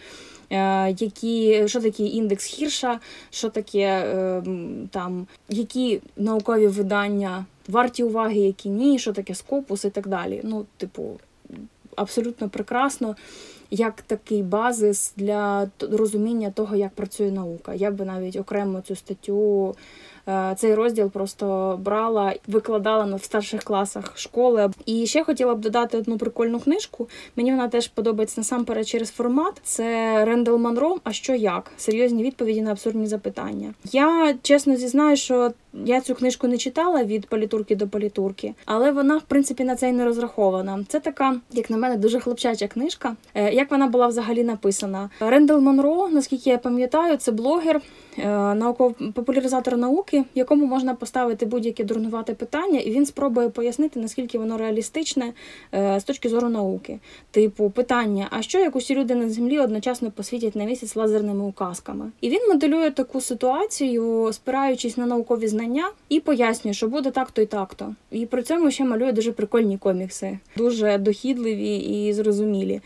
Е, 0.51 0.93
які, 1.15 1.69
що 1.69 1.81
таке 1.81 2.03
індекс 2.03 2.45
Хірша, 2.45 3.01
що 3.31 3.49
таке 3.49 3.81
е, 3.81 4.43
там, 4.91 5.27
які 5.49 6.01
наукові 6.17 6.67
видання 6.67 7.45
варті 7.69 8.05
уваги, 8.05 8.39
які 8.41 8.69
ні, 8.69 8.99
що 8.99 9.13
таке 9.13 9.35
скопус 9.35 9.85
і 9.85 9.91
так 9.91 10.09
далі. 10.09 10.41
Ну, 10.45 10.67
типу, 10.77 11.21
абсолютно 11.97 12.49
прекрасно. 12.49 13.17
Як 13.71 14.03
такий 14.03 14.43
базис 14.43 15.13
для 15.17 15.71
розуміння 15.81 16.51
того, 16.51 16.77
як 16.77 16.93
працює 16.93 17.31
наука. 17.31 17.75
Я 17.75 17.91
би 17.91 18.05
навіть 18.05 18.37
окремо 18.37 18.81
цю 18.81 18.97
статтю 18.97 19.75
цей 20.57 20.75
розділ 20.75 21.11
просто 21.11 21.79
брала, 21.83 22.35
викладала 22.49 23.17
в 23.17 23.25
старших 23.25 23.63
класах 23.63 24.19
школи. 24.19 24.71
І 24.87 25.07
ще 25.07 25.25
хотіла 25.25 25.55
б 25.55 25.61
додати 25.61 25.99
одну 25.99 26.19
прикольну 26.19 26.61
книжку. 26.61 27.09
Мені 27.37 27.51
вона 27.51 27.69
теж 27.69 27.89
подобається 27.89 28.41
насамперед 28.41 28.89
через 28.89 29.11
формат. 29.11 29.61
Це 29.63 30.25
Рендел 30.25 30.59
Монро. 30.59 30.97
А 31.05 31.13
що 31.13 31.35
як? 31.35 31.73
Серйозні 31.77 32.23
відповіді 32.23 32.63
на 32.63 32.71
абсурдні 32.71 33.07
запитання. 33.07 33.75
Я 33.93 34.35
чесно 34.43 34.77
зізнаю, 34.77 35.17
що 35.17 35.53
я 35.85 36.01
цю 36.01 36.15
книжку 36.15 36.49
не 36.49 36.59
читала 36.59 37.05
від 37.05 37.27
політурки 37.27 37.77
до 37.77 37.89
політурки, 37.89 38.55
але 38.65 38.91
вона, 38.91 39.17
в 39.17 39.23
принципі, 39.23 39.65
на 39.65 39.77
це 39.77 39.89
й 39.89 39.93
не 39.93 40.05
розрахована. 40.05 40.85
Це 40.89 41.01
така, 41.01 41.41
як 41.53 41.71
на 41.71 41.77
мене, 41.77 41.97
дуже 41.97 42.21
хлопчача 42.21 42.69
книжка. 42.69 43.17
Е, 43.35 43.53
як 43.53 43.71
вона 43.71 43.87
була 43.87 44.07
взагалі 44.07 44.45
написана? 44.45 45.11
Рендел 45.21 45.61
Монро, 45.61 46.09
наскільки 46.09 46.51
я 46.51 46.59
пам'ятаю, 46.59 47.17
це 47.17 47.33
блогер, 47.33 47.81
е, 48.19 48.55
науков 48.55 48.95
популяризатор 49.15 49.77
науки, 49.77 50.25
якому 50.35 50.67
можна 50.67 50.95
поставити 50.95 51.47
будь-яке 51.47 51.85
дурнувате 51.85 52.35
питання, 52.35 52.79
і 52.79 52.91
він 52.91 53.07
спробує 53.07 53.49
пояснити, 53.49 54.01
наскільки 54.01 54.39
воно 54.39 54.59
реалістичне 54.59 55.33
е, 55.75 56.01
з 56.01 56.05
точки 56.05 56.29
зору 56.29 56.49
науки. 56.49 56.99
Типу, 57.31 57.71
питання: 57.71 58.27
а 58.31 58.43
що 58.43 58.59
як 58.59 58.77
усі 58.77 58.95
люди 58.95 59.15
на 59.15 59.31
землі 59.31 59.59
одночасно 59.59 60.11
посвітять 60.11 60.57
на 60.57 60.65
місяць 60.65 60.97
лазерними 60.97 61.45
указками? 61.45 62.11
І 62.21 62.29
він 62.29 62.49
моделює 62.49 62.91
таку 62.91 63.21
ситуацію, 63.21 64.33
спираючись 64.33 64.97
на 64.97 65.07
наукові 65.07 65.49
знання 65.49 65.64
знання 65.65 65.91
і 66.09 66.21
пояснює, 66.21 66.75
що 66.75 66.89
буде 66.89 67.11
так-то 67.11 67.43
і 67.43 67.47
так-то. 67.47 67.95
І 68.11 68.27
при 68.27 68.43
цьому 68.43 68.71
ще 68.71 68.85
малює 68.85 69.13
дуже 69.13 69.33
прикольні 69.33 69.79
комікси, 69.79 70.39
дуже 70.57 70.99
дохідливі 70.99 71.77
і 71.77 72.13
зрозумілі. 72.13 72.81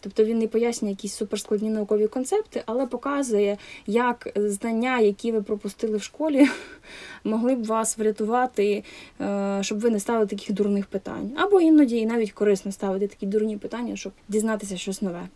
Тобто 0.00 0.24
він 0.24 0.38
не 0.38 0.48
пояснює 0.48 0.90
якісь 0.90 1.14
суперскладні 1.14 1.70
наукові 1.70 2.06
концепти, 2.06 2.62
але 2.66 2.86
показує, 2.86 3.58
як 3.86 4.28
знання, 4.36 5.00
які 5.00 5.32
ви 5.32 5.42
пропустили 5.42 5.96
в 5.96 6.02
школі, 6.02 6.48
могли 7.24 7.54
б 7.54 7.64
вас 7.64 7.98
врятувати, 7.98 8.84
е, 9.20 9.58
щоб 9.60 9.80
ви 9.80 9.90
не 9.90 10.00
ставили 10.00 10.26
таких 10.26 10.52
дурних 10.52 10.86
питань. 10.86 11.30
Або 11.36 11.60
іноді 11.60 11.96
і 11.96 12.06
навіть 12.06 12.32
корисно 12.32 12.72
ставити 12.72 13.06
такі 13.06 13.26
дурні 13.26 13.56
питання, 13.56 13.96
щоб 13.96 14.12
дізнатися 14.28 14.76
щось 14.76 15.02
нове. 15.02 15.28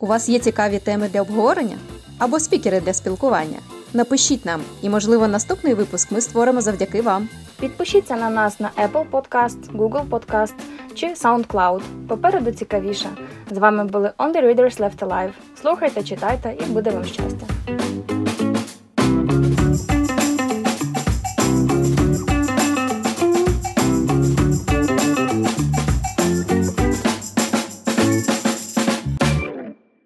У 0.00 0.06
вас 0.06 0.28
є 0.28 0.38
цікаві 0.38 0.78
теми 0.78 1.08
для 1.08 1.22
обговорення 1.22 1.78
або 2.18 2.40
спікери 2.40 2.80
для 2.80 2.92
спілкування? 2.92 3.58
Напишіть 3.94 4.46
нам, 4.46 4.60
і, 4.82 4.88
можливо, 4.88 5.28
наступний 5.28 5.74
випуск 5.74 6.12
ми 6.12 6.20
створимо 6.20 6.60
завдяки 6.60 7.02
вам. 7.02 7.28
Підпишіться 7.60 8.16
на 8.16 8.30
нас 8.30 8.60
на 8.60 8.70
Apple 8.76 9.10
Podcast, 9.10 9.76
Google 9.76 10.08
Podcast 10.08 10.54
чи 10.94 11.06
SoundCloud. 11.06 11.80
Попереду 12.08 12.52
цікавіше. 12.52 13.08
З 13.50 13.58
вами 13.58 13.84
були 13.84 14.12
On 14.18 14.32
the 14.32 14.44
Readers 14.44 14.80
Left 14.80 14.98
Alive. 14.98 15.30
Слухайте, 15.62 16.02
читайте 16.02 16.56
і 16.60 16.64
буде 16.64 16.90
вам 16.90 17.04
щастя. 17.04 17.46